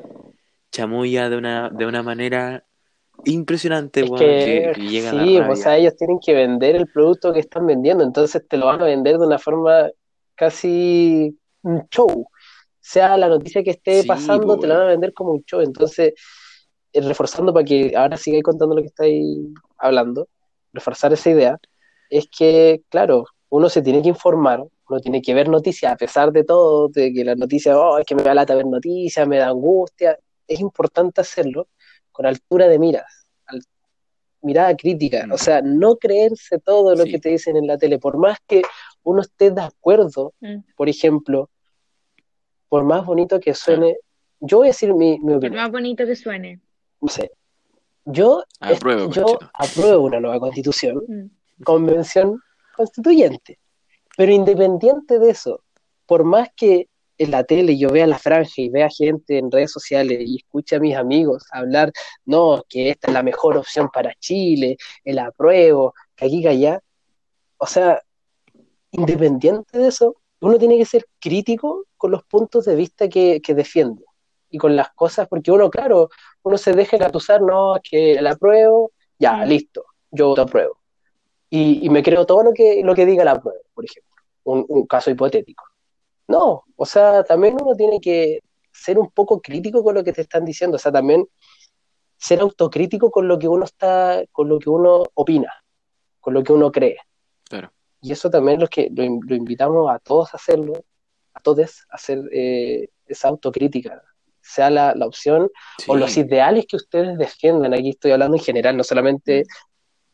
chamulla 0.72 1.30
de 1.30 1.36
una, 1.38 1.70
de 1.70 1.86
una 1.86 2.04
manera 2.04 2.64
impresionante, 3.26 4.02
Es 4.02 4.12
que, 4.12 4.72
que, 4.76 4.82
llega 4.82 5.12
dar 5.14 5.26
sí, 5.26 5.40
rabia. 5.40 5.52
o 5.52 5.56
sea, 5.56 5.78
ellos 5.78 5.96
tienen 5.98 6.20
que 6.20 6.34
vender 6.34 6.76
el 6.76 6.88
producto 6.88 7.34
que 7.34 7.40
están 7.40 7.66
vendiendo, 7.66 8.04
entonces 8.04 8.44
te 8.48 8.58
lo 8.58 8.68
van 8.68 8.82
a 8.82 8.86
vender 8.86 9.18
de 9.18 9.26
una 9.26 9.40
forma 9.40 9.90
casi 10.36 11.38
un 11.64 11.88
show. 11.90 12.28
Sea 12.80 13.18
la 13.18 13.28
noticia 13.28 13.64
que 13.64 13.72
esté 13.72 14.02
Sí, 14.04 14.08
pasando, 14.08 14.48
po, 14.48 14.60
te 14.60 14.68
la 14.68 14.78
van 14.78 14.86
a 14.86 14.90
vender 14.92 15.14
como 15.14 15.32
un 15.34 15.44
show. 15.44 15.60
Entonces, 15.62 16.14
eh, 16.94 17.02
reforzando 17.02 17.54
para 17.54 17.66
que 17.66 17.94
ahora 17.96 18.16
sigáis 18.18 18.44
contando 18.44 18.76
lo 18.76 18.82
que 18.82 18.88
estáis 18.88 19.38
hablando, 19.78 20.28
reforzar 20.72 21.12
esa 21.12 21.30
idea, 21.30 21.58
es 22.10 22.28
que, 22.30 22.82
claro, 22.90 23.26
uno 23.50 23.70
se 23.70 23.82
tiene 23.82 24.02
que 24.02 24.10
informar, 24.10 24.64
uno 24.90 25.00
tiene 25.02 25.22
que 25.22 25.34
ver 25.34 25.50
noticias, 25.50 25.92
a 25.92 25.98
pesar 25.98 26.32
de 26.32 26.44
todo, 26.46 26.88
de 26.90 27.12
que 27.12 27.26
las 27.26 27.38
noticias, 27.38 27.76
oh, 27.78 27.98
es 27.98 28.06
que 28.06 28.16
me 28.16 28.24
da 28.24 28.34
lata 28.34 28.56
ver 28.56 28.66
noticias, 28.66 29.28
me 29.28 29.38
da 29.38 29.48
angustia, 29.50 30.18
es 30.48 30.60
importante 30.62 31.20
hacerlo 31.20 31.68
con 32.18 32.26
altura 32.26 32.68
de 32.68 32.80
miras, 32.80 33.30
al- 33.46 33.62
mirada 34.42 34.76
crítica, 34.76 35.28
Mm. 35.28 35.32
o 35.34 35.38
sea, 35.38 35.62
no 35.62 35.98
creerse 35.98 36.58
todo 36.58 36.96
lo 36.96 37.04
Sí. 37.04 37.12
que 37.12 37.20
te 37.20 37.30
dicen 37.30 37.56
en 37.58 37.68
la 37.68 37.78
tele, 37.78 38.00
por 38.00 38.18
más 38.18 38.40
que 38.48 38.64
uno 39.04 39.22
esté 39.22 39.52
de 39.52 39.62
acuerdo, 39.62 40.34
Mm. 40.42 40.58
por 40.76 40.90
ejemplo, 40.90 41.52
por 42.70 42.84
más 42.84 43.06
bonito 43.06 43.40
que 43.40 43.54
suene, 43.54 43.98
yo 44.40 44.58
voy 44.58 44.68
a 44.68 44.70
decir 44.72 44.94
mi, 44.96 45.20
mi 45.20 45.28
Por 45.28 45.36
opinión, 45.36 45.62
más 45.62 45.72
bonito 45.72 46.06
que 46.08 46.16
suene. 46.16 46.60
no 47.02 47.08
sé, 47.08 47.32
yo, 48.06 48.44
Apruebo, 48.60 49.12
yo 49.12 49.24
conchito. 49.24 49.52
apruebo 49.54 50.04
una 50.06 50.20
nueva 50.20 50.40
constitución, 50.40 51.04
Mm. 51.08 51.64
convención 51.64 52.42
constituyente. 52.76 53.60
Pero 54.18 54.32
independiente 54.32 55.20
de 55.20 55.30
eso, 55.30 55.62
por 56.08 56.24
más 56.24 56.50
que 56.56 56.90
en 57.18 57.32
la 57.32 57.44
tele 57.44 57.78
yo 57.78 57.90
vea 57.90 58.08
la 58.08 58.20
franja 58.20 58.54
y 58.58 58.70
vea 58.70 58.90
gente 58.90 59.38
en 59.38 59.52
redes 59.52 59.72
sociales 59.72 60.20
y 60.26 60.38
escuche 60.38 60.76
a 60.76 60.80
mis 60.80 60.96
amigos 60.96 61.46
hablar, 61.52 61.92
no, 62.26 62.64
que 62.70 62.90
esta 62.92 63.08
es 63.08 63.14
la 63.14 63.24
mejor 63.24 63.58
opción 63.58 63.90
para 63.92 64.14
Chile, 64.20 64.78
el 65.04 65.20
apruebo, 65.20 65.94
que 66.16 66.26
aquí, 66.26 66.42
que 66.42 66.50
allá, 66.50 66.80
o 67.58 67.66
sea, 67.68 68.02
independiente 68.92 69.78
de 69.78 69.88
eso, 69.88 70.16
uno 70.42 70.58
tiene 70.58 70.78
que 70.78 70.86
ser 70.86 71.06
crítico 71.20 71.86
con 71.98 72.12
los 72.12 72.24
puntos 72.24 72.66
de 72.66 72.76
vista 72.76 73.10
que, 73.10 73.42
que 73.42 73.54
defiende 73.54 74.04
y 74.50 74.58
con 74.58 74.76
las 74.76 74.90
cosas, 74.94 75.28
porque 75.28 75.52
uno, 75.52 75.70
claro, 75.70 76.10
uno 76.44 76.58
se 76.58 76.74
deja 76.74 76.96
engatusar, 76.96 77.42
no, 77.42 77.76
que 77.84 78.14
el 78.14 78.28
apruebo, 78.28 78.92
ya, 79.20 79.46
listo, 79.46 79.86
yo 80.12 80.30
voto 80.30 80.44
apruebo 80.44 80.78
y, 81.50 81.86
y 81.86 81.90
me 81.90 82.04
creo 82.04 82.26
todo 82.26 82.44
lo 82.44 82.54
que, 82.54 82.82
lo 82.84 82.96
que 82.96 83.06
diga 83.06 83.24
la 83.24 83.40
prueba, 83.40 83.60
por 83.74 83.86
ejemplo, 83.86 84.16
un, 84.44 84.66
un 84.68 84.86
caso 84.86 85.12
hipotético. 85.12 85.64
No, 86.28 86.64
o 86.76 86.86
sea, 86.86 87.24
también 87.24 87.58
uno 87.62 87.76
tiene 87.76 88.00
que 88.02 88.42
ser 88.72 89.00
un 89.00 89.10
poco 89.12 89.42
crítico 89.42 89.84
con 89.84 89.96
lo 89.96 90.04
que 90.04 90.14
te 90.14 90.22
están 90.22 90.44
diciendo, 90.46 90.76
o 90.76 90.80
sea, 90.80 90.92
también 90.92 91.26
ser 92.18 92.42
autocrítico 92.42 93.10
con 93.12 93.28
lo 93.28 93.38
que 93.40 93.48
uno 93.48 93.64
está, 93.66 94.24
con 94.32 94.50
lo 94.50 94.60
que 94.60 94.70
uno 94.70 95.04
opina, 95.14 95.52
con 96.20 96.34
lo 96.34 96.44
que 96.44 96.52
uno 96.54 96.72
cree. 96.72 96.98
Claro. 97.44 97.72
Y 98.02 98.12
eso 98.12 98.30
también 98.30 98.60
lo 98.60 98.68
que 98.68 98.90
lo, 98.94 99.04
in- 99.04 99.22
lo 99.26 99.36
invitamos 99.36 99.90
a 99.90 100.00
todos 100.00 100.34
a 100.34 100.38
hacerlo, 100.38 100.74
a 101.34 101.40
todos 101.40 101.86
a 101.90 101.96
hacer 101.96 102.22
eh, 102.32 102.90
esa 103.06 103.30
autocrítica, 103.30 104.04
sea 104.42 104.70
la, 104.70 104.94
la 104.96 105.06
opción 105.06 105.50
o 105.88 105.96
los 105.96 106.18
ideales 106.18 106.66
que 106.68 106.76
ustedes 106.76 107.18
defiendan. 107.18 107.74
Aquí 107.74 107.90
estoy 107.90 108.12
hablando 108.12 108.38
en 108.38 108.44
general, 108.44 108.78
no 108.78 108.84
solamente 108.84 109.44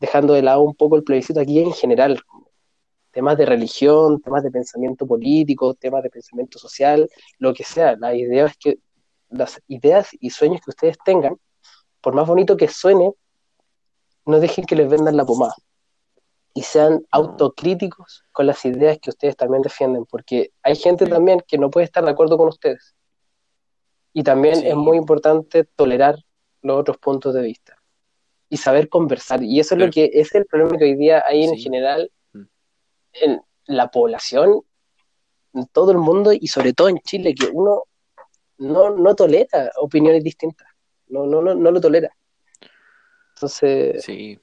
dejando 0.00 0.34
de 0.34 0.42
lado 0.42 0.62
un 0.62 0.74
poco 0.74 0.96
el 0.96 1.04
plebiscito, 1.04 1.40
aquí 1.40 1.60
en 1.60 1.72
general. 1.72 2.20
Temas 3.14 3.38
de 3.38 3.46
religión, 3.46 4.20
temas 4.20 4.42
de 4.42 4.50
pensamiento 4.50 5.06
político, 5.06 5.72
temas 5.74 6.02
de 6.02 6.10
pensamiento 6.10 6.58
social, 6.58 7.08
lo 7.38 7.54
que 7.54 7.62
sea. 7.62 7.96
La 7.96 8.12
idea 8.14 8.46
es 8.46 8.56
que 8.56 8.78
las 9.30 9.60
ideas 9.68 10.08
y 10.20 10.30
sueños 10.30 10.60
que 10.64 10.70
ustedes 10.70 10.98
tengan, 11.04 11.36
por 12.00 12.12
más 12.12 12.26
bonito 12.26 12.56
que 12.56 12.66
suene, 12.68 13.12
no 14.26 14.40
dejen 14.40 14.64
que 14.66 14.74
les 14.74 14.88
vendan 14.88 15.16
la 15.16 15.24
pomada. 15.24 15.54
Y 16.54 16.62
sean 16.62 17.04
autocríticos 17.10 18.24
con 18.32 18.46
las 18.46 18.64
ideas 18.64 18.98
que 19.00 19.10
ustedes 19.10 19.36
también 19.36 19.62
defienden, 19.62 20.04
porque 20.06 20.50
hay 20.62 20.76
gente 20.76 21.06
también 21.06 21.40
que 21.46 21.56
no 21.58 21.70
puede 21.70 21.84
estar 21.84 22.04
de 22.04 22.10
acuerdo 22.10 22.36
con 22.36 22.48
ustedes. 22.48 22.94
Y 24.12 24.22
también 24.22 24.56
Sí. 24.56 24.66
es 24.68 24.74
muy 24.76 24.96
importante 24.96 25.64
tolerar 25.64 26.16
los 26.62 26.78
otros 26.80 26.98
puntos 26.98 27.34
de 27.34 27.42
vista 27.42 27.76
y 28.48 28.56
saber 28.56 28.88
conversar. 28.88 29.42
Y 29.42 29.60
eso 29.60 29.74
es 29.74 29.80
lo 29.80 29.90
que 29.90 30.10
es 30.12 30.34
el 30.34 30.46
problema 30.46 30.78
que 30.78 30.84
hoy 30.84 30.94
día 30.96 31.22
hay 31.26 31.44
en 31.44 31.54
Sí. 31.56 31.62
general. 31.62 32.10
En 33.20 33.40
la 33.66 33.90
población, 33.90 34.62
en 35.54 35.66
todo 35.68 35.92
el 35.92 35.98
mundo 35.98 36.32
y 36.32 36.46
sobre 36.48 36.72
todo 36.72 36.88
en 36.88 36.98
Chile, 36.98 37.34
que 37.34 37.46
uno 37.52 37.84
no, 38.58 38.90
no 38.90 39.14
tolera 39.14 39.70
opiniones 39.80 40.22
distintas. 40.22 40.68
No, 41.08 41.26
no, 41.26 41.42
no, 41.42 41.54
no 41.54 41.70
lo 41.70 41.80
tolera. 41.80 42.10
Entonces, 43.34 44.02
Sí, 44.04 44.38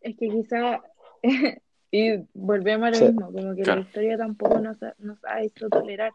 Es 0.00 0.16
que 0.16 0.28
quizá, 0.28 0.80
y 1.90 2.16
volvemos 2.32 2.86
a 2.86 2.90
lo 2.90 2.96
Sí. 2.96 3.04
mismo, 3.06 3.32
como 3.32 3.54
que 3.56 3.62
Claro. 3.62 3.80
la 3.80 3.86
historia 3.86 4.16
tampoco 4.16 4.60
nos 4.60 4.80
ha, 4.82 4.94
nos 4.98 5.18
ha 5.24 5.42
hecho 5.42 5.68
tolerar. 5.68 6.12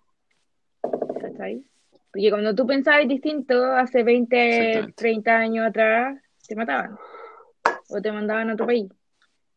¿Cachai? 1.20 1.64
Porque 2.12 2.30
cuando 2.30 2.56
tú 2.56 2.66
pensabas 2.66 3.08
distinto, 3.08 3.64
hace 3.74 4.04
20, 4.04 4.49
Exactamente. 4.49 4.93
30 4.93 5.38
años 5.38 5.68
atrás, 5.68 6.18
te 6.47 6.56
mataban. 6.56 6.97
O 7.89 8.01
te 8.01 8.12
mandaban 8.12 8.49
a 8.49 8.53
otro 8.53 8.66
país. 8.66 8.89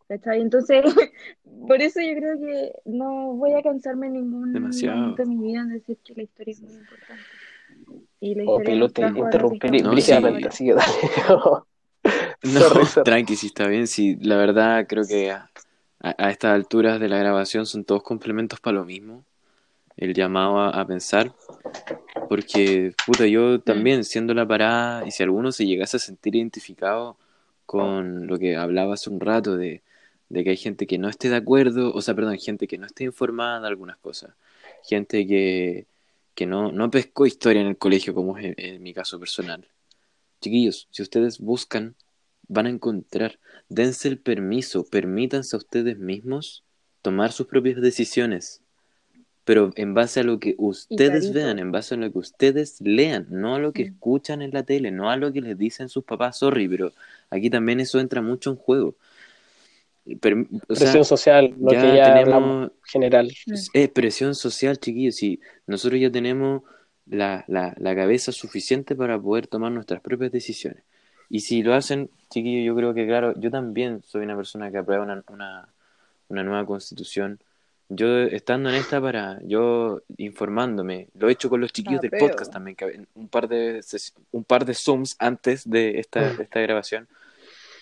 ¿Cachai? 0.08 0.40
Entonces, 0.42 0.84
por 1.66 1.80
eso 1.80 2.00
yo 2.00 2.14
creo 2.16 2.38
que 2.38 2.72
no 2.84 3.32
voy 3.34 3.54
a 3.54 3.62
cansarme 3.62 4.08
en 4.08 4.12
ningún 4.14 4.52
Demasiado. 4.52 4.98
momento 4.98 5.22
de 5.22 5.28
mi 5.28 5.38
vida 5.46 5.60
en 5.60 5.70
decir 5.70 5.98
que 6.04 6.14
la 6.14 6.22
historia 6.22 6.52
es 6.52 6.60
muy 6.60 6.74
importante. 6.74 7.24
Y 8.20 8.34
la 8.34 8.42
o 8.44 8.46
historia 8.58 8.64
Pilo 8.64 8.84
nos 8.86 8.92
te 8.92 9.02
interrumpí 9.02 9.82
No, 9.82 9.92
así 9.92 10.64
que 10.66 10.74
dale. 10.74 10.92
No, 12.42 12.60
Sorry, 12.60 12.84
sorry. 12.86 13.04
tranqui, 13.04 13.36
si 13.36 13.46
está 13.46 13.66
bien. 13.66 13.86
Si 13.86 14.16
la 14.16 14.36
verdad 14.36 14.86
creo 14.86 15.06
que 15.06 15.30
a, 15.30 15.50
a- 16.00 16.14
a 16.26 16.30
estas 16.30 16.52
alturas 16.54 17.00
de 17.00 17.08
la 17.08 17.16
grabación 17.18 17.64
son 17.64 17.84
todos 17.84 18.02
complementos 18.02 18.60
para 18.60 18.76
lo 18.76 18.84
mismo. 18.84 19.24
El 19.96 20.12
llamado 20.12 20.58
a, 20.58 20.68
a 20.68 20.86
pensar. 20.86 21.32
Porque, 22.28 22.92
puta, 23.06 23.26
yo 23.26 23.60
también, 23.60 24.04
siendo 24.04 24.34
la 24.34 24.46
parada, 24.46 25.06
y 25.06 25.10
si 25.10 25.22
alguno 25.22 25.52
se 25.52 25.64
llegase 25.66 25.96
a 25.96 26.00
sentir 26.00 26.36
identificado 26.36 27.16
con 27.66 28.26
lo 28.26 28.38
que 28.38 28.56
hablaba 28.56 28.94
hace 28.94 29.10
un 29.10 29.20
rato 29.20 29.56
de, 29.56 29.82
de 30.28 30.44
que 30.44 30.50
hay 30.50 30.56
gente 30.56 30.86
que 30.86 30.98
no 30.98 31.08
esté 31.08 31.28
de 31.30 31.36
acuerdo, 31.36 31.92
o 31.94 32.00
sea, 32.02 32.14
perdón, 32.14 32.38
gente 32.38 32.66
que 32.66 32.78
no 32.78 32.86
esté 32.86 33.04
informada 33.04 33.60
de 33.60 33.68
algunas 33.68 33.96
cosas. 33.98 34.34
Gente 34.82 35.26
que, 35.26 35.86
que 36.34 36.46
no, 36.46 36.72
no 36.72 36.90
pescó 36.90 37.26
historia 37.26 37.62
en 37.62 37.68
el 37.68 37.78
colegio, 37.78 38.14
como 38.14 38.36
es 38.38 38.44
en- 38.46 38.54
en 38.58 38.82
mi 38.82 38.92
caso 38.94 39.18
personal. 39.20 39.66
Chiquillos, 40.40 40.88
si 40.90 41.02
ustedes 41.02 41.38
buscan, 41.38 41.94
van 42.48 42.66
a 42.66 42.70
encontrar. 42.70 43.38
Dense 43.68 44.08
el 44.08 44.18
permiso, 44.18 44.84
permítanse 44.84 45.56
a 45.56 45.58
ustedes 45.58 45.98
mismos 45.98 46.64
tomar 47.02 47.32
sus 47.32 47.46
propias 47.46 47.80
decisiones. 47.80 48.60
Pero 49.44 49.70
en 49.76 49.92
base 49.94 50.20
a 50.20 50.24
lo 50.24 50.38
que 50.40 50.54
ustedes 50.58 51.32
vean, 51.32 51.58
en 51.58 51.70
base 51.70 51.94
a 51.94 51.98
lo 51.98 52.10
que 52.10 52.18
ustedes 52.18 52.80
lean, 52.80 53.26
no 53.30 53.54
a 53.54 53.58
lo 53.58 53.72
que 53.72 53.84
Mm. 53.84 53.86
escuchan 53.88 54.42
en 54.42 54.52
la 54.52 54.62
tele, 54.64 54.90
no 54.90 55.10
a 55.10 55.16
lo 55.16 55.32
que 55.32 55.40
les 55.42 55.58
dicen 55.58 55.88
sus 55.88 56.04
papás, 56.04 56.38
sorry, 56.38 56.68
pero 56.68 56.92
aquí 57.30 57.50
también 57.50 57.80
eso 57.80 58.00
entra 58.00 58.22
mucho 58.22 58.50
en 58.50 58.56
juego. 58.56 58.96
Per- 60.20 60.36
o 60.68 60.74
sea, 60.74 60.92
Presión 60.92 61.04
social, 61.04 61.54
lo 61.58 61.72
ya 61.72 61.80
que 61.80 61.96
ya 61.96 62.04
tenemos 62.14 62.72
general. 62.92 63.26
Mm. 63.46 63.54
es 63.72 63.88
presión 63.90 64.34
social, 64.34 64.78
chiquillos, 64.78 65.22
y 65.22 65.40
nosotros 65.66 65.98
ya 66.00 66.10
tenemos 66.10 66.62
la, 67.06 67.44
la, 67.48 67.74
la 67.78 67.94
cabeza 67.94 68.30
suficiente 68.32 68.94
para 68.94 69.18
poder 69.20 69.46
tomar 69.46 69.72
nuestras 69.72 70.00
propias 70.02 70.30
decisiones. 70.30 70.82
Y 71.30 71.40
si 71.40 71.62
lo 71.62 71.72
hacen, 71.74 72.10
chiquillos, 72.30 72.66
yo 72.66 72.76
creo 72.76 72.92
que, 72.92 73.06
claro, 73.06 73.32
yo 73.40 73.50
también 73.50 74.02
soy 74.02 74.24
una 74.24 74.36
persona 74.36 74.70
que 74.70 74.76
aprueba 74.78 75.04
una, 75.04 75.24
una, 75.28 75.68
una 76.28 76.44
nueva 76.44 76.66
constitución. 76.66 77.40
Yo 77.88 78.22
estando 78.22 78.70
en 78.70 78.76
esta 78.76 79.00
para, 79.00 79.38
yo 79.44 80.02
informándome, 80.16 81.08
lo 81.14 81.28
he 81.28 81.32
hecho 81.32 81.50
con 81.50 81.60
los 81.60 81.72
chiquillos 81.72 82.00
del 82.00 82.08
Apruebo. 82.08 82.28
podcast 82.28 82.52
también, 82.52 82.76
que 82.76 83.06
un 83.14 83.28
par 83.28 83.46
de 83.48 83.82
un 84.32 84.44
par 84.44 84.64
de 84.64 84.74
Zooms 84.74 85.16
antes 85.18 85.68
de 85.68 85.98
esta, 85.98 86.32
de 86.34 86.42
esta 86.44 86.60
grabación. 86.60 87.06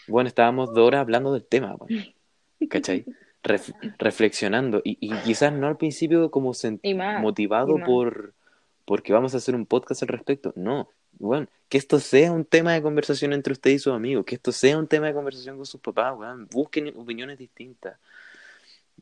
Bueno, 0.08 0.26
estábamos 0.28 0.74
dos 0.74 0.86
horas 0.86 1.00
hablando 1.02 1.32
del 1.32 1.44
tema, 1.44 1.74
bueno, 1.76 2.02
¿cachai? 2.68 3.04
Ref- 3.44 3.74
reflexionando 3.98 4.80
y, 4.84 4.98
y 5.00 5.12
quizás 5.22 5.52
no 5.52 5.66
al 5.68 5.76
principio 5.76 6.30
como 6.30 6.52
Y 6.82 6.94
más, 6.94 7.20
motivado 7.20 7.78
y 7.78 7.82
por 7.82 8.34
porque 8.84 9.12
vamos 9.12 9.34
a 9.34 9.36
hacer 9.36 9.54
un 9.54 9.64
podcast 9.66 10.02
al 10.02 10.08
respecto, 10.08 10.52
no, 10.56 10.88
bueno, 11.18 11.46
que 11.68 11.78
esto 11.78 12.00
sea 12.00 12.32
un 12.32 12.44
tema 12.44 12.72
de 12.72 12.82
conversación 12.82 13.32
entre 13.32 13.52
usted 13.52 13.70
y 13.70 13.78
sus 13.78 13.92
amigos, 13.94 14.24
que 14.24 14.34
esto 14.34 14.50
sea 14.50 14.76
un 14.76 14.88
tema 14.88 15.06
de 15.06 15.14
conversación 15.14 15.56
con 15.56 15.64
sus 15.66 15.80
papás, 15.80 16.14
weón, 16.18 16.48
busquen 16.50 16.92
opiniones 16.96 17.38
distintas. 17.38 17.96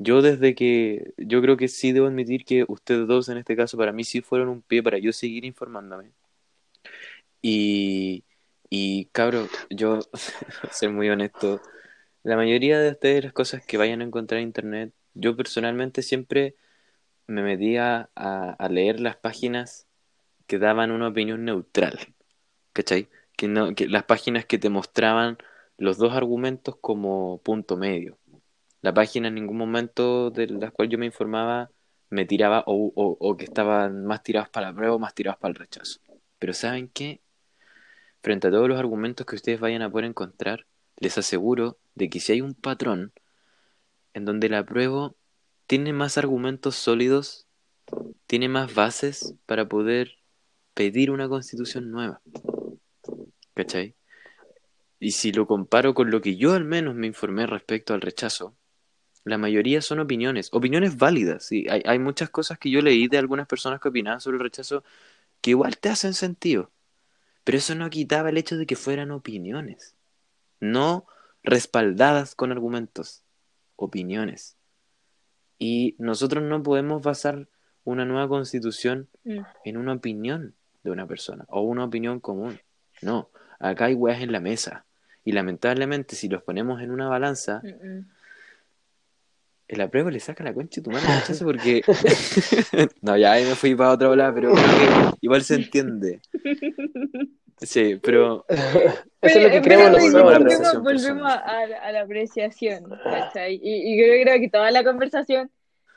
Yo 0.03 0.23
desde 0.23 0.55
que, 0.55 1.13
yo 1.19 1.43
creo 1.43 1.59
que 1.59 1.69
sí 1.69 1.93
debo 1.93 2.07
admitir 2.07 2.45
que 2.47 2.65
ustedes 2.69 3.07
dos 3.07 3.29
en 3.29 3.37
este 3.39 3.55
caso 3.57 3.77
para 3.77 3.93
mí 3.93 4.03
sí 4.05 4.23
fueron 4.23 4.49
un 4.49 4.63
pie 4.63 4.83
para 4.83 4.99
yo 4.99 5.13
seguir 5.13 5.45
informándome. 5.45 6.13
Y, 7.43 8.25
y 8.71 9.07
cabrón, 9.13 9.49
yo, 9.71 10.01
ser 10.71 10.91
muy 10.91 11.11
honesto, 11.11 11.61
la 12.23 12.37
mayoría 12.37 12.81
de 12.81 12.91
ustedes 12.93 13.25
las 13.25 13.33
cosas 13.35 13.65
que 13.67 13.77
vayan 13.79 14.01
a 14.01 14.05
encontrar 14.05 14.41
en 14.41 14.49
internet, 14.49 14.95
yo 15.15 15.37
personalmente 15.37 16.03
siempre 16.03 16.57
me 17.27 17.43
metía 17.43 18.11
a, 18.17 18.69
leer 18.71 19.01
las 19.01 19.17
páginas 19.17 19.87
que 20.47 20.59
daban 20.59 20.93
una 20.93 21.09
opinión 21.09 21.45
neutral, 21.45 21.99
¿cachai? 22.73 23.09
Que 23.37 23.49
no, 23.49 23.75
que 23.75 23.89
las 23.89 24.05
páginas 24.05 24.47
que 24.47 24.59
te 24.59 24.71
mostraban 24.71 25.39
los 25.79 25.99
dos 25.99 26.15
argumentos 26.15 26.77
como 26.81 27.41
punto 27.43 27.77
medio. 27.77 28.19
La 28.83 28.95
página 28.95 29.29
en 29.29 29.35
ningún 29.35 29.57
momento 29.57 30.31
de 30.31 30.47
la 30.49 30.71
cual 30.71 30.89
yo 30.89 30.99
me 30.99 31.07
informaba 31.07 31.71
me 32.11 32.25
tiraba 32.25 32.65
o, 32.67 32.93
o- 32.95 33.17
o 33.21 33.37
que 33.37 33.45
estaban 33.45 34.05
más 34.05 34.23
tirados 34.23 34.49
para 34.49 34.69
la 34.71 34.75
prueba 34.75 34.95
o 34.95 34.99
más 34.99 35.15
tirados 35.15 35.39
para 35.39 35.51
el 35.53 35.57
rechazo. 35.57 36.01
Pero 36.39 36.53
¿saben 36.55 36.89
qué? 36.89 37.21
Frente 38.23 38.49
a 38.49 38.51
todos 38.51 38.69
los 38.69 38.79
argumentos 38.79 39.27
que 39.27 39.37
ustedes 39.37 39.61
vayan 39.61 39.83
a 39.83 39.91
poder 39.91 40.07
encontrar, 40.07 40.67
les 40.97 41.17
aseguro 41.19 41.79
de 41.95 42.11
que 42.11 42.21
si 42.21 42.33
hay 42.33 42.41
un 42.41 42.55
patrón 42.55 43.13
en 44.15 44.25
donde 44.25 44.49
la 44.49 44.65
prueba 44.65 45.15
tiene 45.67 45.93
más 45.93 46.19
argumentos 46.19 46.75
sólidos, 46.75 47.47
tiene 48.27 48.49
más 48.49 48.75
bases 48.75 49.35
para 49.47 49.69
poder 49.69 50.19
pedir 50.75 51.11
una 51.11 51.29
constitución 51.29 51.91
nueva. 51.91 52.21
¿cachai? 53.55 53.95
Y 54.99 55.13
si 55.13 55.33
lo 55.33 55.47
comparo 55.47 55.95
con 55.95 56.11
lo 56.11 56.21
que 56.21 56.37
yo 56.37 56.53
al 56.53 56.65
menos 56.65 56.95
me 56.95 57.07
informé 57.07 57.47
respecto 57.47 57.95
al 57.95 58.01
rechazo, 58.01 58.55
la 59.25 59.39
mayoría 59.39 59.83
son 59.83 60.01
opiniones, 60.01 60.49
opiniones 60.53 60.97
válidas. 60.97 61.45
¿sí? 61.45 61.67
Hay, 61.69 61.83
hay 61.85 61.99
muchas 61.99 62.31
cosas 62.31 62.59
que 62.59 62.71
yo 62.71 62.81
leí 62.83 63.09
de 63.09 63.19
algunas 63.19 63.47
personas 63.47 63.81
que 63.81 63.89
opinaban 63.89 64.21
sobre 64.21 64.37
el 64.37 64.43
rechazo 64.43 64.83
que 65.41 65.51
igual 65.51 65.79
te 65.79 65.89
hacen 65.89 66.15
sentido, 66.15 66.71
pero 67.45 67.59
eso 67.59 67.75
no 67.75 67.89
quitaba 67.91 68.31
el 68.31 68.37
hecho 68.39 68.57
de 68.57 68.67
que 68.67 68.77
fueran 68.77 69.11
opiniones, 69.11 69.95
no 70.61 71.07
respaldadas 71.43 72.35
con 72.35 72.53
argumentos, 72.53 73.23
opiniones. 73.77 74.57
Y 75.59 75.95
nosotros 75.99 76.43
no 76.45 76.63
podemos 76.63 77.03
basar 77.03 77.49
una 77.85 78.05
nueva 78.05 78.29
constitución 78.29 79.09
Mm. 79.25 79.41
en 79.65 79.77
una 79.77 79.93
opinión 79.95 80.55
de 80.83 80.91
una 80.91 81.07
persona 81.07 81.45
o 81.49 81.61
una 81.63 81.85
opinión 81.85 82.21
común. 82.21 82.59
No, 83.03 83.31
acá 83.59 83.87
hay 83.87 83.95
weas 83.95 84.23
en 84.23 84.33
la 84.33 84.41
mesa. 84.41 84.85
Y 85.25 85.33
lamentablemente, 85.33 86.17
si 86.17 86.29
los 86.29 86.43
ponemos 86.43 86.81
en 86.81 86.91
una 86.91 87.09
balanza, 87.09 87.61
Mm, 87.63 87.89
mm. 87.99 88.11
El 89.73 89.81
apruebo 89.81 90.11
le 90.11 90.21
saca 90.21 90.43
la 90.45 90.53
concha 90.53 90.81
de 90.81 90.85
tu 90.85 90.91
mano 90.91 91.07
al 91.09 91.21
rechazo 91.21 91.45
porque. 91.45 91.83
no, 93.03 93.17
ya 93.17 93.33
ahí 93.33 93.45
me 93.45 93.55
fui 93.55 93.75
para 93.75 93.91
otra 93.93 94.09
bola, 94.09 94.33
pero 94.35 94.53
igual 95.21 95.43
se 95.43 95.55
entiende. 95.57 96.21
Sí, 97.59 97.99
pero. 98.03 98.45
Eso 98.49 99.39
es 99.39 99.43
lo 99.43 99.51
que 99.51 99.61
creemos 99.61 99.91
volvemos- 99.91 100.13
nosotros. 100.13 100.23
Volvemos, 100.23 100.41
Apreciación 100.75 100.83
volvemos 100.83 101.33
a, 101.33 101.61
a 101.87 101.93
la 101.93 102.01
apreciación, 102.03 102.85
¿cachai? 103.05 103.61
Y, 103.63 103.93
y 103.95 103.99
yo 103.99 104.23
creo 104.25 104.41
que 104.41 104.49
toda 104.49 104.71
la 104.71 104.83
conversación, 104.83 105.51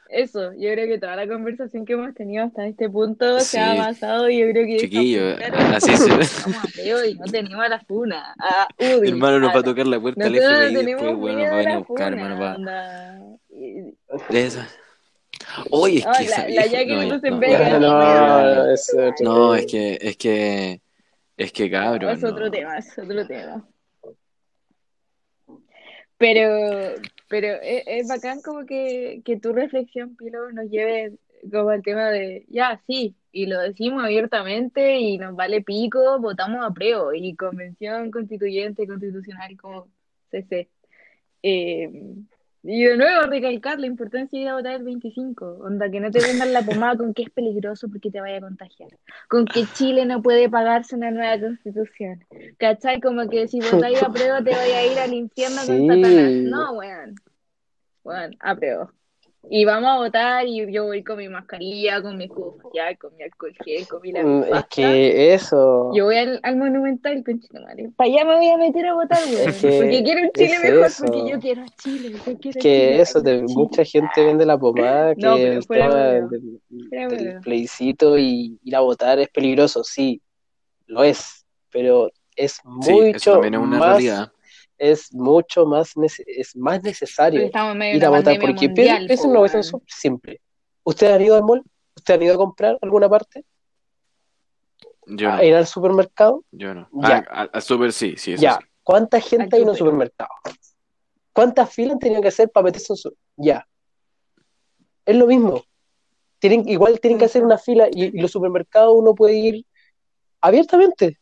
eso, 0.10 0.52
yo 0.54 0.70
creo 0.74 0.88
que 0.88 1.00
toda 1.00 1.16
la 1.16 1.26
conversación 1.26 1.86
que 1.86 1.94
hemos 1.94 2.14
tenido 2.14 2.44
hasta 2.44 2.68
este 2.68 2.90
punto 2.90 3.40
se 3.40 3.60
ha 3.60 3.76
basado 3.76 4.30
y 4.30 4.40
yo 4.40 4.50
creo 4.52 4.66
que 4.68 4.78
Chiquillo, 4.78 5.38
claro, 5.38 5.58
así 5.78 5.96
se. 5.96 6.10
peo 6.84 7.04
y 7.06 7.16
no 7.16 7.26
tenemos 7.26 7.64
a 7.66 7.70
la 7.70 7.80
funa, 7.80 8.36
a 8.38 8.68
Udi, 8.98 9.10
hermano 9.10 9.40
nos 9.40 9.56
va 9.56 9.60
a 9.60 9.64
tocar 9.64 9.88
la 9.88 10.00
puerta 10.02 10.30
Nosotros 10.30 10.52
FBI 10.54 10.74
tenemos 10.76 10.86
después, 11.02 11.16
bueno, 11.18 11.40
nos 11.40 11.52
miedo 11.52 11.70
va 11.70 11.76
a 11.76 11.78
buscar, 11.80 12.14
funa, 12.14 12.26
hermano, 12.34 12.42
va. 12.68 13.38
Esa. 14.30 14.68
Oye, 15.72 15.98
es 16.00 16.06
que 16.18 16.24
esa 16.24 16.38
la- 16.42 16.44
la 16.44 16.48
vieja- 16.48 16.66
Jackie 16.68 16.96
no, 17.80 18.72
es 18.72 19.22
No, 19.22 19.54
que, 19.68 19.98
es 20.02 20.18
que, 20.18 20.82
es 21.38 21.52
que 21.52 21.70
cabrón. 21.72 22.12
Es 22.12 22.24
otro 22.24 22.46
no. 22.46 22.52
tema, 22.52 22.78
es 22.78 22.98
otro 22.98 23.28
tema. 23.28 23.68
Pero, 26.18 26.96
pero 27.28 27.48
es, 27.62 27.84
es 27.88 28.08
bacán 28.08 28.42
como 28.42 28.66
que, 28.66 29.22
que 29.26 29.38
tu 29.40 29.52
reflexión, 29.54 30.16
Pilo, 30.16 30.52
nos 30.52 30.70
lleve 30.70 31.14
como 31.52 31.70
al 31.70 31.82
tema 31.84 32.10
de, 32.10 32.46
ya, 32.48 32.82
sí, 32.88 33.16
y 33.32 33.48
lo 33.48 33.60
decimos 33.60 34.04
abiertamente 34.04 34.98
y 35.00 35.18
nos 35.18 35.36
vale 35.36 35.62
pico, 35.62 36.20
votamos 36.20 36.64
a 36.66 36.72
prueba 36.72 37.16
y 37.18 37.36
convención 37.36 38.12
constituyente, 38.12 38.88
constitucional 38.88 39.58
como 39.58 39.88
CC. 40.32 40.70
Eh, 41.42 41.90
y 42.64 42.86
de 42.86 42.96
nuevo 42.98 43.28
recalcar 43.28 43.80
la 43.80 43.88
importancia 43.88 44.40
de 44.40 44.44
ir 44.44 44.50
a 44.50 44.56
votar 44.56 44.76
el 44.76 44.84
25, 44.84 45.46
onda 45.62 45.90
que 45.92 46.00
no 46.00 46.10
te 46.10 46.22
vendan 46.22 46.54
la 46.54 46.62
pomada 46.62 46.96
con 46.98 47.14
que 47.14 47.24
es 47.24 47.30
peligroso 47.30 47.90
porque 47.90 48.10
te 48.10 48.22
vaya 48.22 48.38
a 48.38 48.42
contagiar, 48.42 48.90
con 49.28 49.46
que 49.46 49.66
Chile 49.74 50.06
no 50.06 50.22
puede 50.22 50.50
pagarse 50.50 50.96
una 50.96 51.12
nueva 51.12 51.38
constitución, 51.40 52.24
¿cachai? 52.58 53.02
Como 53.02 53.28
que 53.30 53.48
si 53.50 53.60
votáis 53.60 54.02
a 54.02 54.10
prueba 54.12 54.42
te 54.42 54.52
vaya 54.52 54.78
a 54.80 54.86
ir 54.86 54.98
al 54.98 55.14
infierno 55.14 55.58
Sí. 55.62 55.68
con 55.68 55.88
Satanás, 55.88 56.32
no, 56.44 56.72
weón, 56.74 57.16
weón, 58.04 58.36
a 58.40 58.56
prueba. 58.56 58.94
Y 59.50 59.66
vamos 59.66 59.90
a 59.90 59.98
votar 59.98 60.48
y 60.48 60.72
yo 60.72 60.86
voy 60.86 61.04
con 61.04 61.18
mi 61.18 61.28
mascarilla, 61.28 62.02
con 62.02 62.18
mi 62.18 62.26
escudo 62.26 62.58
facial, 62.64 62.98
con 62.98 63.16
mi 63.16 63.24
alcohol 63.24 63.54
gel, 63.64 63.88
con 63.88 64.02
mi 64.02 64.12
Mm, 64.12 64.16
lápiz 64.16 64.46
Es 64.46 64.50
pasta. 64.52 64.68
que 64.76 65.34
eso. 65.34 65.92
Yo 65.94 66.06
voy 66.06 66.16
al, 66.18 66.40
al 66.44 66.56
Monumental, 66.56 67.24
conchita 67.24 67.60
madre. 67.60 67.92
Para 67.98 68.10
allá 68.10 68.26
me 68.26 68.36
voy 68.38 68.50
a 68.50 68.58
meter 68.58 68.86
a 68.88 68.94
votar. 68.94 69.20
Es 69.28 69.62
que 69.62 69.78
porque 69.78 70.04
quiero 70.04 70.22
un 70.22 70.32
Chile 70.32 70.54
es 70.54 70.64
mejor, 70.64 70.86
eso. 70.86 71.06
porque 71.06 71.30
yo 71.32 71.40
quiero 71.40 71.62
a 71.62 71.66
Chile. 71.78 72.10
Yo 72.14 72.20
quiero 72.24 72.40
Es 72.42 72.56
que 72.56 72.60
Chile, 72.62 73.02
eso, 73.02 73.22
Chile. 73.22 73.44
mucha 73.50 73.84
gente 73.86 74.26
vende 74.26 74.46
la 74.46 74.58
pomada, 74.58 75.14
que 75.16 75.22
No, 75.22 75.36
pero 75.36 75.54
el 75.54 75.64
fuera 75.66 75.90
tema 75.90 76.30
del, 76.30 76.62
del 77.10 77.40
plebiscito 77.42 78.18
y 78.18 78.60
ir 78.64 78.76
a 78.76 78.80
votar 78.80 79.20
es 79.20 79.30
peligroso, 79.30 79.84
sí, 79.84 80.22
lo 80.88 81.04
es, 81.04 81.46
pero 81.70 82.10
es 82.36 82.54
Sí, 82.54 82.62
eso 82.70 82.70
mucho 82.70 83.32
también 83.34 83.54
es 83.56 83.60
una 83.60 83.78
más, 83.80 83.90
realidad. 83.98 84.33
Es 84.92 85.14
mucho 85.14 85.66
más, 85.66 85.96
nece- 85.96 86.24
es 86.28 86.56
más 86.56 86.84
necesario 86.84 87.44
ir 87.46 87.56
a 88.06 88.10
votar, 88.10 88.38
porque 88.40 88.68
mundial, 88.68 89.08
po, 89.16 89.24
una 89.28 89.40
cuestión 89.40 89.64
súper 89.64 89.88
simple. 89.90 90.42
¿Ustedes 90.84 91.14
han 91.14 91.22
ido 91.22 91.36
al 91.38 91.44
mall? 91.44 91.64
¿Ustedes 91.96 92.18
han 92.20 92.24
ido 92.26 92.34
a 92.36 92.38
comprar 92.38 92.78
alguna 92.82 93.08
parte? 93.10 93.46
Yo 95.06 95.30
¿A 95.32 95.38
no, 95.38 95.44
ir 95.44 95.56
al 95.56 95.68
supermercado? 95.68 96.44
yo 96.52 96.74
no. 96.74 96.90
Ya. 96.94 97.26
Ah, 97.30 97.48
a, 97.54 97.58
a 97.58 97.62
super 97.62 97.92
sí, 97.94 98.16
sí, 98.18 98.34
eso 98.34 98.42
Ya. 98.44 98.58
sí. 98.62 98.68
¿Cuánta 98.84 99.20
gente 99.22 99.56
hay 99.56 99.62
en 99.62 99.70
un 99.70 99.76
supermercado? 99.78 100.30
¿Cuántas 101.32 101.74
filas 101.74 101.94
han 101.94 102.00
tenido 102.00 102.22
que 102.22 102.28
hacer 102.28 102.50
para 102.50 102.66
meterse 102.66 102.94
en 102.94 102.98
su... 102.98 103.16
Ya. 103.38 103.66
Es 105.06 105.16
lo 105.16 105.26
mismo. 105.28 105.64
Tienen, 106.40 106.68
igual 106.68 107.00
tienen 107.00 107.18
que 107.18 107.26
hacer 107.26 107.44
una 107.44 107.58
fila 107.58 107.88
y, 107.90 108.18
y 108.18 108.22
los 108.22 108.32
supermercados 108.32 108.94
uno 108.96 109.16
puede 109.16 109.36
ir 109.36 109.66
abiertamente. 110.42 111.18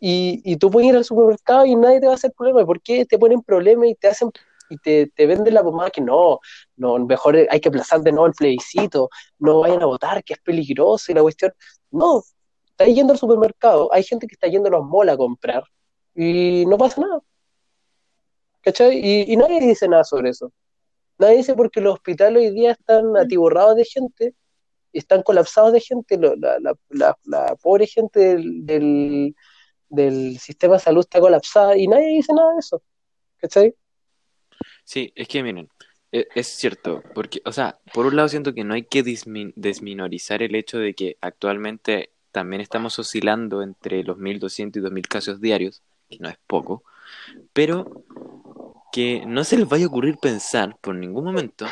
Y, 0.00 0.40
y 0.44 0.56
tú 0.56 0.70
puedes 0.70 0.90
ir 0.90 0.96
al 0.96 1.04
supermercado 1.04 1.66
y 1.66 1.74
nadie 1.74 2.00
te 2.00 2.06
va 2.06 2.12
a 2.12 2.16
hacer 2.16 2.32
problema. 2.32 2.64
¿Por 2.64 2.80
qué 2.80 3.04
te 3.04 3.18
ponen 3.18 3.42
problemas 3.42 3.88
y 3.88 3.94
te 3.94 4.08
hacen 4.08 4.30
y 4.70 4.76
te, 4.78 5.06
te 5.14 5.26
venden 5.26 5.54
la 5.54 5.62
pomada 5.62 5.90
que 5.90 6.00
no, 6.00 6.40
no, 6.76 6.98
mejor 6.98 7.36
hay 7.48 7.60
que 7.60 7.68
aplazar 7.68 8.00
de 8.00 8.12
nuevo 8.12 8.26
el 8.26 8.34
plebiscito, 8.34 9.08
no 9.38 9.60
vayan 9.60 9.82
a 9.82 9.86
votar, 9.86 10.22
que 10.22 10.34
es 10.34 10.40
peligroso 10.40 11.10
y 11.10 11.14
la 11.14 11.22
cuestión. 11.22 11.52
No, 11.90 12.22
está 12.66 12.84
yendo 12.84 13.12
al 13.12 13.18
supermercado, 13.18 13.92
hay 13.92 14.02
gente 14.02 14.26
que 14.26 14.34
está 14.34 14.46
yendo 14.46 14.68
a 14.68 14.72
los 14.72 14.86
malls 14.86 15.12
a 15.12 15.16
comprar 15.16 15.64
y 16.14 16.64
no 16.66 16.76
pasa 16.78 17.00
nada. 17.00 17.20
¿Cachai? 18.62 18.98
Y, 18.98 19.32
y 19.32 19.36
nadie 19.36 19.60
dice 19.60 19.88
nada 19.88 20.04
sobre 20.04 20.30
eso. 20.30 20.52
Nadie 21.18 21.38
dice 21.38 21.54
porque 21.54 21.80
los 21.80 21.94
hospitales 21.94 22.42
hoy 22.42 22.50
día 22.50 22.72
están 22.72 23.16
atiborrados 23.16 23.76
de 23.76 23.84
gente, 23.84 24.34
están 24.92 25.22
colapsados 25.22 25.72
de 25.72 25.80
gente, 25.80 26.18
la, 26.18 26.58
la, 26.60 26.74
la, 26.90 27.18
la 27.24 27.56
pobre 27.56 27.86
gente 27.86 28.20
del, 28.20 28.66
del, 28.66 29.34
del 29.88 30.38
sistema 30.38 30.74
de 30.74 30.80
salud 30.80 31.00
está 31.00 31.20
colapsada 31.20 31.76
y 31.76 31.86
nadie 31.86 32.08
dice 32.16 32.32
nada 32.34 32.52
de 32.52 32.58
eso. 32.60 32.82
¿Cachai? 33.38 33.74
Sí, 34.84 35.12
es 35.14 35.28
que 35.28 35.42
miren, 35.42 35.68
e- 36.12 36.26
es 36.34 36.46
cierto, 36.48 37.02
porque, 37.14 37.40
o 37.44 37.52
sea, 37.52 37.78
por 37.92 38.06
un 38.06 38.16
lado 38.16 38.28
siento 38.28 38.54
que 38.54 38.64
no 38.64 38.74
hay 38.74 38.82
que 38.84 39.02
desminorizar 39.02 40.42
el 40.42 40.54
hecho 40.54 40.78
de 40.78 40.94
que 40.94 41.16
actualmente 41.20 42.10
también 42.32 42.60
estamos 42.60 42.98
oscilando 42.98 43.62
entre 43.62 44.02
los 44.04 44.18
1200 44.18 44.80
y 44.80 44.82
2000 44.82 45.06
casos 45.08 45.40
diarios, 45.40 45.82
que 46.08 46.18
no 46.18 46.28
es 46.28 46.36
poco, 46.46 46.84
pero 47.52 48.04
que 48.92 49.24
no 49.26 49.44
se 49.44 49.58
les 49.58 49.68
vaya 49.68 49.84
a 49.84 49.88
ocurrir 49.88 50.16
pensar 50.18 50.76
por 50.80 50.94
ningún 50.94 51.24
momento 51.24 51.66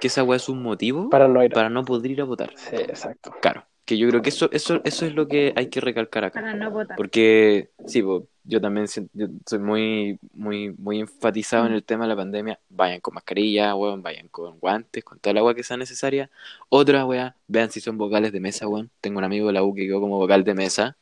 que 0.00 0.08
esa 0.08 0.24
weá 0.24 0.36
es 0.36 0.48
un 0.48 0.62
motivo 0.62 1.08
Para 1.08 1.28
no 1.28 1.42
ir. 1.42 1.52
para 1.52 1.70
no 1.70 1.84
poder 1.84 2.10
ir 2.10 2.20
a 2.20 2.24
votar. 2.24 2.52
Sí, 2.56 2.76
exacto. 2.76 3.32
Claro, 3.40 3.64
que 3.86 3.96
yo 3.96 4.08
creo 4.08 4.20
que 4.20 4.30
eso, 4.30 4.50
eso, 4.52 4.80
eso 4.84 5.06
es 5.06 5.14
lo 5.14 5.28
que 5.28 5.52
hay 5.56 5.68
que 5.68 5.80
recalcar 5.80 6.24
acá. 6.24 6.40
Para 6.40 6.54
no 6.54 6.72
votar. 6.72 6.96
Porque, 6.96 7.70
sí, 7.86 8.02
yo 8.42 8.60
también 8.60 8.86
yo 9.14 9.28
soy 9.46 9.58
muy, 9.60 10.18
muy, 10.34 10.74
muy 10.76 11.00
enfatizado 11.00 11.66
en 11.66 11.72
el 11.72 11.84
tema 11.84 12.04
de 12.04 12.08
la 12.08 12.16
pandemia. 12.16 12.58
Vayan 12.68 13.00
con 13.00 13.14
mascarilla, 13.14 13.76
weón, 13.76 14.02
vayan 14.02 14.26
con 14.28 14.58
guantes, 14.58 15.04
con 15.04 15.20
toda 15.20 15.34
la 15.34 15.40
agua 15.40 15.54
que 15.54 15.62
sea 15.62 15.76
necesaria. 15.76 16.28
Otra, 16.68 17.06
weón, 17.06 17.32
vean 17.46 17.70
si 17.70 17.80
son 17.80 17.96
vocales 17.96 18.32
de 18.32 18.40
mesa, 18.40 18.66
weón. 18.66 18.90
Tengo 19.00 19.18
un 19.18 19.24
amigo 19.24 19.46
de 19.46 19.52
la 19.52 19.62
U 19.62 19.72
que 19.72 19.86
quedó 19.86 20.00
como 20.00 20.18
vocal 20.18 20.42
de 20.42 20.54
mesa. 20.54 20.96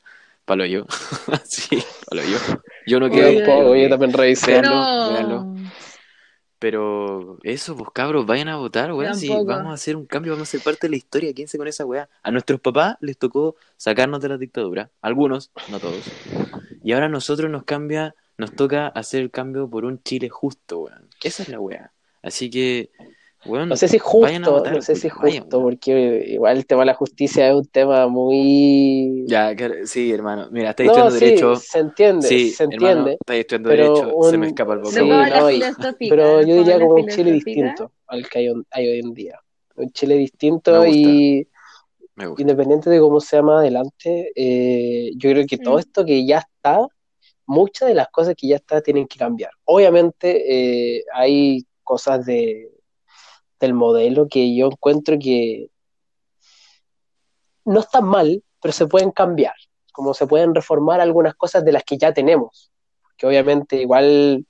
Palo 0.44 0.66
yo. 0.66 0.84
sí, 1.44 1.82
palo 2.10 2.22
yo. 2.22 2.38
Yo 2.86 3.00
no 3.00 3.08
Yo 3.08 3.14
quedé. 3.14 3.28
Oye, 3.28 3.44
pero 3.44 3.76
yo 3.76 3.88
también 3.88 4.12
revisé. 4.12 4.60
Véanlo. 4.60 5.53
Pero 6.64 7.36
eso, 7.42 7.76
pues 7.76 7.90
cabros, 7.92 8.24
vayan 8.24 8.48
a 8.48 8.56
votar, 8.56 8.90
weón. 8.94 9.14
Si 9.16 9.28
vamos 9.28 9.66
a 9.66 9.72
hacer 9.74 9.96
un 9.96 10.06
cambio, 10.06 10.32
vamos 10.32 10.48
a 10.48 10.50
ser 10.50 10.62
parte 10.62 10.86
de 10.86 10.92
la 10.92 10.96
historia. 10.96 11.34
Quédense 11.34 11.58
con 11.58 11.68
esa 11.68 11.84
weá. 11.84 12.08
A 12.22 12.30
nuestros 12.30 12.58
papás 12.58 12.96
les 13.00 13.18
tocó 13.18 13.56
sacarnos 13.76 14.22
de 14.22 14.30
la 14.30 14.38
dictadura. 14.38 14.88
Algunos, 15.02 15.50
no 15.68 15.78
todos. 15.78 16.10
Y 16.82 16.92
ahora 16.92 17.04
a 17.04 17.08
nosotros 17.10 17.50
nos 17.50 17.64
cambia, 17.64 18.14
nos 18.38 18.56
toca 18.56 18.86
hacer 18.86 19.20
el 19.20 19.30
cambio 19.30 19.68
por 19.68 19.84
un 19.84 20.02
Chile 20.02 20.30
justo, 20.30 20.78
weón. 20.78 21.10
Esa 21.22 21.42
es 21.42 21.50
la 21.50 21.60
weá. 21.60 21.92
Así 22.22 22.48
que, 22.48 22.90
No 23.44 23.76
sé 23.76 23.88
si 23.88 23.96
es 23.96 24.02
justo, 24.02 24.50
votar, 24.52 24.74
no 24.74 24.80
sé 24.80 24.96
si 24.96 25.08
es 25.08 25.12
justo, 25.12 25.60
porque 25.60 26.24
igual 26.28 26.56
el 26.56 26.66
tema 26.66 26.80
de 26.82 26.86
la 26.86 26.94
justicia 26.94 27.48
es 27.48 27.54
un 27.54 27.66
tema 27.66 28.06
muy... 28.08 29.24
Ya, 29.26 29.54
sí, 29.84 30.12
hermano. 30.12 30.48
Mira, 30.50 30.70
estáis 30.70 30.86
No, 30.88 30.92
estudiando 30.92 31.18
sí, 31.18 31.24
derecho. 31.24 31.56
se 31.56 31.78
entiende, 31.78 32.28
Sí, 32.28 32.50
se 32.50 32.64
hermano, 32.64 32.86
entiende, 32.88 33.12
estáis 33.20 33.40
estudiando 33.40 33.68
pero 33.68 33.82
derecho. 33.94 34.22
Se 34.30 34.34
un- 34.34 34.40
me 34.40 34.46
escapa 34.46 34.72
el 34.74 34.84
sí, 34.84 34.98
No 35.00 35.04
vocabulario. 35.04 35.34
no, 35.42 35.50
y- 35.50 36.08
pero 36.08 36.40
yo 36.42 36.54
diría 36.56 36.78
como 36.78 36.94
un 36.94 37.08
Chile 37.08 37.32
distinto 37.32 37.92
al 38.06 38.28
que 38.28 38.38
hay, 38.38 38.48
hoy- 38.48 38.64
hay 38.70 38.88
hoy 38.88 38.98
en 39.00 39.14
día. 39.14 39.40
Un 39.76 39.92
Chile 39.92 40.14
distinto 40.16 40.72
Me 40.72 40.78
gusta. 40.86 41.00
y 41.10 41.48
Me 42.16 42.26
gusta. 42.28 42.42
independiente 42.42 42.90
de 42.90 43.00
cómo 43.00 43.20
sea 43.20 43.42
más 43.42 43.58
adelante, 43.60 44.30
eh, 44.34 45.10
yo 45.16 45.30
creo 45.30 45.46
que 45.46 45.58
todo 45.58 45.76
Mm. 45.76 45.80
esto 45.80 46.04
que 46.04 46.24
ya 46.26 46.38
está, 46.38 46.86
muchas 47.46 47.88
de 47.88 47.94
las 47.94 48.08
cosas 48.08 48.34
que 48.36 48.48
ya 48.48 48.56
está 48.56 48.80
tienen 48.80 49.06
que 49.06 49.18
cambiar. 49.18 49.50
Obviamente 49.64 50.96
eh, 50.98 51.04
hay 51.12 51.64
cosas 51.82 52.24
de, 52.24 52.70
del 53.64 53.74
modelo 53.74 54.28
que 54.28 54.54
yo 54.54 54.66
encuentro 54.66 55.18
que 55.18 55.68
no 57.64 57.80
están 57.80 58.04
mal, 58.04 58.42
pero 58.60 58.72
se 58.72 58.86
pueden 58.86 59.10
cambiar. 59.10 59.54
como 59.92 60.12
se 60.12 60.26
pueden 60.26 60.54
reformar 60.54 61.00
algunas 61.00 61.34
cosas 61.34 61.64
de 61.64 61.72
las 61.72 61.84
que 61.84 61.96
ya 61.96 62.12
tenemos. 62.12 62.72
Que 63.16 63.26
obviamente 63.28 63.80
igual 63.80 64.44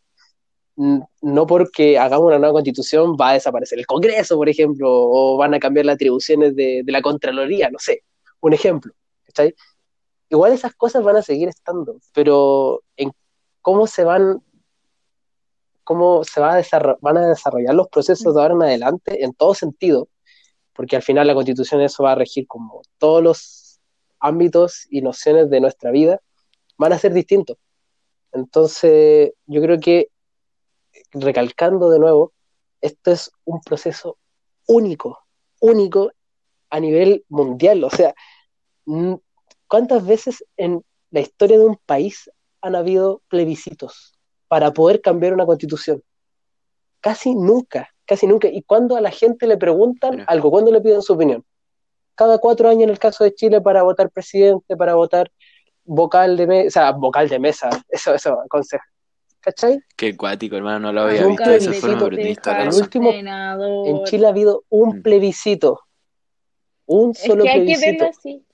no 0.76 1.46
porque 1.46 1.98
hagamos 1.98 2.26
una 2.26 2.38
nueva 2.38 2.54
constitución 2.54 3.16
va 3.20 3.30
a 3.30 3.34
desaparecer 3.34 3.78
el 3.78 3.86
Congreso, 3.86 4.36
por 4.36 4.48
ejemplo, 4.48 4.88
o 4.90 5.36
van 5.36 5.54
a 5.54 5.60
cambiar 5.60 5.86
las 5.86 5.94
atribuciones 5.94 6.56
de, 6.56 6.82
la 6.86 7.02
Contraloría, 7.02 7.70
no 7.70 7.78
sé, 7.78 8.02
un 8.40 8.52
ejemplo. 8.52 8.92
Igual 10.28 10.52
esas 10.52 10.74
cosas 10.74 11.04
van 11.04 11.16
a 11.16 11.22
seguir 11.22 11.48
estando, 11.48 11.98
pero 12.12 12.82
en 12.96 13.12
cómo 13.62 13.86
se 13.86 14.04
van, 14.04 14.42
cómo 15.84 16.24
se 16.24 16.40
va 16.40 16.56
a 16.56 16.96
van 17.00 17.18
a 17.18 17.28
desarrollar 17.28 17.74
los 17.74 17.88
procesos 17.88 18.34
de 18.34 18.40
ahora 18.40 18.54
en 18.54 18.62
adelante 18.62 19.24
en 19.24 19.32
todo 19.34 19.54
sentido, 19.54 20.08
porque 20.72 20.96
al 20.96 21.02
final 21.02 21.26
la 21.26 21.34
constitución 21.34 21.80
eso 21.82 22.02
va 22.02 22.12
a 22.12 22.16
regir 22.16 22.46
como 22.46 22.82
todos 22.98 23.22
los 23.22 23.80
ámbitos 24.18 24.86
y 24.90 25.02
nociones 25.02 25.50
de 25.50 25.60
nuestra 25.60 25.90
vida 25.90 26.20
van 26.78 26.92
a 26.92 26.98
ser 26.98 27.12
distintos. 27.12 27.58
Entonces, 28.32 29.32
yo 29.46 29.62
creo 29.62 29.78
que, 29.78 30.08
recalcando 31.12 31.90
de 31.90 32.00
nuevo, 32.00 32.32
esto 32.80 33.12
es 33.12 33.30
un 33.44 33.60
proceso 33.60 34.18
único, 34.66 35.20
único 35.60 36.10
a 36.70 36.80
nivel 36.80 37.24
mundial. 37.28 37.84
O 37.84 37.90
sea, 37.90 38.14
¿cuántas 39.68 40.04
veces 40.04 40.44
en 40.56 40.84
la 41.10 41.20
historia 41.20 41.58
de 41.58 41.64
un 41.64 41.78
país 41.86 42.28
han 42.60 42.74
habido 42.74 43.22
plebiscitos 43.28 44.13
para 44.48 44.72
poder 44.72 45.00
cambiar 45.00 45.32
una 45.34 45.46
constitución? 45.46 46.02
Casi 47.00 47.34
nunca, 47.34 47.90
casi 48.06 48.26
nunca. 48.26 48.48
¿Y 48.48 48.62
cuando 48.62 48.96
a 48.96 49.00
la 49.00 49.10
gente 49.10 49.46
le 49.46 49.56
preguntan 49.56 50.12
Mira. 50.12 50.24
algo? 50.26 50.50
¿Cuándo 50.50 50.70
le 50.70 50.80
piden 50.80 51.02
su 51.02 51.12
opinión? 51.12 51.44
Cada 52.14 52.38
cuatro 52.38 52.68
años 52.68 52.84
en 52.84 52.90
el 52.90 52.98
caso 52.98 53.24
de 53.24 53.34
Chile 53.34 53.60
para 53.60 53.82
votar 53.82 54.10
presidente, 54.10 54.76
para 54.76 54.94
votar 54.94 55.30
vocal 55.84 56.36
de 56.36 56.46
mesa, 56.46 56.66
o 56.68 56.70
sea, 56.70 56.90
vocal 56.92 57.28
de 57.28 57.38
mesa, 57.38 57.68
eso, 57.88 58.14
eso, 58.14 58.38
consejo. 58.48 58.84
¿Cachai? 59.40 59.78
Qué 59.94 60.16
cuático, 60.16 60.56
hermano, 60.56 60.78
no 60.78 60.92
lo 60.92 61.02
había 61.02 61.20
Nunca 61.22 61.44
visto 61.50 61.50
de 61.50 61.56
esa 61.58 61.72
forma, 61.86 62.08
pero 62.08 62.64
razón. 62.66 62.82
último- 62.82 63.10
senador. 63.12 63.88
En 63.88 64.04
Chile 64.04 64.26
ha 64.26 64.30
habido 64.30 64.64
un 64.70 64.98
Mm. 65.00 65.02
plebiscito. 65.02 65.80
Un 66.86 67.10
Es 67.10 67.18
solo 67.18 67.44
que 67.44 67.50
hay 67.50 67.58
que 67.60 67.64
plebiscito. 67.74 68.04
verlo 68.04 68.18
así. 68.18 68.44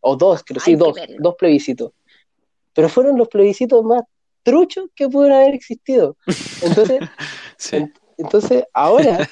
O 0.00 0.14
dos, 0.16 0.44
creo, 0.44 0.60
sí, 0.60 0.70
Hay 0.72 0.76
que 0.76 0.84
dos, 0.84 0.94
verlo. 0.94 1.16
dos 1.18 1.34
plebiscitos. 1.34 1.92
Pero 2.72 2.88
fueron 2.88 3.18
los 3.18 3.26
plebiscitos 3.26 3.82
más 3.82 4.02
truchos 4.48 4.86
que 4.94 5.08
pudieron 5.08 5.38
haber 5.40 5.54
existido. 5.54 6.16
Entonces, 6.62 7.00
Sí. 7.56 7.84
entonces 8.16 8.64
ahora, 8.72 9.28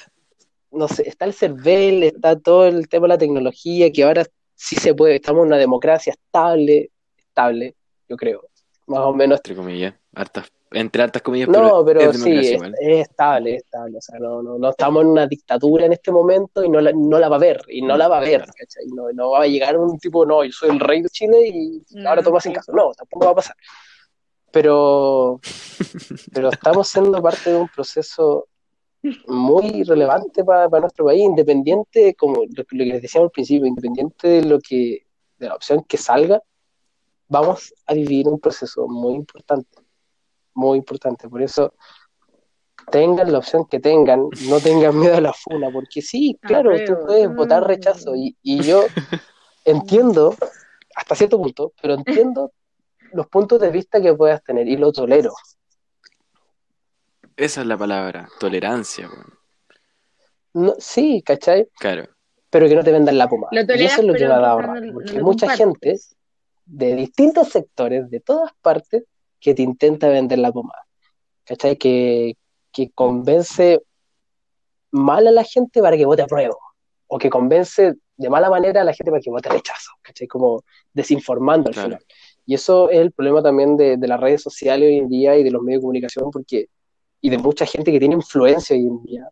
no 0.71 0.87
sé, 0.87 1.07
está 1.07 1.25
el 1.25 1.33
CERVEL, 1.33 2.03
está 2.03 2.37
todo 2.39 2.67
el 2.67 2.87
tema 2.87 3.05
de 3.05 3.09
la 3.09 3.17
tecnología, 3.17 3.91
que 3.91 4.03
ahora 4.03 4.25
sí 4.55 4.75
se 4.75 4.93
puede, 4.93 5.15
estamos 5.15 5.41
en 5.41 5.47
una 5.47 5.57
democracia 5.57 6.11
estable, 6.13 6.91
estable, 7.17 7.75
yo 8.09 8.15
creo, 8.17 8.41
más 8.87 8.99
o 8.99 9.13
menos. 9.13 9.39
Entre 9.39 9.55
comillas, 9.55 9.93
hartas, 10.13 10.47
entre 10.71 11.03
hartas 11.03 11.21
comillas, 11.21 11.47
No, 11.47 11.85
pero 11.85 12.01
es 12.01 12.21
sí, 12.21 12.31
es, 12.37 12.61
es 12.81 13.07
estable, 13.07 13.55
es 13.55 13.63
estable. 13.63 13.97
O 13.97 14.01
sea, 14.01 14.19
no, 14.19 14.43
no, 14.43 14.57
no 14.57 14.69
estamos 14.69 15.03
en 15.03 15.07
una 15.09 15.25
dictadura 15.27 15.85
en 15.85 15.93
este 15.93 16.11
momento 16.11 16.63
y 16.63 16.69
no 16.69 16.81
la, 16.81 16.91
no 16.93 17.17
la 17.19 17.29
va 17.29 17.35
a 17.35 17.39
haber, 17.39 17.61
y 17.69 17.81
no 17.81 17.95
la 17.95 18.07
va 18.09 18.15
a 18.17 18.19
haber, 18.19 18.39
Claro. 18.43 18.53
¿cachai? 18.57 18.85
No, 18.93 19.11
no 19.13 19.31
va 19.31 19.43
a 19.43 19.47
llegar 19.47 19.77
un 19.77 19.97
tipo, 19.99 20.25
no, 20.25 20.43
yo 20.43 20.51
soy 20.51 20.71
el 20.71 20.79
rey 20.79 21.01
de 21.01 21.09
Chile 21.09 21.47
y 21.47 21.81
No, 21.91 22.09
ahora 22.09 22.21
tomas 22.23 22.45
en 22.45 22.53
caso. 22.53 22.71
No, 22.73 22.91
tampoco 22.93 23.25
va 23.25 23.31
a 23.31 23.35
pasar. 23.35 23.55
Pero, 24.51 25.39
pero 26.33 26.49
estamos 26.49 26.87
siendo 26.87 27.21
parte 27.21 27.51
de 27.51 27.57
un 27.57 27.67
proceso 27.67 28.47
muy 29.27 29.83
relevante 29.83 30.43
para, 30.43 30.69
para 30.69 30.81
nuestro 30.81 31.05
país, 31.05 31.21
independiente, 31.21 32.15
como 32.15 32.43
lo, 32.43 32.65
que 32.65 32.75
lo 32.75 32.83
que 32.83 32.89
les 32.91 33.01
decíamos 33.01 33.27
al 33.27 33.31
principio, 33.31 33.67
independiente 33.67 34.27
de 34.27 34.43
lo 34.43 34.59
que, 34.59 35.05
de 35.37 35.47
la 35.47 35.55
opción 35.55 35.83
que 35.87 35.97
salga, 35.97 36.41
vamos 37.27 37.73
a 37.85 37.93
vivir 37.93 38.27
un 38.27 38.39
proceso 38.39 38.87
muy 38.87 39.13
importante, 39.13 39.79
muy 40.53 40.77
importante. 40.77 41.29
Por 41.29 41.41
eso, 41.41 41.73
tengan 42.91 43.31
la 43.31 43.39
opción 43.39 43.65
que 43.65 43.79
tengan, 43.79 44.27
no 44.47 44.59
tengan 44.59 44.97
miedo 44.97 45.15
a 45.15 45.21
la 45.21 45.33
funa, 45.33 45.69
porque 45.71 46.01
sí, 46.01 46.37
claro, 46.41 46.71
tú 46.85 46.93
puedes 47.05 47.33
votar 47.33 47.67
rechazo 47.67 48.15
y, 48.15 48.35
y 48.41 48.61
yo 48.63 48.83
entiendo, 49.65 50.35
hasta 50.95 51.15
cierto 51.15 51.37
punto, 51.37 51.73
pero 51.81 51.95
entiendo 51.95 52.51
los 53.13 53.27
puntos 53.27 53.59
de 53.59 53.69
vista 53.71 54.01
que 54.01 54.13
puedas 54.13 54.43
tener 54.43 54.67
y 54.67 54.77
lo 54.77 54.91
tolero. 54.91 55.33
Esa 57.35 57.61
es 57.61 57.67
la 57.67 57.77
palabra, 57.77 58.27
tolerancia, 58.39 59.07
weón. 59.07 59.33
No, 60.53 60.75
sí, 60.79 61.21
¿cachai? 61.23 61.67
Claro. 61.77 62.07
Pero 62.49 62.67
que 62.67 62.75
no 62.75 62.83
te 62.83 62.91
vendan 62.91 63.17
la 63.17 63.27
pomada. 63.29 63.49
Lo 63.51 63.75
Y 63.75 63.83
eso 63.83 64.01
es 64.01 64.07
lo 64.07 64.13
que 64.13 64.25
no- 64.25 64.59
rabia, 64.59 64.81
no 64.87 64.93
porque 64.93 65.11
lo 65.11 65.17
hay 65.19 65.23
mucha 65.23 65.55
gente 65.55 65.95
de 66.65 66.95
distintos 66.95 67.49
sectores, 67.49 68.09
de 68.09 68.19
todas 68.21 68.51
partes, 68.61 69.03
que 69.39 69.53
te 69.53 69.61
intenta 69.61 70.09
vender 70.09 70.39
la 70.39 70.51
pomada. 70.51 70.83
¿Cachai? 71.45 71.77
Que, 71.77 72.35
que 72.71 72.89
convence 72.91 73.81
mal 74.91 75.27
a 75.27 75.31
la 75.31 75.43
gente 75.43 75.81
para 75.81 75.95
que 75.95 76.05
vote 76.05 76.23
apruebo. 76.23 76.57
O 77.07 77.19
que 77.19 77.29
convence 77.29 77.93
de 78.17 78.29
mala 78.29 78.49
manera 78.49 78.81
a 78.81 78.83
la 78.83 78.93
gente 78.93 79.11
para 79.11 79.21
que 79.21 79.29
vote 79.29 79.47
rechazo. 79.49 79.91
¿Cachai? 80.01 80.27
Como 80.27 80.63
desinformando 80.93 81.67
al 81.69 81.73
Claro. 81.75 81.87
final. 81.89 82.05
Y 82.47 82.55
eso 82.55 82.89
es 82.89 82.99
el 82.99 83.11
problema 83.11 83.43
también 83.43 83.77
de, 83.77 83.97
de 83.97 84.07
las 84.07 84.19
redes 84.19 84.41
sociales 84.41 84.87
hoy 84.87 84.97
en 84.97 85.09
día 85.09 85.37
y 85.37 85.43
de 85.43 85.51
los 85.51 85.61
medios 85.61 85.81
de 85.81 85.83
comunicación, 85.83 86.31
porque, 86.31 86.69
y 87.21 87.29
de 87.29 87.37
mucha 87.37 87.65
gente 87.65 87.91
que 87.91 87.99
tiene 87.99 88.15
influencia 88.15 88.75
hoy 88.75 88.87
en 88.87 89.03
día, 89.03 89.29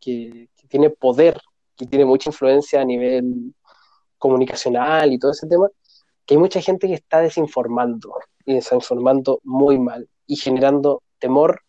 que, 0.00 0.48
que 0.56 0.68
tiene 0.68 0.90
poder, 0.90 1.38
que 1.76 1.86
tiene 1.86 2.04
mucha 2.04 2.30
influencia 2.30 2.80
a 2.80 2.84
nivel 2.84 3.52
comunicacional 4.16 5.12
y 5.12 5.18
todo 5.18 5.32
ese 5.32 5.46
tema, 5.48 5.68
que 6.24 6.34
hay 6.34 6.38
mucha 6.38 6.60
gente 6.60 6.86
que 6.86 6.94
está 6.94 7.20
desinformando 7.20 8.14
y 8.44 8.54
desinformando 8.54 9.40
muy 9.44 9.78
mal 9.78 10.08
y 10.26 10.36
generando 10.36 11.02
temor 11.18 11.60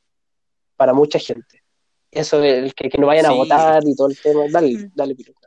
para 0.76 0.94
mucha 0.94 1.20
gente. 1.20 1.64
Eso 2.12 2.42
es 2.44 2.64
el 2.64 2.74
que, 2.74 2.90
que 2.90 2.98
no 3.00 3.08
vayan 3.08 3.26
a 3.26 3.32
votar 3.32 3.84
y 3.86 3.96
todo 3.96 4.10
el 4.10 4.18
tema. 4.22 4.44
Dale, 4.52 4.78
Mm. 4.78 4.92
dale, 4.96 5.16
Piro, 5.16 5.34
dale. 5.42 5.47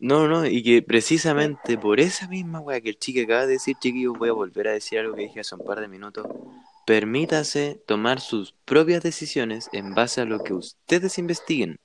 No, 0.00 0.26
no, 0.26 0.46
y 0.46 0.62
que 0.62 0.80
precisamente 0.80 1.76
por 1.76 2.00
esa 2.00 2.26
misma 2.26 2.58
weá 2.60 2.80
que 2.80 2.88
el 2.88 2.98
chique 2.98 3.24
acaba 3.24 3.42
de 3.42 3.52
decir, 3.52 3.76
chiquillos, 3.78 4.16
voy 4.18 4.30
a 4.30 4.32
volver 4.32 4.68
a 4.68 4.72
decir 4.72 4.98
algo 4.98 5.14
que 5.14 5.24
dije 5.24 5.40
hace 5.40 5.54
un 5.54 5.62
par 5.62 5.78
de 5.78 5.88
minutos. 5.88 6.26
Permítase 6.86 7.82
tomar 7.86 8.20
sus 8.20 8.54
propias 8.64 9.02
decisiones 9.02 9.68
en 9.74 9.94
base 9.94 10.22
a 10.22 10.24
lo 10.24 10.42
que 10.42 10.54
ustedes 10.54 11.18
investiguen, 11.18 11.80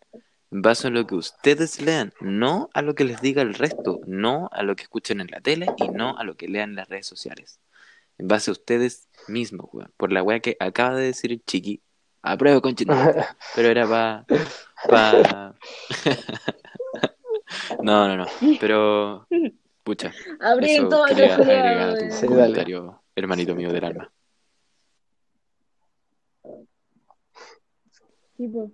en 0.49 0.61
base 0.61 0.87
a 0.87 0.91
lo 0.91 1.05
que 1.05 1.15
ustedes 1.15 1.81
lean, 1.81 2.13
no 2.21 2.69
a 2.73 2.81
lo 2.81 2.95
que 2.95 3.03
les 3.03 3.19
diga 3.19 3.41
el 3.41 3.53
resto, 3.53 3.99
no 4.07 4.49
a 4.53 4.63
lo 4.63 4.77
que 4.77 4.83
escuchen 4.83 5.19
en 5.19 5.27
la 5.29 5.41
tele 5.41 5.67
y 5.75 5.89
no 5.89 6.17
a 6.17 6.23
lo 6.23 6.37
que 6.37 6.47
lean 6.47 6.69
en 6.69 6.75
las 6.77 6.87
redes 6.87 7.07
sociales. 7.07 7.59
En 8.17 8.29
base 8.29 8.49
a 8.49 8.53
ustedes 8.53 9.09
mismos, 9.27 9.67
weón. 9.73 9.91
Por 9.97 10.13
la 10.13 10.23
weá 10.23 10.39
que 10.39 10.55
acaba 10.61 10.95
de 10.95 11.07
decir 11.07 11.33
el 11.33 11.43
chiqui. 11.43 11.81
Apruebo 12.21 12.61
con 12.61 12.75
Pero 13.55 13.67
era 13.67 13.85
pa... 13.85 14.25
pa... 14.87 15.55
no, 17.81 18.07
no, 18.07 18.17
no. 18.17 18.25
Pero... 18.59 19.27
Pucha. 19.83 20.11
Abrí 20.39 20.71
Eso 20.71 20.89
todo 20.89 21.05
el 21.05 21.15
quería 21.15 21.35
agregar 21.35 21.97
tu. 21.99 22.11
Sí, 22.11 22.27
dale. 22.27 22.65
hermanito 23.15 23.55
mío 23.55 23.71
del 23.71 23.85
alma. 23.85 24.11
Sí, 28.37 28.47
po. 28.47 28.71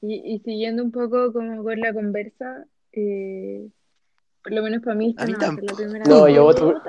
Y, 0.00 0.14
y 0.34 0.38
siguiendo 0.40 0.82
un 0.82 0.90
poco 0.90 1.32
como 1.32 1.62
con 1.62 1.78
la 1.80 1.92
conversa, 1.92 2.64
eh, 2.92 3.68
por 4.42 4.52
lo 4.52 4.62
menos 4.62 4.82
para 4.82 4.96
mí 4.96 5.10
esta 5.10 5.22
A 5.22 5.26
mí 5.26 5.32
la 5.60 5.74
primera 5.74 6.04
No, 6.06 6.24
vez 6.24 6.34
yo 6.34 6.48
que 6.54 6.60
voto-. 6.62 6.80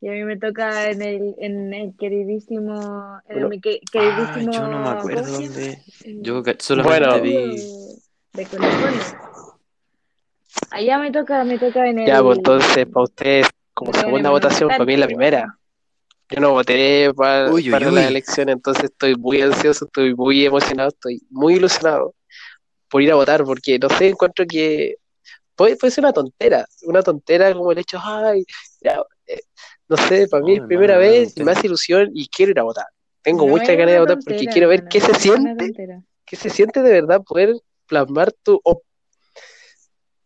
Y 0.00 0.08
a 0.08 0.12
mí 0.12 0.24
me 0.24 0.36
toca 0.36 0.90
en 0.90 1.00
el, 1.02 1.34
en 1.38 1.72
el 1.74 1.94
queridísimo, 1.96 3.20
en 3.28 3.34
Bueno. 3.34 3.48
mi 3.48 3.60
que- 3.60 3.80
Ah, 3.82 3.88
queridísimo, 3.92 4.52
yo 4.52 4.68
no 4.68 4.80
me 4.80 4.88
acuerdo 4.88 5.32
dónde. 5.32 5.82
Eh, 6.04 6.18
Yo 6.22 6.42
ca- 6.42 6.56
solamente 6.58 7.08
Bueno. 7.08 7.22
vi. 7.22 7.62
de 8.32 8.46
Colo 8.46 8.66
Colo. 8.80 9.31
Allá 10.72 10.98
me 10.98 11.10
toca, 11.12 11.44
me 11.44 11.58
toca 11.58 11.86
en 11.88 11.98
el... 11.98 12.06
Ya, 12.06 12.22
pues 12.22 12.38
entonces, 12.38 12.86
para 12.86 13.04
ustedes, 13.04 13.46
como 13.74 13.92
segunda 13.92 14.30
votación, 14.30 14.68
para 14.68 14.84
mí 14.84 14.94
es 14.94 14.98
la 15.00 15.06
primera. 15.06 15.58
Yo 16.30 16.40
no 16.40 16.52
voté 16.52 17.12
para, 17.14 17.52
Uy, 17.52 17.62
uy, 17.62 17.70
para 17.72 17.86
uy. 17.86 17.94
la 17.94 18.08
elección, 18.08 18.48
entonces 18.48 18.84
estoy 18.84 19.14
muy 19.16 19.42
ansioso, 19.42 19.84
estoy 19.84 20.14
muy 20.14 20.46
emocionado, 20.46 20.88
estoy 20.88 21.20
muy 21.30 21.54
ilusionado 21.54 22.14
por 22.88 23.02
ir 23.02 23.12
a 23.12 23.16
votar, 23.16 23.44
porque 23.44 23.78
no 23.78 23.88
sé, 23.90 24.08
encuentro 24.08 24.46
que 24.46 24.96
puede, 25.56 25.76
puede 25.76 25.90
ser 25.90 26.04
una 26.04 26.12
tontera, 26.12 26.66
una 26.82 27.02
tontera 27.02 27.52
como 27.54 27.72
el 27.72 27.78
hecho, 27.78 27.98
ay, 28.02 28.44
ya, 28.82 29.02
eh, 29.26 29.40
no 29.88 29.96
sé, 29.96 30.28
para 30.28 30.42
mí 30.44 30.52
No, 30.52 30.56
es 30.56 30.62
primera 30.68 30.94
no 30.94 31.00
vez 31.00 31.34
y 31.36 31.44
me 31.44 31.52
hace 31.52 31.66
ilusión 31.66 32.10
y 32.14 32.28
quiero 32.28 32.52
ir 32.52 32.60
a 32.60 32.64
votar. 32.64 32.86
Tengo 33.22 33.46
No 33.46 33.52
muchas 33.52 33.76
ganas 33.76 33.94
de 33.94 34.00
votar 34.00 34.16
porque 34.24 34.34
tontera, 34.34 34.52
quiero 34.52 34.68
ver 34.68 34.80
hermano, 34.80 34.90
qué 34.90 35.00
se 35.00 35.12
no 35.12 35.18
siente, 35.18 35.72
qué 36.26 36.36
se 36.36 36.50
siente 36.50 36.82
de 36.82 36.92
verdad 36.92 37.22
poder 37.22 37.54
plasmar 37.86 38.32
tu 38.32 38.60
op- 38.64 38.84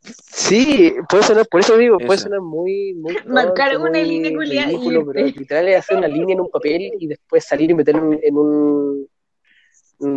Sí, 0.06 0.94
puede 1.08 1.22
sonar, 1.24 1.46
por 1.48 1.60
eso 1.60 1.76
digo, 1.76 1.98
puede 1.98 2.18
sonar 2.18 2.40
muy, 2.40 2.94
muy 2.94 3.14
Marcar 3.26 3.72
tonto, 3.72 3.88
una 3.88 3.98
muy 3.98 4.08
línea 4.08 4.32
culiada 4.36 4.70
pero 5.12 5.26
literal 5.26 5.68
es 5.68 5.76
hacer 5.78 5.96
una 5.98 6.08
línea 6.08 6.34
en 6.34 6.40
un 6.40 6.50
papel 6.50 6.92
y 6.98 7.06
después 7.06 7.44
salir 7.44 7.70
y 7.70 7.74
meterlo 7.74 8.12
en, 8.12 8.20
en 8.22 8.36
un, 8.38 9.08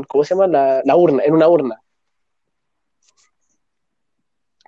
¿cómo 0.07 0.23
se 0.23 0.35
llama? 0.35 0.47
La, 0.47 0.81
la 0.83 0.95
urna, 0.95 1.23
en 1.23 1.33
una 1.33 1.47
urna. 1.47 1.81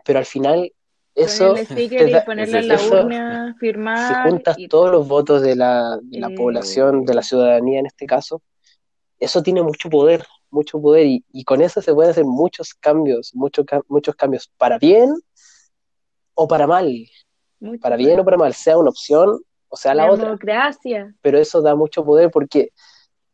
Pero 0.03 0.19
al 0.19 0.26
final 0.26 0.72
eso, 1.13 1.49
Con 1.49 1.57
el 1.57 1.65
sticker 1.65 2.05
te 2.05 2.11
da- 2.11 2.22
y 2.22 2.26
ponerlo 2.26 2.57
en 2.57 2.67
la 2.67 2.74
eso- 2.76 2.97
urna, 3.03 3.53
si 3.53 3.59
firmar. 3.59 4.24
juntas 4.32 4.57
y- 4.57 4.67
todos 4.67 4.91
los 4.91 5.07
votos 5.07 5.41
de 5.41 5.55
la, 5.55 5.99
de 6.01 6.19
la 6.19 6.30
Eh, 6.30 6.36
población, 6.36 7.05
de 7.05 7.13
la 7.13 7.22
ciudadanía 7.22 7.80
en 7.80 7.86
este 7.86 8.05
caso, 8.05 8.41
eso 9.19 9.43
tiene 9.43 9.61
mucho 9.61 9.89
poder, 9.89 10.26
mucho 10.52 10.82
poder, 10.82 11.06
y, 11.08 11.26
y 11.32 11.43
con 11.43 11.62
eso 11.62 11.82
se 11.82 11.93
pueden 11.93 12.12
hacer 12.12 12.26
muchos 12.26 12.74
cambios, 12.74 13.32
muchos, 13.34 13.66
ca- 13.66 13.82
muchos 13.88 14.16
cambios 14.16 14.52
para 14.58 14.78
bien 14.78 15.14
o 16.34 16.47
para 16.47 16.68
mal, 16.68 16.88
mucho 17.60 17.82
para 17.82 17.95
bien 17.95 18.20
o 18.20 18.26
para 18.26 18.38
mal, 18.38 18.54
sea 18.54 18.78
una 18.78 18.89
opción 18.89 19.39
o 19.70 19.78
sea 19.78 19.93
la 19.93 20.10
otra, 20.12 20.26
democracia. 20.26 21.16
pero 21.22 21.38
eso 21.38 21.62
da 21.62 21.76
mucho 21.76 22.04
poder 22.04 22.30
porque 22.30 22.72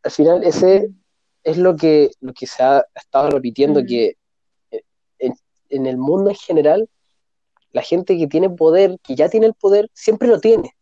al 0.03 0.11
final 0.11 0.43
ese 0.43 0.89
es 1.43 1.57
lo 1.57 1.75
que, 1.75 2.11
lo 2.19 2.33
que 2.33 2.45
se 2.45 2.61
ha 2.61 2.85
estado 2.93 3.29
repitiendo, 3.31 3.83
que 3.85 4.17
eh, 4.71 4.81
en, 5.19 5.33
en 5.69 5.85
el 5.85 5.97
mundo 5.97 6.29
en 6.29 6.35
general, 6.35 6.89
la 7.71 7.81
gente 7.81 8.17
que 8.17 8.27
tiene 8.27 8.49
poder, 8.49 8.97
que 9.01 9.15
ya 9.15 9.29
tiene 9.29 9.45
el 9.47 9.53
poder, 9.53 9.89
siempre 9.93 10.27
lo 10.27 10.39
tiene, 10.39 10.75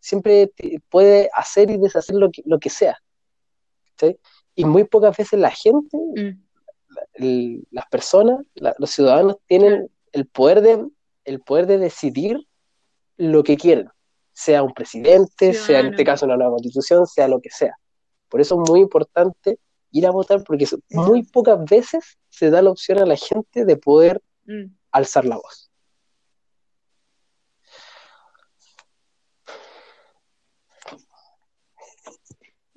siempre 0.00 0.50
puede 0.88 1.28
hacer 1.34 1.70
y 1.70 1.76
deshacer 1.76 2.16
lo 2.16 2.30
que, 2.30 2.42
lo 2.46 2.58
que 2.58 2.70
sea. 2.70 2.98
¿sí? 3.98 4.16
Y 4.54 4.64
muy 4.64 4.84
pocas 4.84 5.16
veces 5.16 5.38
la 5.40 5.50
gente, 5.50 5.96
Mm. 5.96 6.42
el- 7.14 7.66
las 7.70 7.86
personas, 7.88 8.40
la- 8.54 8.74
los 8.78 8.90
ciudadanos 8.90 9.36
tienen 9.46 9.90
el 10.12 10.26
poder 10.26 10.60
de, 10.60 10.86
el 11.24 11.40
poder 11.40 11.66
de 11.66 11.78
decidir 11.78 12.46
lo 13.16 13.42
que 13.42 13.56
quieren, 13.56 13.88
sea 14.32 14.62
un 14.62 14.72
presidente, 14.72 15.52
sea 15.54 15.80
en 15.80 15.86
este 15.88 16.04
caso 16.04 16.26
una 16.26 16.36
nueva 16.36 16.52
constitución, 16.52 17.06
sea 17.06 17.28
lo 17.28 17.40
que 17.40 17.50
sea. 17.50 17.74
Por 18.28 18.40
eso 18.40 18.60
es 18.62 18.70
muy 18.70 18.80
importante 18.80 19.58
ir 19.90 20.06
a 20.06 20.10
votar 20.10 20.42
porque 20.44 20.66
muy 20.90 21.22
pocas 21.22 21.58
veces 21.68 22.18
se 22.30 22.50
da 22.50 22.62
la 22.62 22.70
opción 22.70 22.98
a 22.98 23.06
la 23.06 23.16
gente 23.16 23.64
de 23.64 23.76
poder 23.76 24.20
Mm. 24.46 24.74
alzar 24.90 25.24
la 25.24 25.36
voz. 25.36 25.61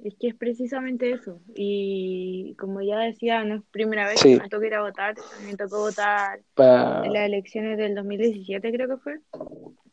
Es 0.06 0.14
que 0.20 0.28
es 0.28 0.36
precisamente 0.36 1.10
eso. 1.12 1.39
Y 1.56 2.53
como 2.60 2.80
ya 2.82 2.99
decía, 2.99 3.43
no 3.43 3.56
es 3.56 3.62
primera 3.72 4.08
vez 4.08 4.20
Sí. 4.20 4.36
que 4.38 4.43
me 4.43 4.49
toca 4.49 4.68
ir 4.68 4.76
a 4.76 4.82
votar. 4.84 5.16
Me 5.43 5.56
tocó 5.56 5.80
votar 5.80 6.41
Pa- 6.53 7.01
en 7.03 7.12
las 7.12 7.24
elecciones 7.26 7.76
del 7.80 7.95
2017, 7.95 8.72
creo 8.72 8.88
que 8.88 8.97
fue. 8.97 9.20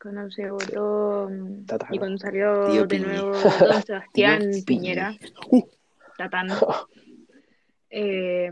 Cuando 0.01 0.31
se 0.31 0.51
votó 0.51 1.31
Tatán. 1.67 1.95
y 1.95 1.99
cuando 1.99 2.19
salió 2.19 2.67
Tío 2.71 2.87
de 2.87 2.99
nuevo 2.99 3.33
don 3.79 3.83
Sebastián. 3.83 4.51
Piñera. 4.67 5.15
Tatán. 6.19 6.49
Eh, 7.95 8.51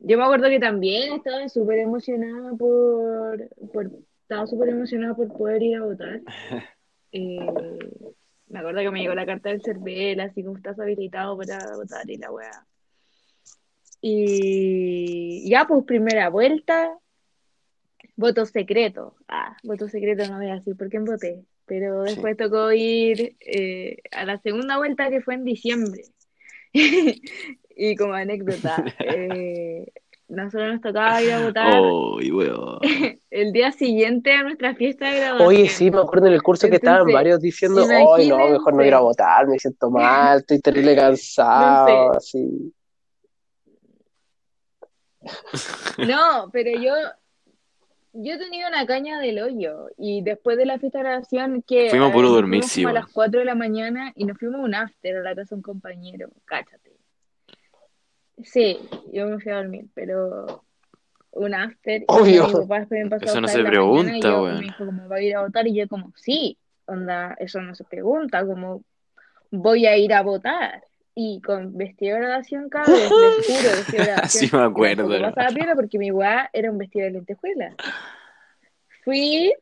yo 0.00 0.18
me 0.18 0.24
acuerdo 0.24 0.50
que 0.50 0.60
también 0.60 1.14
estaba 1.14 1.48
súper 1.48 1.78
emocionada 1.78 2.52
por, 2.52 3.48
por 3.72 3.90
estaba 4.20 4.46
súper 4.46 4.68
emocionada 4.68 5.14
por 5.14 5.28
poder 5.28 5.62
ir 5.62 5.76
a 5.76 5.84
votar. 5.84 6.20
Eh, 7.12 7.38
me 8.50 8.58
acuerdo 8.58 8.80
que 8.80 8.90
me 8.90 9.00
llegó 9.00 9.14
la 9.14 9.26
carta 9.26 9.50
del 9.50 9.62
CERVEL, 9.62 10.20
así 10.20 10.42
como 10.42 10.56
estás 10.56 10.78
habilitado 10.78 11.36
para 11.36 11.58
votar 11.76 12.08
y 12.10 12.16
la 12.16 12.30
weá. 12.30 12.66
Y 14.00 15.48
ya, 15.50 15.66
pues 15.66 15.84
primera 15.84 16.28
vuelta, 16.28 16.96
voto 18.16 18.46
secreto. 18.46 19.16
Ah, 19.28 19.56
voto 19.62 19.88
secreto 19.88 20.26
no 20.28 20.38
voy 20.38 20.50
a 20.50 20.56
decir 20.56 20.76
por 20.76 20.88
quién 20.88 21.04
voté. 21.04 21.44
Pero 21.66 22.02
después 22.02 22.36
tocó 22.36 22.72
ir 22.72 23.36
eh, 23.40 23.98
a 24.12 24.24
la 24.24 24.38
segunda 24.38 24.78
vuelta 24.78 25.10
que 25.10 25.20
fue 25.20 25.34
en 25.34 25.44
diciembre. 25.44 26.02
y 26.72 27.96
como 27.96 28.14
anécdota, 28.14 28.84
eh, 29.00 29.92
nosotros 30.28 30.72
nos 30.72 30.80
tocaba 30.82 31.22
ir 31.22 31.32
a 31.32 31.40
votar 31.40 31.80
Uy, 31.80 32.30
weón. 32.30 32.78
el 33.30 33.52
día 33.52 33.72
siguiente 33.72 34.32
a 34.32 34.42
nuestra 34.42 34.74
fiesta 34.74 35.10
de 35.10 35.20
graduación. 35.20 35.48
Oye, 35.48 35.68
sí, 35.68 35.90
me 35.90 35.98
acuerdo 36.00 36.26
en 36.26 36.34
el 36.34 36.42
curso 36.42 36.68
que 36.68 36.76
estaban 36.76 37.10
varios 37.12 37.40
diciendo, 37.40 37.82
ay, 37.88 38.28
no, 38.28 38.48
mejor 38.48 38.74
no 38.74 38.84
ir 38.84 38.94
a 38.94 39.00
votar, 39.00 39.46
me 39.46 39.58
siento 39.58 39.90
mal, 39.90 40.38
estoy 40.38 40.60
terrible 40.60 40.94
cansado, 40.94 42.12
así. 42.12 42.72
No, 46.06 46.48
pero 46.52 46.70
yo, 46.80 46.92
yo 48.12 48.34
he 48.34 48.38
tenido 48.38 48.68
una 48.68 48.86
caña 48.86 49.18
del 49.20 49.40
hoyo 49.40 49.88
y 49.96 50.22
después 50.22 50.56
de 50.56 50.66
la 50.66 50.78
fiesta 50.78 50.98
de 50.98 51.04
graduación 51.04 51.62
que 51.62 51.90
Fuimos 51.90 52.10
a- 52.10 52.12
puro 52.12 52.28
nos 52.28 52.36
dormir, 52.36 52.60
fuimos 52.60 52.72
sí, 52.72 52.82
como 52.82 52.90
a 52.90 53.00
las 53.00 53.12
4 53.12 53.40
de 53.40 53.46
la 53.46 53.54
mañana 53.54 54.12
y 54.14 54.24
nos 54.24 54.38
fuimos 54.38 54.60
a 54.60 54.64
un 54.64 54.74
after 54.74 55.16
a 55.16 55.22
la 55.22 55.34
casa 55.34 55.54
de 55.54 55.56
un 55.56 55.62
compañero, 55.62 56.28
cáchate. 56.44 56.87
Sí, 58.44 58.78
yo 59.12 59.26
me 59.26 59.40
fui 59.40 59.52
a 59.52 59.56
dormir, 59.56 59.86
pero 59.94 60.64
un 61.32 61.54
after 61.54 62.02
y 62.02 62.04
Obvio. 62.08 62.46
mi 62.46 62.52
papá 62.52 62.78
después 62.80 63.04
me 63.04 63.10
pasó 63.10 63.24
Eso 63.26 63.40
no 63.40 63.48
se 63.48 63.62
pregunta, 63.64 64.40
weón. 64.40 64.54
me 64.56 64.60
dijo 64.62 64.86
como 64.86 65.08
va 65.08 65.16
a 65.16 65.22
ir 65.22 65.36
a 65.36 65.42
votar 65.42 65.66
y 65.66 65.74
yo 65.74 65.88
como 65.88 66.12
sí, 66.16 66.56
onda, 66.86 67.36
eso 67.38 67.60
no 67.60 67.74
se 67.74 67.84
pregunta, 67.84 68.44
como 68.46 68.82
voy 69.50 69.86
a 69.86 69.96
ir 69.96 70.12
a 70.14 70.22
votar. 70.22 70.82
Y 71.20 71.40
con 71.40 71.76
vestido 71.76 72.14
de 72.14 72.20
graduación, 72.22 72.68
cabrón, 72.68 72.94
les 72.96 73.08
juro, 73.46 73.76
vestido 73.76 73.98
de 74.04 74.10
graduación. 74.10 74.28
Sí 74.28 74.56
me 74.56 74.62
que 74.62 74.64
acuerdo, 74.66 75.14
hermano. 75.14 75.34
pasaba 75.34 75.54
piola 75.54 75.74
porque 75.74 75.98
mi 75.98 76.12
weá 76.12 76.48
era 76.52 76.70
un 76.70 76.78
vestido 76.78 77.06
de 77.06 77.10
lentejuela. 77.10 77.74
Fui 79.04 79.52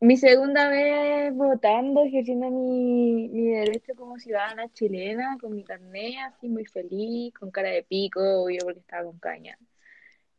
mi 0.00 0.16
segunda 0.16 0.68
vez 0.70 1.34
votando, 1.34 2.04
ejerciendo 2.04 2.50
mi, 2.50 3.28
mi 3.28 3.50
derecho 3.50 3.94
como 3.94 4.18
ciudadana 4.18 4.72
chilena, 4.72 5.36
con 5.38 5.54
mi 5.54 5.62
carnet, 5.62 6.14
así 6.26 6.48
muy 6.48 6.64
feliz, 6.64 7.34
con 7.34 7.50
cara 7.50 7.68
de 7.68 7.82
pico, 7.82 8.20
obvio, 8.20 8.60
porque 8.64 8.80
estaba 8.80 9.04
con 9.04 9.18
caña. 9.18 9.58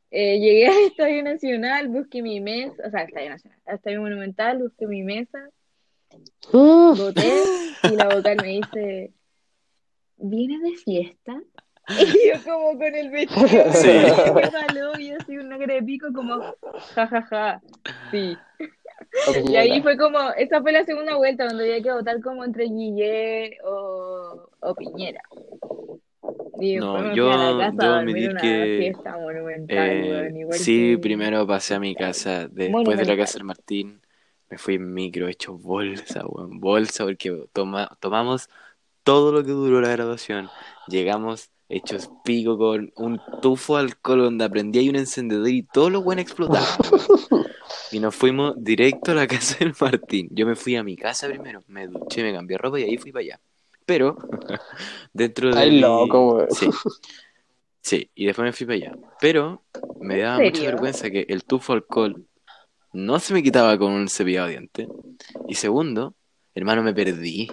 Eh, 0.10 0.40
llegué 0.40 0.68
al 0.68 0.84
Estadio 0.88 1.24
Nacional, 1.24 1.90
busqué 1.90 2.24
mi 2.24 2.40
mesa, 2.42 2.84
o 2.86 2.90
sea, 2.90 3.02
al 3.02 3.08
Estadio 3.08 3.30
Nacional, 3.30 3.60
al 3.66 3.76
Estadio 3.76 4.02
Monumental, 4.02 4.58
busqué 4.58 4.88
mi 4.88 5.04
mesa, 5.04 5.50
voté 6.52 7.44
y 7.84 7.96
la 7.96 8.16
vocal 8.16 8.38
me 8.42 8.48
dice, 8.48 9.14
¿vienes 10.18 10.62
de 10.62 10.76
fiesta? 10.78 11.42
Y 11.90 12.30
yo 12.30 12.44
como 12.46 12.78
con 12.78 12.96
el 12.96 13.10
vestido 13.10 13.74
Sí. 13.74 13.90
y 15.00 15.12
así 15.12 15.38
una 15.38 15.58
cara 15.58 15.74
de 15.74 15.84
pico 15.84 16.08
como, 16.14 16.56
jajaja, 16.94 17.22
ja, 17.22 17.22
ja. 17.24 17.62
sí. 18.12 18.38
Y 19.46 19.56
ahí 19.56 19.82
fue 19.82 19.98
como, 19.98 20.20
esa 20.38 20.62
fue 20.62 20.72
la 20.72 20.84
segunda 20.86 21.16
vuelta 21.16 21.46
donde 21.46 21.64
había 21.66 21.84
que 21.84 21.92
votar 21.92 22.22
como 22.22 22.44
entre 22.44 22.66
Guille 22.66 23.58
o, 23.64 24.50
o 24.62 24.76
Piñera. 24.76 25.22
Y 26.60 26.78
No, 26.78 27.14
yo 27.14 27.58
casa 27.58 27.72
debo 27.72 27.94
admitir 27.96 28.36
que, 28.38 28.94
Eh, 29.68 30.32
igual 30.36 30.58
sí, 30.60 30.92
que- 30.94 30.98
primero 31.00 31.46
pasé 31.48 31.76
a 31.76 31.80
mi 31.80 31.96
casa, 31.96 32.48
después 32.48 32.98
de 33.00 33.06
la 33.06 33.18
casa 33.18 33.34
del 33.36 33.44
Martín, 33.46 34.02
me 34.50 34.58
fui 34.58 34.76
en 34.76 34.94
micro, 34.94 35.28
hecho 35.28 35.58
bolsa, 35.58 36.26
weón, 36.26 36.60
bolsa, 36.60 37.04
porque 37.06 37.46
toma, 37.54 37.90
tomamos 38.00 38.50
todo 39.04 39.32
lo 39.32 39.44
que 39.44 39.52
duró 39.52 39.82
la 39.82 39.90
graduación, 39.90 40.50
llegamos 40.88 41.50
hechos 41.70 42.10
pico 42.24 42.58
con 42.58 42.92
un 42.98 43.22
tufo 43.42 43.78
de 43.78 43.84
alcohol 43.84 44.20
donde 44.24 44.44
aprendí 44.46 44.80
ahí 44.80 44.90
un 44.90 44.98
encendedor 44.98 45.48
y 45.48 45.64
todo 45.64 45.90
lo 45.90 46.02
bueno 46.02 46.22
explotaba. 46.22 46.66
Y 47.92 48.00
nos 48.00 48.16
fuimos 48.16 48.56
directo 48.64 49.12
a 49.12 49.16
la 49.16 49.28
casa 49.28 49.58
del 49.60 49.74
Martín. 49.80 50.30
Yo 50.32 50.46
me 50.46 50.56
fui 50.56 50.76
a 50.76 50.84
mi 50.84 50.96
casa 50.96 51.28
primero, 51.28 51.64
me 51.68 51.88
duché, 51.88 52.24
me 52.24 52.34
cambié 52.34 52.58
ropa 52.58 52.80
y 52.80 52.84
ahí 52.84 52.98
fui 52.98 53.12
para 53.12 53.22
allá. 53.24 53.40
Pero, 53.86 54.16
dentro 55.14 55.54
de 55.56 55.58
Ay, 55.58 55.72
mi- 55.72 55.82
loco, 55.82 56.36
weón. 56.36 56.48
Sí. 56.50 56.70
Sí, 57.82 58.10
y 58.16 58.26
después 58.26 58.46
me 58.46 58.54
fui 58.54 58.66
para 58.66 58.76
allá. 58.76 58.94
Pero 59.20 59.64
me 60.02 60.20
daba 60.20 60.40
¿En 60.40 60.46
mucha 60.46 60.60
serio? 60.60 60.72
vergüenza 60.72 61.10
que 61.10 61.26
el 61.30 61.44
tufo 61.44 61.74
alcohol 61.74 62.26
no 62.94 63.20
se 63.20 63.34
me 63.34 63.44
quitaba 63.44 63.78
con 63.78 63.92
un 63.94 64.10
cepillado 64.10 64.48
de 64.48 64.54
dientes. 64.54 64.88
Y 65.48 65.56
segundo, 65.56 66.16
hermano, 66.56 66.84
me 66.84 66.94
perdí. 66.94 67.50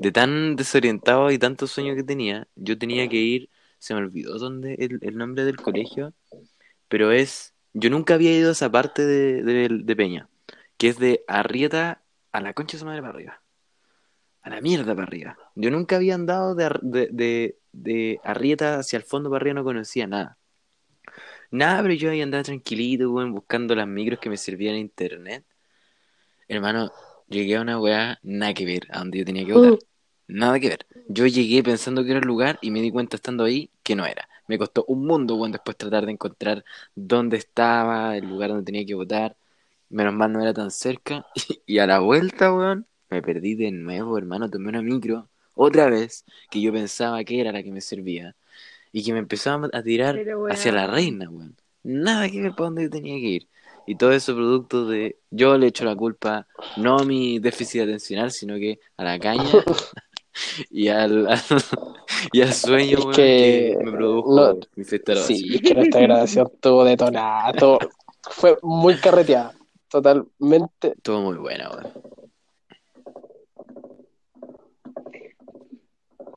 De 0.00 0.12
tan 0.12 0.56
desorientado 0.56 1.30
y 1.30 1.38
tanto 1.38 1.66
sueño 1.66 1.94
que 1.96 2.04
tenía, 2.04 2.48
yo 2.56 2.78
tenía 2.78 3.08
que 3.08 3.16
ir, 3.16 3.50
se 3.78 3.94
me 3.94 4.00
olvidó 4.00 4.38
dónde 4.38 4.74
el, 4.78 4.98
el 5.02 5.16
nombre 5.18 5.44
del 5.44 5.56
colegio, 5.56 6.14
pero 6.88 7.12
es, 7.12 7.53
yo 7.74 7.90
nunca 7.90 8.14
había 8.14 8.32
ido 8.32 8.48
a 8.48 8.52
esa 8.52 8.70
parte 8.70 9.04
de, 9.04 9.42
de, 9.42 9.68
de 9.82 9.96
Peña, 9.96 10.28
que 10.78 10.88
es 10.88 10.98
de 10.98 11.24
Arrieta 11.26 12.02
a 12.32 12.40
la 12.40 12.54
concha 12.54 12.76
de 12.76 12.80
su 12.80 12.86
madre 12.86 13.02
para 13.02 13.12
arriba. 13.12 13.42
A 14.42 14.50
la 14.50 14.60
mierda 14.60 14.94
para 14.94 15.06
arriba. 15.06 15.36
Yo 15.54 15.70
nunca 15.70 15.96
había 15.96 16.14
andado 16.14 16.54
de, 16.54 17.56
de, 17.72 18.20
Arrieta 18.22 18.78
hacia 18.78 18.96
el 18.96 19.02
fondo 19.02 19.28
para 19.28 19.42
arriba, 19.42 19.54
no 19.54 19.64
conocía 19.64 20.06
nada. 20.06 20.38
Nada, 21.50 21.82
pero 21.82 21.94
yo 21.94 22.10
ahí 22.10 22.20
andaba 22.20 22.42
tranquilito, 22.42 23.10
weón, 23.10 23.32
buscando 23.32 23.74
las 23.74 23.88
micros 23.88 24.18
que 24.20 24.30
me 24.30 24.36
servían 24.36 24.74
en 24.74 24.82
internet. 24.82 25.44
Hermano, 26.46 26.92
llegué 27.28 27.56
a 27.56 27.60
una 27.60 27.80
weá, 27.80 28.18
nada 28.22 28.54
que 28.54 28.64
ver, 28.64 28.86
a 28.90 28.98
donde 28.98 29.18
yo 29.18 29.24
tenía 29.24 29.46
que 29.46 29.52
votar. 29.52 29.78
Nada 30.26 30.58
que 30.60 30.68
ver. 30.68 30.86
Yo 31.08 31.26
llegué 31.26 31.62
pensando 31.62 32.04
que 32.04 32.10
era 32.10 32.20
el 32.20 32.26
lugar 32.26 32.58
y 32.62 32.70
me 32.70 32.80
di 32.80 32.90
cuenta 32.90 33.16
estando 33.16 33.44
ahí 33.44 33.70
que 33.82 33.94
no 33.96 34.06
era. 34.06 34.28
Me 34.46 34.58
costó 34.58 34.84
un 34.88 35.06
mundo, 35.06 35.36
weón, 35.36 35.52
después 35.52 35.76
tratar 35.76 36.06
de 36.06 36.12
encontrar 36.12 36.64
dónde 36.94 37.36
estaba, 37.36 38.16
el 38.16 38.28
lugar 38.28 38.50
donde 38.50 38.64
tenía 38.64 38.84
que 38.84 38.94
votar. 38.94 39.36
Menos 39.88 40.14
mal 40.14 40.32
no 40.32 40.40
era 40.40 40.52
tan 40.52 40.70
cerca. 40.70 41.26
Y 41.66 41.78
a 41.78 41.86
la 41.86 42.00
vuelta, 42.00 42.52
weón, 42.52 42.86
me 43.10 43.22
perdí 43.22 43.54
de 43.54 43.70
nuevo, 43.70 44.18
hermano. 44.18 44.50
Tomé 44.50 44.68
una 44.68 44.82
micro, 44.82 45.28
otra 45.54 45.88
vez, 45.88 46.24
que 46.50 46.60
yo 46.60 46.72
pensaba 46.72 47.22
que 47.24 47.40
era 47.40 47.52
la 47.52 47.62
que 47.62 47.70
me 47.70 47.80
servía. 47.80 48.34
Y 48.92 49.02
que 49.02 49.12
me 49.12 49.18
empezaba 49.18 49.68
a 49.72 49.82
tirar 49.82 50.14
Pero, 50.14 50.46
hacia 50.46 50.72
la 50.72 50.86
reina, 50.86 51.28
weón. 51.30 51.56
Nada 51.82 52.28
que 52.30 52.40
ver 52.40 52.52
para 52.52 52.66
dónde 52.66 52.84
yo 52.84 52.90
tenía 52.90 53.14
que 53.16 53.28
ir. 53.28 53.48
Y 53.86 53.96
todo 53.96 54.12
eso 54.12 54.34
producto 54.34 54.86
de. 54.86 55.18
Yo 55.30 55.58
le 55.58 55.66
echo 55.66 55.84
la 55.84 55.94
culpa 55.94 56.46
no 56.76 56.98
a 56.98 57.04
mi 57.04 57.38
déficit 57.38 57.82
atencional, 57.82 58.30
sino 58.30 58.54
que 58.56 58.80
a 58.96 59.04
la 59.04 59.18
caña 59.18 59.44
y 60.70 60.88
al, 60.88 61.26
al- 61.28 61.40
y 62.32 62.42
al 62.42 62.52
sueño 62.52 62.98
Es 63.10 63.16
que 63.16 63.76
que 63.78 63.84
me 63.84 63.92
produjo 63.92 64.34
no- 64.34 64.58
mi 64.76 64.84
fiesta 64.84 65.12
de 65.14 65.20
Sí, 65.20 65.54
es 65.54 65.62
que 65.62 65.74
nuestra 65.74 66.00
grabación 66.00 66.50
estuvo 66.54 66.84
detonada, 66.84 67.52
todo- 67.52 67.78
fue 68.30 68.56
muy 68.62 68.96
carreteada, 68.96 69.52
totalmente. 69.88 70.94
Todo 71.02 71.20
muy 71.20 71.36
bueno, 71.36 71.70
weón. 71.70 71.92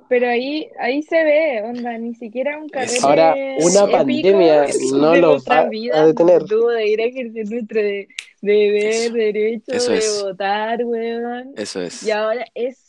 Pero 0.10 0.30
ahí, 0.30 0.70
ahí 0.80 1.04
se 1.04 1.22
ve, 1.22 1.62
onda, 1.64 1.98
ni 1.98 2.16
siquiera 2.16 2.58
un 2.58 2.70
carrete 2.70 3.00
Ahora, 3.04 3.36
una 3.60 3.82
épico 3.82 3.91
pandemia 3.91 4.66
no 4.93 5.12
de 5.12 5.22
lo 5.22 5.38
va 5.43 5.66
vidas 5.66 5.98
a 6.00 6.06
detener. 6.06 6.45
tuvo 6.45 6.70
de 6.70 6.88
ir 6.88 7.02
a 7.02 7.04
ejercer 7.06 7.50
nuestro 7.50 7.82
de, 7.82 8.08
deber, 8.41 8.93
Eso, 8.93 9.14
derecho 9.14 9.72
eso 9.74 9.91
de 9.91 9.98
es. 9.98 10.24
votar, 10.24 10.86
weón. 10.86 11.52
Eso 11.58 11.82
es. 11.82 12.04
Y 12.04 12.12
ahora 12.12 12.45
es, 12.56 12.86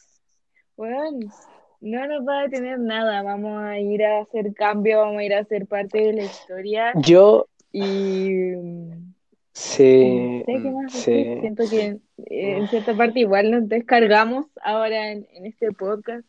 weón, 0.79 1.20
no 1.81 2.07
nos 2.07 2.26
va 2.26 2.41
a 2.41 2.43
detener 2.45 2.79
nada, 2.79 3.22
vamos 3.22 3.62
a 3.62 3.79
ir 3.79 4.05
a 4.05 4.20
hacer 4.20 4.55
cambio, 4.55 5.01
vamos 5.01 5.18
a 5.18 5.24
ir 5.24 5.35
a 5.35 5.45
ser 5.45 5.66
parte 5.66 5.99
de 5.99 6.12
la 6.14 6.24
historia. 6.24 6.93
Yo 6.97 7.47
y 7.72 8.53
no 8.61 9.14
sí, 9.53 10.43
sé 10.47 10.53
qué 10.62 10.70
mm, 10.70 10.74
más 10.74 10.93
sí. 10.93 11.37
Siento 11.41 11.64
que 11.68 11.99
en 12.16 12.68
cierta 12.68 12.97
parte 12.97 13.20
igual 13.20 13.51
nos 13.51 13.68
descargamos 13.68 14.47
ahora 14.62 15.12
en, 15.12 15.26
en 15.33 15.47
este 15.47 15.72
podcast. 15.72 16.26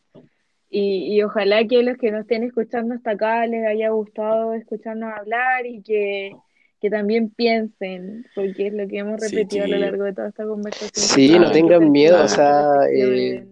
Y, 0.71 1.15
y 1.15 1.23
ojalá 1.23 1.65
que 1.65 1.81
los 1.83 1.97
que 1.97 2.11
nos 2.11 2.21
estén 2.21 2.43
escuchando 2.43 2.93
hasta 2.95 3.11
acá 3.11 3.45
les 3.47 3.65
haya 3.65 3.89
gustado 3.89 4.53
escucharnos 4.53 5.11
hablar 5.17 5.65
y 5.65 5.81
que, 5.81 6.31
que 6.79 6.89
también 6.91 7.29
piensen, 7.31 8.25
porque 8.35 8.67
es 8.67 8.73
lo 8.73 8.87
que 8.87 8.99
hemos 8.99 9.19
Sí, 9.19 9.35
repetido 9.35 9.65
a 9.65 9.67
lo 9.67 9.77
largo 9.79 10.03
de 10.03 10.13
toda 10.13 10.29
esta 10.29 10.45
conversación. 10.45 10.91
Sí, 10.93 11.39
no 11.39 11.51
tengan 11.51 11.91
miedo, 11.91 12.23
o 12.23 12.27
sea, 12.27 12.85
eh, 12.91 13.45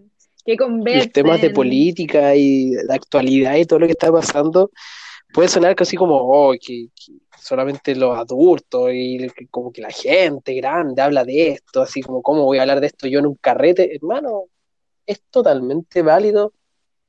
que 0.56 0.94
los 0.94 1.12
temas 1.12 1.40
de 1.40 1.48
conversen. 1.48 1.52
política 1.52 2.34
y 2.34 2.70
de 2.70 2.94
actualidad 2.94 3.56
y 3.56 3.64
todo 3.64 3.80
lo 3.80 3.86
que 3.86 3.92
está 3.92 4.10
pasando 4.10 4.70
puede 5.32 5.48
sonar 5.48 5.74
casi 5.74 5.96
como 5.96 6.16
oh, 6.16 6.52
que, 6.52 6.88
que 6.94 7.12
solamente 7.38 7.94
los 7.94 8.16
adultos 8.16 8.90
y 8.92 9.28
que 9.30 9.46
como 9.48 9.72
que 9.72 9.82
la 9.82 9.90
gente 9.90 10.54
grande 10.54 11.02
habla 11.02 11.24
de 11.24 11.48
esto, 11.48 11.82
así 11.82 12.02
como 12.02 12.22
cómo 12.22 12.44
voy 12.44 12.58
a 12.58 12.62
hablar 12.62 12.80
de 12.80 12.86
esto 12.86 13.06
yo 13.06 13.18
en 13.18 13.26
un 13.26 13.34
carrete, 13.36 13.94
hermano, 13.94 14.44
es 15.06 15.22
totalmente 15.30 16.02
válido 16.02 16.52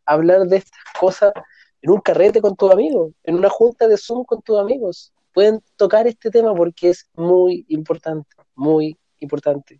hablar 0.05 0.47
de 0.47 0.57
estas 0.57 0.79
cosas 0.99 1.33
en 1.81 1.91
un 1.91 2.01
carrete 2.01 2.41
con 2.41 2.55
tus 2.55 2.71
amigos, 2.71 3.13
en 3.23 3.35
una 3.35 3.49
junta 3.49 3.87
de 3.87 3.97
Zoom 3.97 4.25
con 4.25 4.41
tus 4.41 4.59
amigos. 4.59 5.13
Pueden 5.33 5.61
tocar 5.75 6.07
este 6.07 6.29
tema 6.31 6.53
porque 6.53 6.89
es 6.89 7.07
muy 7.13 7.65
importante, 7.69 8.35
muy 8.55 8.97
importante, 9.19 9.79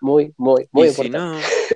muy, 0.00 0.32
muy, 0.36 0.68
muy 0.70 0.88
y 0.88 0.90
si 0.90 1.06
importante. 1.06 1.38
no, 1.40 1.40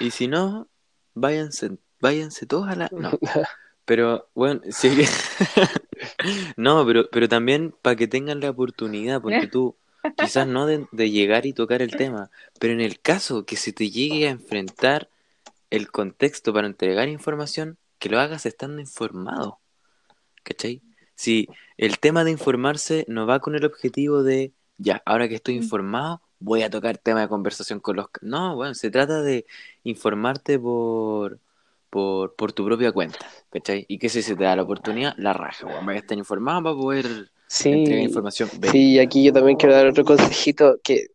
y 0.00 0.10
si 0.10 0.28
no, 0.28 0.68
váyanse, 1.14 1.78
váyanse 2.00 2.46
todos 2.46 2.68
a 2.68 2.76
la. 2.76 2.88
No. 2.92 3.10
Pero, 3.84 4.28
bueno, 4.34 4.60
sí 4.70 4.94
que- 4.94 5.06
No, 6.56 6.86
pero, 6.86 7.08
pero 7.10 7.28
también 7.28 7.74
para 7.82 7.96
que 7.96 8.06
tengan 8.06 8.38
la 8.40 8.50
oportunidad, 8.50 9.20
porque 9.20 9.48
tú, 9.48 9.76
quizás 10.16 10.46
no 10.46 10.64
de, 10.66 10.86
de 10.92 11.10
llegar 11.10 11.44
y 11.44 11.52
tocar 11.52 11.82
el 11.82 11.96
tema, 11.96 12.30
pero 12.60 12.72
en 12.72 12.80
el 12.80 13.00
caso 13.00 13.44
que 13.44 13.56
se 13.56 13.72
te 13.72 13.90
llegue 13.90 14.28
a 14.28 14.30
enfrentar 14.30 15.08
el 15.70 15.90
contexto 15.90 16.52
para 16.52 16.68
entregar 16.68 17.08
información, 17.08 17.78
que 17.98 18.08
lo 18.10 18.20
hagas 18.20 18.46
estando 18.46 18.80
informado. 18.80 19.58
¿Cachai? 20.44 20.82
Si 21.16 21.48
el 21.76 21.98
tema 21.98 22.22
de 22.24 22.30
informarse 22.30 23.04
no 23.08 23.26
va 23.26 23.40
con 23.40 23.56
el 23.56 23.64
objetivo 23.64 24.22
de, 24.22 24.52
ya, 24.78 25.02
ahora 25.04 25.28
que 25.28 25.34
estoy 25.34 25.54
Mm. 25.58 25.62
informado, 25.62 26.22
voy 26.40 26.62
a 26.62 26.70
tocar 26.70 26.98
tema 26.98 27.20
de 27.20 27.28
conversación 27.28 27.80
con 27.80 27.96
los... 27.96 28.06
No, 28.22 28.56
bueno, 28.56 28.74
se 28.74 28.90
trata 28.90 29.22
de 29.22 29.46
informarte 29.84 30.58
por, 30.58 31.38
por, 31.90 32.34
por 32.34 32.52
tu 32.52 32.64
propia 32.64 32.92
cuenta, 32.92 33.18
¿cachai? 33.50 33.84
Y 33.88 33.98
que 33.98 34.08
si 34.08 34.22
se 34.22 34.34
te 34.34 34.44
da 34.44 34.56
la 34.56 34.62
oportunidad, 34.62 35.14
la 35.18 35.32
raja, 35.32 35.66
weón, 35.66 35.84
voy 35.84 35.94
a 35.94 35.98
estar 35.98 36.18
informado 36.18 36.62
para 36.62 36.76
poder 36.76 37.06
entregar 37.06 37.30
Sí, 37.46 38.04
información 38.04 38.48
Sí, 38.70 38.98
aquí 38.98 39.24
yo 39.24 39.32
también 39.32 39.56
quiero 39.56 39.74
dar 39.74 39.86
otro 39.86 40.04
consejito, 40.04 40.78
que 40.82 41.08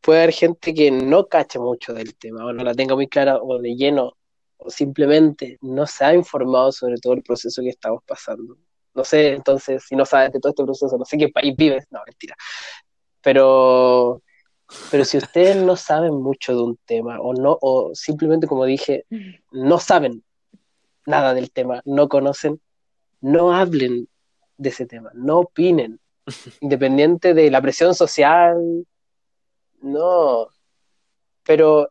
puede 0.00 0.22
haber 0.22 0.34
gente 0.34 0.74
que 0.74 0.90
no 0.90 1.26
cache 1.26 1.58
mucho 1.58 1.94
del 1.94 2.14
tema, 2.16 2.44
o 2.44 2.52
no 2.52 2.64
la 2.64 2.74
tenga 2.74 2.94
muy 2.94 3.08
clara, 3.08 3.36
o 3.36 3.58
de 3.58 3.74
lleno, 3.76 4.16
o 4.56 4.70
simplemente 4.70 5.58
no 5.60 5.86
se 5.86 6.04
ha 6.04 6.14
informado 6.14 6.72
sobre 6.72 6.96
todo 6.96 7.12
el 7.12 7.22
proceso 7.22 7.62
que 7.62 7.68
estamos 7.68 8.02
pasando. 8.04 8.56
No 8.94 9.04
sé, 9.04 9.32
entonces, 9.32 9.84
si 9.86 9.94
no 9.94 10.04
sabes 10.04 10.32
de 10.32 10.40
todo 10.40 10.50
este 10.50 10.64
proceso, 10.64 10.98
no 10.98 11.04
sé 11.04 11.16
qué 11.16 11.28
país 11.28 11.54
vives, 11.56 11.84
no, 11.90 12.00
mentira. 12.06 12.36
Pero, 13.22 14.22
pero 14.90 15.04
si 15.04 15.16
ustedes 15.18 15.56
no 15.56 15.76
saben 15.76 16.14
mucho 16.14 16.54
de 16.54 16.62
un 16.62 16.76
tema, 16.84 17.20
o 17.20 17.32
no, 17.34 17.58
o 17.60 17.90
simplemente, 17.94 18.46
como 18.46 18.64
dije, 18.64 19.04
no 19.50 19.78
saben 19.78 20.22
nada 21.06 21.34
del 21.34 21.50
tema, 21.50 21.82
no 21.84 22.08
conocen, 22.08 22.60
no 23.20 23.54
hablen 23.54 24.08
de 24.56 24.68
ese 24.68 24.86
tema, 24.86 25.10
no 25.14 25.40
opinen, 25.40 25.98
independiente 26.60 27.34
de 27.34 27.50
la 27.50 27.60
presión 27.60 27.94
social, 27.94 28.86
no, 29.80 30.46
pero 31.44 31.88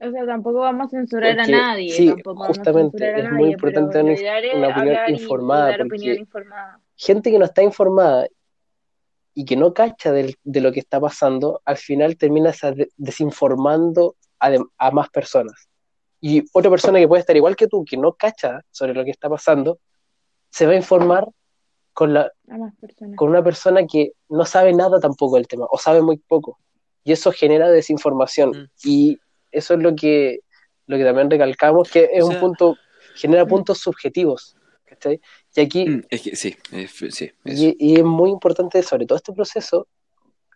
O 0.00 0.10
sea, 0.12 0.24
tampoco 0.26 0.60
vamos 0.60 0.86
a 0.86 0.90
censurar 0.90 1.36
Porque, 1.36 1.52
a 1.52 1.56
nadie, 1.56 1.90
sí, 1.90 2.06
tampoco 2.08 2.40
vamos 2.40 2.44
a 2.44 2.60
justamente, 2.60 2.98
censurar 2.98 3.14
a 3.14 3.18
es 3.18 3.24
nadie, 3.24 3.38
muy 3.38 3.50
importante 3.50 4.00
una 4.00 4.68
una 4.68 5.10
informada, 5.10 5.70
porque- 5.76 5.82
opinión 5.86 6.18
informada. 6.18 6.80
gente 6.94 7.30
que 7.32 7.38
no 7.38 7.44
está 7.46 7.62
informada 7.64 8.28
y 9.40 9.44
que 9.44 9.54
no 9.56 9.72
cacha 9.72 10.10
del- 10.10 10.34
de 10.42 10.60
lo 10.60 10.72
que 10.72 10.80
está 10.80 10.98
pasando, 11.00 11.60
al 11.64 11.76
final 11.76 12.16
termina 12.16 12.52
sa- 12.52 12.72
de- 12.72 12.88
desinformando 12.96 14.16
a, 14.40 14.50
de- 14.50 14.64
a 14.78 14.90
más 14.90 15.08
personas. 15.10 15.68
Y 16.20 16.42
otra 16.52 16.68
persona 16.70 16.98
que 16.98 17.06
puede 17.06 17.20
estar 17.20 17.36
igual 17.36 17.54
que 17.54 17.68
tú, 17.68 17.84
que 17.84 17.96
no 17.96 18.14
cacha 18.14 18.62
sobre 18.72 18.94
lo 18.94 19.04
que 19.04 19.12
está 19.12 19.28
pasando, 19.28 19.78
se 20.50 20.66
va 20.66 20.72
a 20.72 20.76
informar 20.76 21.28
con, 21.92 22.14
la, 22.14 22.32
A 22.50 22.56
más 22.58 22.74
personas. 22.80 23.16
con 23.16 23.28
una 23.28 23.44
persona 23.44 23.86
que 23.86 24.12
no 24.28 24.44
sabe 24.44 24.72
nada 24.72 24.98
tampoco 24.98 25.36
del 25.36 25.46
tema, 25.46 25.66
o 25.70 25.78
sabe 25.78 26.02
muy 26.02 26.16
poco. 26.18 26.58
Y 27.04 27.12
eso 27.12 27.30
genera 27.30 27.70
desinformación. 27.70 28.50
Mm. 28.50 28.64
Y 28.82 29.18
eso 29.52 29.74
es 29.74 29.80
lo 29.80 29.94
que, 29.94 30.40
lo 30.86 30.96
que 30.96 31.04
también 31.04 31.30
recalcamos, 31.30 31.88
que 31.92 32.10
es 32.12 32.24
O 32.24 32.28
un 32.28 32.40
punto, 32.40 32.76
genera 33.14 33.44
Mm. 33.44 33.48
puntos 33.48 33.78
subjetivos. 33.78 34.56
¿cachai? 34.84 35.20
Y 35.58 35.60
aquí, 35.60 35.88
Mm, 35.88 36.02
Es 36.08 36.22
que 36.22 36.36
sí, 36.36 36.54
es- 36.70 36.92
sí, 36.92 37.32
eso. 37.44 37.64
y, 37.64 37.76
y 37.80 37.96
es 37.98 38.04
muy 38.04 38.30
importante, 38.30 38.80
sobre 38.84 39.06
todo 39.06 39.16
este 39.16 39.32
proceso, 39.32 39.88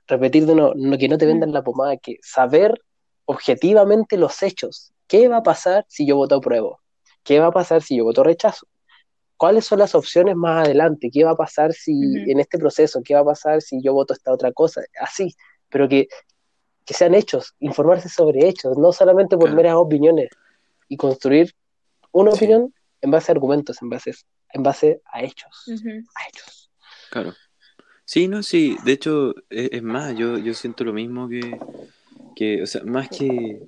repetir 0.07 0.47
de 0.47 0.55
no, 0.55 0.73
que 0.97 1.09
no 1.09 1.19
te 1.19 1.27
vendan 1.27 1.53
la 1.53 1.63
pomada, 1.65 1.97
que 1.97 2.19
saber 2.23 2.81
objetivamente 3.25 4.17
los 4.17 4.43
hechos. 4.45 4.93
¿Qué 5.09 5.27
va 5.29 5.39
a 5.39 5.43
pasar 5.43 5.85
si 5.89 6.07
yo 6.07 6.17
voto 6.17 6.37
apruebo? 6.37 6.81
¿Qué 7.25 7.41
va 7.41 7.47
a 7.47 7.51
pasar 7.53 7.83
si 7.83 7.97
yo 7.97 8.05
voto 8.05 8.23
rechazo? 8.23 8.67
¿Cuáles 9.37 9.65
son 9.65 9.81
las 9.81 9.95
opciones 9.97 10.37
más 10.37 10.67
adelante? 10.67 11.11
¿Qué 11.13 11.25
va 11.25 11.33
a 11.33 11.37
pasar 11.37 11.73
si 11.73 11.93
en 12.31 12.39
este 12.39 12.59
proceso? 12.59 13.01
¿Qué 13.05 13.15
va 13.15 13.21
a 13.21 13.25
pasar 13.25 13.61
si 13.61 13.83
yo 13.83 13.93
voto 13.93 14.13
esta 14.15 14.33
otra 14.33 14.53
cosa? 14.53 14.83
Así, 15.01 15.35
pero 15.69 15.89
que, 15.89 16.07
que 16.85 16.95
sean 16.95 17.15
hechos, 17.15 17.55
informarse 17.59 18.09
sobre 18.09 18.47
hechos, 18.49 18.79
no 18.79 18.93
solamente 18.93 19.37
por 19.37 19.47
Claro. 19.49 19.57
meras 19.57 19.75
opiniones 19.75 20.29
y 20.89 20.97
construir 20.97 21.53
una 22.13 22.31
Sí. 22.33 22.37
opinión 22.37 22.73
en 23.01 23.11
base 23.11 23.33
a 23.33 23.35
argumentos, 23.35 23.83
en 23.83 23.89
base, 23.89 24.13
en 24.53 24.63
base 24.63 25.03
a 25.13 25.23
hechos. 25.23 25.67
A 25.69 26.29
hechos. 26.29 26.71
Claro. 27.11 27.35
Sí, 28.05 28.29
no, 28.29 28.43
sí. 28.43 28.77
De 28.85 28.93
hecho, 28.93 29.35
es, 29.49 29.71
es 29.73 29.83
más, 29.83 30.15
yo, 30.17 30.39
yo 30.39 30.55
siento 30.55 30.85
lo 30.85 30.93
mismo 30.93 31.29
que, 31.29 31.59
que, 32.37 32.63
o 32.63 32.67
sea, 32.67 32.83
más 32.85 33.09
que, 33.09 33.61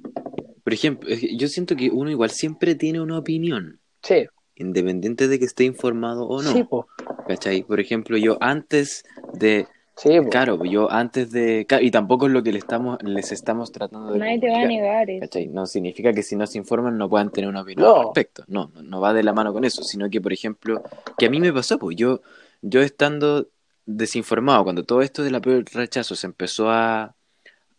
por 0.62 0.72
ejemplo, 0.72 1.08
yo 1.36 1.48
siento 1.48 1.76
que 1.76 1.90
uno 1.90 2.10
igual 2.10 2.30
siempre 2.30 2.74
tiene 2.74 3.00
una 3.00 3.18
opinión, 3.18 3.80
Sí, 4.02 4.26
independiente 4.56 5.28
de 5.28 5.38
que 5.38 5.46
esté 5.46 5.64
informado 5.64 6.26
o 6.26 6.42
no. 6.42 6.52
sí, 6.52 6.64
po. 6.64 6.86
¿Cachai? 7.26 7.62
Por 7.62 7.80
ejemplo, 7.80 8.16
yo 8.18 8.36
antes 8.40 9.04
de, 9.32 9.66
Sí, 9.96 10.10
claro, 10.28 10.62
yo 10.64 10.90
antes 10.90 11.30
de, 11.30 11.66
y 11.80 11.90
tampoco 11.92 12.26
es 12.26 12.32
lo 12.32 12.42
que 12.42 12.50
le 12.52 12.58
estamos, 12.58 12.98
les 13.02 13.30
estamos 13.30 13.70
tratando 13.70 14.12
de 14.12 14.18
Nadie 14.18 14.40
te 14.40 14.50
va 14.50 14.58
a 14.62 14.66
negar 14.66 15.08
eso. 15.08 15.20
¿Cachai? 15.20 15.46
No 15.46 15.66
significa 15.66 16.12
que 16.12 16.24
si 16.24 16.34
no 16.34 16.46
se 16.48 16.58
informan 16.58 16.98
no 16.98 17.08
puedan 17.08 17.30
tener 17.30 17.48
una 17.48 17.62
opinión 17.62 17.86
No. 17.88 17.96
al 17.96 18.02
respecto. 18.06 18.44
No, 18.48 18.72
no, 18.74 18.82
no 18.82 19.00
va 19.00 19.12
de 19.14 19.22
la 19.22 19.32
mano 19.32 19.52
con 19.52 19.64
eso, 19.64 19.84
sino 19.84 20.10
que, 20.10 20.20
por 20.20 20.32
ejemplo, 20.32 20.82
que 21.16 21.26
a 21.26 21.30
mí 21.30 21.38
me 21.38 21.52
pasó, 21.52 21.78
pues 21.78 21.96
yo, 21.96 22.22
yo 22.60 22.80
estando 22.82 23.46
desinformado, 23.86 24.64
cuando 24.64 24.82
todo 24.82 25.00
esto 25.00 25.22
del 25.22 25.36
apruebo 25.36 25.58
y 25.58 25.62
el 25.62 25.66
rechazo 25.66 26.16
se 26.16 26.26
empezó 26.26 26.70
a, 26.70 27.14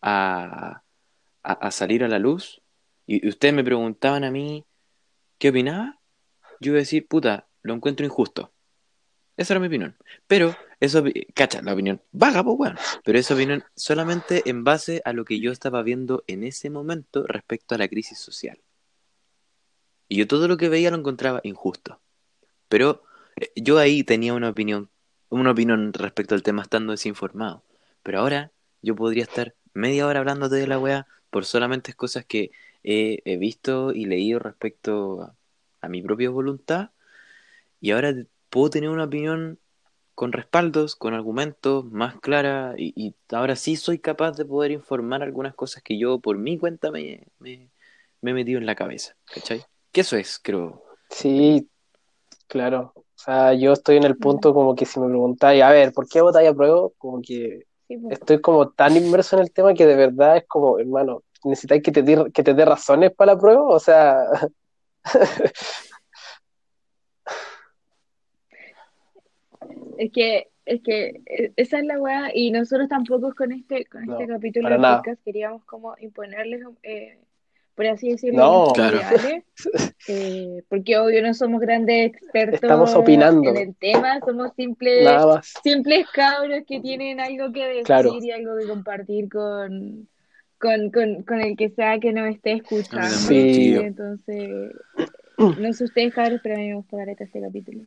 a, 0.02 0.82
a, 1.44 1.52
a 1.54 1.72
salir 1.72 2.04
a 2.04 2.08
la 2.08 2.20
luz, 2.20 2.62
y 3.08 3.28
ustedes 3.28 3.54
me 3.54 3.64
preguntaban 3.64 4.24
a 4.24 4.32
mí 4.32 4.64
qué 5.38 5.50
opinaba, 5.50 6.00
yo 6.62 6.72
iba 6.72 6.78
a 6.78 6.80
decir, 6.80 7.08
puta, 7.08 7.48
lo 7.62 7.74
encuentro 7.74 8.06
injusto. 8.06 8.52
Esa 9.36 9.54
era 9.54 9.60
mi 9.60 9.68
opinión. 9.68 9.96
Pero, 10.28 10.56
eso, 10.80 11.04
cacha, 11.34 11.62
la 11.62 11.74
opinión 11.74 12.02
vaga, 12.12 12.44
pues 12.44 12.58
bueno, 12.58 12.76
pero 13.04 13.20
esa 13.20 13.34
opinión 13.34 13.64
solamente 13.76 14.44
en 14.46 14.64
base 14.64 15.02
a 15.06 15.14
lo 15.14 15.26
que 15.26 15.40
yo 15.40 15.52
estaba 15.52 15.84
viendo 15.84 16.24
en 16.28 16.44
ese 16.44 16.70
momento 16.70 17.26
respecto 17.28 17.76
a 17.76 17.78
la 17.78 17.88
crisis 17.88 18.20
social. 18.20 18.60
Y 20.08 20.18
yo 20.18 20.28
todo 20.28 20.48
lo 20.48 20.58
que 20.58 20.70
veía 20.70 20.92
lo 20.92 20.98
encontraba 20.98 21.42
injusto. 21.44 22.00
Pero 22.70 23.04
eh, 23.38 23.52
yo 23.56 23.80
ahí 23.80 24.04
tenía 24.04 24.34
una 24.34 24.50
opinión 24.50 24.90
una 25.30 25.52
opinión 25.52 25.94
respecto 25.94 26.36
al 26.36 26.44
tema 26.44 26.62
estando 26.62 26.92
desinformado. 26.92 27.64
Pero 28.04 28.20
ahora 28.20 28.52
yo 28.82 28.96
podría 28.96 29.24
estar 29.24 29.56
media 29.74 30.08
hora 30.08 30.20
hablándote 30.20 30.56
de 30.56 30.68
la 30.68 30.80
weá 30.80 31.08
por 31.30 31.46
solamente 31.46 31.94
cosas 31.94 32.26
que 32.26 32.52
he, 32.84 33.38
visto 33.38 33.92
y 33.92 34.06
leído 34.06 34.40
respecto 34.40 35.36
a 35.82 35.88
mi 35.90 36.02
propia 36.02 36.30
voluntad. 36.30 36.92
Y 37.82 37.92
ahora 37.92 38.16
puedo 38.50 38.70
tener 38.70 38.90
una 38.90 39.06
opinión 39.06 39.60
con 40.16 40.32
respaldos, 40.32 40.96
con 40.96 41.14
argumentos 41.14 41.86
más 41.86 42.16
clara 42.20 42.74
y, 42.78 42.94
y 42.96 43.14
ahora 43.32 43.56
sí 43.56 43.76
soy 43.76 44.00
capaz 44.00 44.38
de 44.38 44.46
poder 44.46 44.72
informar 44.72 45.22
algunas 45.22 45.54
cosas 45.54 45.84
que 45.84 45.98
yo 46.00 46.20
por 46.20 46.38
mi 46.38 46.58
cuenta 46.58 46.90
me, 46.90 47.28
me, 47.40 47.70
me 48.22 48.32
he 48.32 48.34
metido 48.34 48.60
en 48.60 48.66
la 48.66 48.76
cabeza, 48.76 49.16
¿cachai? 49.34 49.64
Que 49.92 50.02
eso 50.02 50.18
es, 50.18 50.40
creo. 50.42 50.84
Sí, 51.10 51.70
claro. 52.48 52.94
O 52.96 53.04
sea, 53.16 53.54
yo 53.54 53.74
estoy 53.74 53.98
en 53.98 54.04
el 54.04 54.18
punto 54.18 54.54
como 54.54 54.76
que 54.76 54.86
si 54.86 55.00
me 55.00 55.08
preguntáis, 55.08 55.62
a 55.62 55.70
ver, 55.72 55.94
¿por 55.94 56.08
qué 56.08 56.22
votáis 56.22 56.50
a 56.50 56.54
prueba? 56.54 56.90
Como 56.98 57.22
que 57.22 57.66
estoy 58.10 58.42
como 58.42 58.70
tan 58.70 58.96
inmerso 58.98 59.36
en 59.36 59.44
el 59.44 59.52
tema 59.52 59.74
que 59.74 59.86
de 59.86 59.96
verdad 59.96 60.38
es 60.38 60.46
como, 60.48 60.80
hermano, 60.80 61.24
necesitáis 61.44 61.84
que 61.84 61.92
te 61.92 62.02
dé 62.02 62.32
que 62.34 62.44
te 62.44 62.54
dé 62.54 62.66
razones 62.66 63.12
para 63.14 63.34
la 63.34 63.40
prueba, 63.40 63.64
o 63.64 63.80
sea, 63.80 64.18
Es 69.98 70.12
que, 70.12 70.48
es 70.66 70.82
que 70.82 71.22
eh, 71.26 71.52
esa 71.56 71.80
es 71.80 71.86
la 71.86 72.00
weá, 72.00 72.32
y 72.34 72.52
nosotros 72.52 72.90
tampoco 72.90 73.34
con 73.36 73.52
este, 73.52 73.86
con 73.86 74.04
este 74.10 74.28
No, 74.28 74.34
capítulo 74.36 74.70
nada. 74.78 74.98
podcast 74.98 75.24
queríamos 75.24 75.64
como 75.66 75.96
imponerles, 76.00 76.62
eh, 76.84 77.18
por 77.76 77.88
así 77.88 78.10
decirlo, 78.12 78.40
No. 78.40 78.74
Claro. 78.74 79.00
eh, 80.08 80.64
porque 80.70 80.98
obvio 80.98 81.22
no 81.22 81.34
somos 81.34 81.60
grandes 81.62 82.08
expertos 82.14 82.56
Estamos 82.64 82.94
opinando. 82.96 83.50
en 83.50 83.58
el 83.58 83.76
tema, 83.76 84.20
somos 84.26 84.54
simples, 84.56 85.08
simples 85.64 86.08
cabros 86.14 86.64
que 86.68 86.80
tienen 86.80 87.20
algo 87.20 87.52
que 87.52 87.66
decir 87.68 87.84
Claro. 87.84 88.18
y 88.22 88.32
algo 88.32 88.58
que 88.58 88.68
compartir 88.68 89.30
con, 89.30 90.08
con, 90.58 90.90
con, 90.92 91.24
con 91.24 91.42
el 91.42 91.58
que 91.58 91.70
sea 91.70 92.00
que 92.00 92.14
nos 92.14 92.30
esté 92.30 92.54
escuchando. 92.54 93.10
Sí. 93.10 93.76
Entonces, 93.76 94.72
no 95.38 95.74
sé 95.74 95.84
ustedes, 95.84 96.14
cabros, 96.14 96.40
pero 96.42 96.56
a 96.56 96.60
mí 96.60 96.74
me 96.74 96.84
caleta 96.90 97.26
este 97.26 97.42
capítulo. 97.42 97.82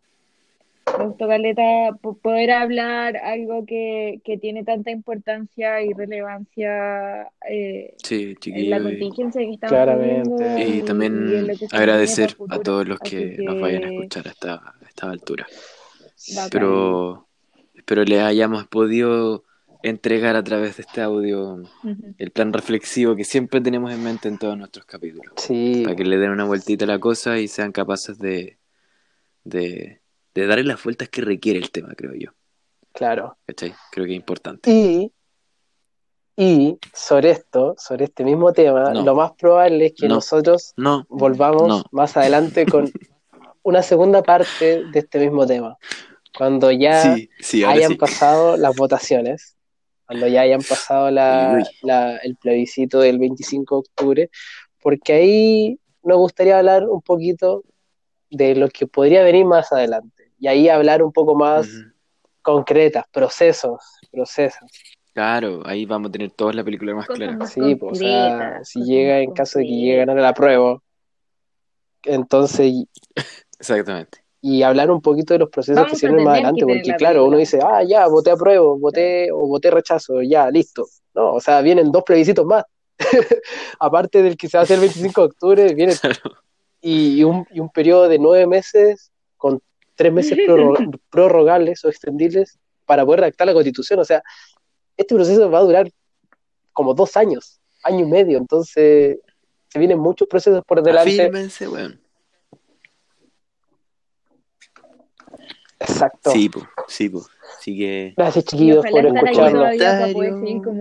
Me 0.98 1.04
gustó 1.06 1.28
caleta 1.28 1.62
po- 2.00 2.16
poder 2.18 2.50
hablar 2.50 3.16
algo 3.16 3.64
que, 3.66 4.20
que 4.24 4.38
tiene 4.38 4.64
tanta 4.64 4.90
importancia 4.90 5.82
y 5.82 5.92
relevancia 5.92 7.28
eh, 7.48 7.94
Sí, 8.02 8.22
en 8.22 8.30
la 8.30 8.40
chiquillo. 8.40 8.76
Y, 8.76 8.82
contingencia 9.00 9.40
que 9.42 9.52
estamos 9.52 9.72
Claramente. 9.72 10.48
viviendo 10.56 10.76
y 10.76 10.82
también 10.82 11.50
agradecer 11.72 12.36
a 12.48 12.58
todos 12.60 12.86
los 12.88 12.98
que 13.00 13.36
nos 13.38 13.60
vayan 13.60 13.84
a 13.84 13.88
escuchar 13.92 14.28
hasta, 14.28 14.54
a 14.54 14.74
esta 14.88 15.10
altura. 15.10 15.46
bacán. 16.34 16.44
Espero, 16.44 17.28
espero 17.74 18.04
les 18.04 18.20
hayamos 18.22 18.66
podido 18.66 19.44
entregar 19.82 20.34
a 20.34 20.42
través 20.42 20.76
de 20.76 20.82
este 20.82 21.00
audio 21.00 21.62
el 22.18 22.30
plan 22.32 22.52
reflexivo 22.52 23.14
que 23.14 23.22
siempre 23.24 23.60
tenemos 23.60 23.92
en 23.92 24.02
mente 24.02 24.26
en 24.28 24.36
todos 24.36 24.58
nuestros 24.58 24.84
capítulos. 24.86 25.32
Sí, 25.36 25.82
Para 25.84 25.94
que 25.94 26.04
le 26.04 26.18
den 26.18 26.30
una 26.32 26.44
vueltita 26.44 26.84
a 26.84 26.88
la 26.88 26.98
cosa 26.98 27.38
y 27.38 27.46
sean 27.46 27.70
capaces 27.70 28.18
de, 28.18 28.58
de, 29.44 30.00
de 30.34 30.46
darle 30.46 30.64
las 30.64 30.82
vueltas 30.82 31.08
que 31.08 31.22
requiere 31.22 31.58
el 31.58 31.70
tema, 31.70 31.94
creo 31.96 32.12
yo. 32.14 32.30
claro. 32.92 33.36
¿Cachai? 33.46 33.74
Creo 33.92 34.06
que 34.06 34.12
es 34.12 34.16
importante. 34.16 34.70
Y, 34.70 35.12
y 36.36 36.78
sobre 36.94 37.30
esto, 37.30 37.74
sobre 37.78 38.04
este 38.04 38.24
mismo 38.24 38.52
tema, 38.52 38.92
No. 38.92 39.02
lo 39.04 39.14
más 39.14 39.32
probable 39.32 39.86
es 39.86 39.92
que 39.94 40.08
No. 40.08 40.16
nosotros 40.16 40.72
No, 40.76 41.04
volvamos 41.08 41.84
más 41.90 42.16
adelante 42.16 42.64
con 42.66 42.90
una 43.62 43.82
segunda 43.82 44.22
parte 44.22 44.84
de 44.84 44.98
este 44.98 45.18
mismo 45.18 45.46
tema. 45.46 45.76
Cuando 46.36 46.70
ya 46.70 47.14
sí, 47.16 47.28
sí, 47.40 47.62
ahora 47.64 47.76
hayan 47.76 47.90
sí. 47.92 47.96
pasado 47.96 48.56
las 48.56 48.74
votaciones, 48.76 49.56
cuando 50.06 50.26
ya 50.28 50.42
hayan 50.42 50.60
pasado 50.62 51.10
la- 51.10 51.60
el 52.22 52.36
plebiscito 52.36 53.00
del 53.00 53.18
25 53.18 53.74
de 53.74 53.78
octubre, 53.80 54.30
porque 54.80 55.12
ahí 55.14 55.80
nos 56.04 56.18
gustaría 56.18 56.58
hablar 56.58 56.84
un 56.88 57.02
poquito 57.02 57.64
de 58.30 58.54
lo 58.54 58.68
que 58.68 58.86
podría 58.86 59.22
venir 59.24 59.44
más 59.44 59.72
adelante. 59.72 60.17
Y 60.38 60.46
ahí 60.46 60.68
hablar 60.68 61.02
un 61.02 61.12
poco 61.12 61.34
más 61.34 61.68
concretas, 62.42 63.04
procesos, 63.12 63.82
procesos. 64.10 64.60
Claro, 65.12 65.62
ahí 65.66 65.84
vamos 65.84 66.10
a 66.10 66.12
tener 66.12 66.30
toda 66.30 66.52
la 66.52 66.62
película 66.62 66.94
más 66.94 67.06
Cosas 67.06 67.18
clara. 67.18 67.36
más 67.36 67.52
Sí, 67.52 67.74
pues, 67.74 67.92
o 67.92 67.94
sea, 67.96 68.60
si 68.64 68.82
llega 68.84 69.18
en 69.18 69.32
caso 69.32 69.58
de 69.58 69.64
que 69.64 69.70
llegue 69.72 69.94
a 70.02 70.06
ganar 70.06 70.22
la 70.22 70.32
prueba, 70.34 70.78
entonces, 72.04 72.72
Exactamente. 73.58 74.18
y 74.40 74.62
hablar 74.62 74.90
un 74.90 75.00
poquito 75.02 75.34
de 75.34 75.40
los 75.40 75.50
procesos 75.50 75.76
Vamos 75.82 75.92
que 75.92 75.98
se 75.98 76.12
más 76.12 76.34
adelante, 76.34 76.64
porque 76.64 76.90
la 76.90 76.96
claro, 76.96 77.24
uno 77.26 77.36
dice, 77.36 77.58
ah, 77.62 77.82
ya, 77.82 78.06
voté 78.06 78.30
apruebo, 78.30 78.78
voté 78.78 79.32
o 79.32 79.38
voté 79.46 79.70
rechazo, 79.70 80.22
ya, 80.22 80.50
listo. 80.50 80.86
No, 81.14 81.34
o 81.34 81.40
sea, 81.40 81.60
vienen 81.62 81.90
dos 81.90 82.04
plebiscitos 82.04 82.46
más. 82.46 82.64
Aparte 83.80 84.22
del 84.22 84.36
que 84.36 84.48
se 84.48 84.56
va 84.56 84.62
a 84.62 84.64
hacer 84.64 84.74
el 84.76 84.82
25 84.82 85.20
de 85.20 85.26
octubre, 85.26 85.74
viene 85.74 85.94
Claro. 86.00 86.36
y, 86.80 87.18
y 87.20 87.24
un, 87.24 87.44
y 87.50 87.58
un 87.60 87.70
periodo 87.70 88.08
de 88.08 88.18
nueve 88.20 88.46
meses 88.46 89.10
con 89.36 89.60
tres 89.98 90.12
meses 90.12 90.38
prorro- 90.46 90.76
prorrogables 91.10 91.84
o 91.84 91.88
extendibles 91.88 92.56
para 92.86 93.04
poder 93.04 93.20
redactar 93.20 93.48
la 93.48 93.52
constitución. 93.52 93.98
O 93.98 94.04
sea, 94.04 94.22
este 94.96 95.14
proceso 95.14 95.50
va 95.50 95.58
a 95.58 95.62
durar 95.62 95.90
como 96.72 96.94
dos 96.94 97.16
años, 97.16 97.60
año 97.82 98.06
y 98.06 98.08
medio. 98.08 98.38
Entonces, 98.38 99.18
se 99.68 99.78
vienen 99.78 99.98
muchos 99.98 100.28
procesos 100.28 100.64
por 100.64 100.82
delante. 100.82 101.10
Afírmense, 101.20 101.68
weón. 101.68 102.00
Exacto. 105.80 106.30
Sí, 106.32 106.48
po, 106.48 106.66
sí, 106.88 107.08
po. 107.08 107.24
Así 107.58 107.76
que 107.78 108.14
Gracias, 108.16 108.44
chiquillos, 108.46 108.84
por 108.90 109.06
escucharnos. 109.06 109.74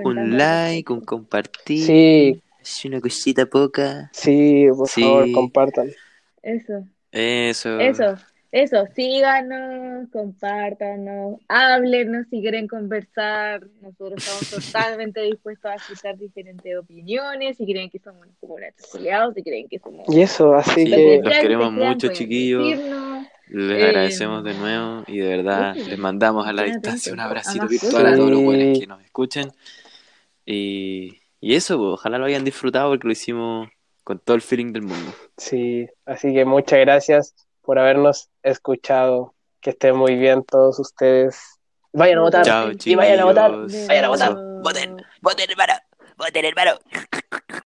un 0.04 0.38
like, 0.38 0.92
un 0.94 1.02
compartir. 1.02 1.86
Sí, 1.86 2.42
Es 2.62 2.86
una 2.86 3.00
cosita 3.00 3.46
poca. 3.46 4.10
sí, 4.14 4.68
por 4.76 4.88
Sí. 4.90 5.02
favor, 5.02 5.32
compartan. 5.32 5.92
Eso, 6.42 6.84
Eso. 7.12 7.80
eso, 7.80 8.16
eso. 8.52 8.86
Síganos, 8.96 10.10
compártanos, 10.12 11.40
háblenos 11.48 12.28
si 12.30 12.42
quieren 12.42 12.68
conversar. 12.68 13.68
Nosotros 13.82 14.18
estamos 14.18 14.50
totalmente 14.72 15.22
dispuestos 15.22 15.72
a 15.72 15.76
escuchar 15.76 16.18
diferentes 16.18 16.78
opiniones. 16.78 17.58
Si 17.58 17.66
creen 17.66 17.90
que 17.90 18.00
somos 18.00 18.28
como 18.40 18.56
culiados, 18.92 19.34
si 19.36 19.44
creen 19.44 19.68
que 19.70 19.80
somos. 19.80 20.08
Y 20.08 20.22
eso, 20.22 20.54
así 20.56 20.86
Sí, 20.86 20.92
que 20.94 21.22
los 21.24 21.38
queremos 21.38 21.72
mucho, 21.72 22.10
chiquillos. 22.10 22.64
decirnos. 22.64 23.28
Les 23.50 23.82
Eh, 23.82 23.84
agradecemos 23.86 24.44
de 24.44 24.54
nuevo 24.56 25.04
y 25.08 25.20
de 25.20 25.28
verdad 25.38 25.74
sí, 25.74 25.84
les 25.86 25.98
mandamos 25.98 26.48
a 26.48 26.54
la 26.54 26.64
distancia 26.64 27.14
un 27.14 27.20
abracito 27.22 27.68
virtual 27.68 28.08
a 28.08 28.16
todos 28.16 28.30
los 28.32 28.42
buenos 28.42 28.72
que 28.74 28.88
nos 28.88 29.02
escuchen. 29.04 29.54
Y, 30.46 31.22
y 31.40 31.56
eso, 31.56 31.78
pues, 31.78 31.94
ojalá 31.94 32.18
lo 32.18 32.26
hayan 32.26 32.44
disfrutado 32.46 32.90
porque 32.90 33.08
lo 33.08 33.14
hicimos 33.14 33.70
con 34.04 34.20
todo 34.20 34.36
el 34.36 34.42
feeling 34.42 34.74
del 34.74 34.84
mundo. 34.84 35.18
sí, 35.38 35.88
así 36.06 36.34
que 36.34 36.46
muchas 36.46 36.80
gracias 36.80 37.47
por 37.68 37.80
habernos 37.80 38.30
escuchado. 38.44 39.34
Que 39.60 39.72
estén 39.72 39.94
muy 39.94 40.16
bien 40.16 40.46
todos 40.46 40.80
ustedes. 40.80 41.60
Vayan 41.92 42.20
a 42.20 42.22
votar. 42.22 42.46
Chao, 42.46 42.72
y 42.86 42.96
vayan 42.96 43.20
a 43.20 43.26
votar. 43.26 43.52
Vayan 43.88 44.06
a 44.06 44.08
votar. 44.08 44.36
Voten, 44.64 44.98
voten, 45.22 45.50
hermano. 45.52 45.74
Voten, 46.18 46.46
hermano. 46.46 46.80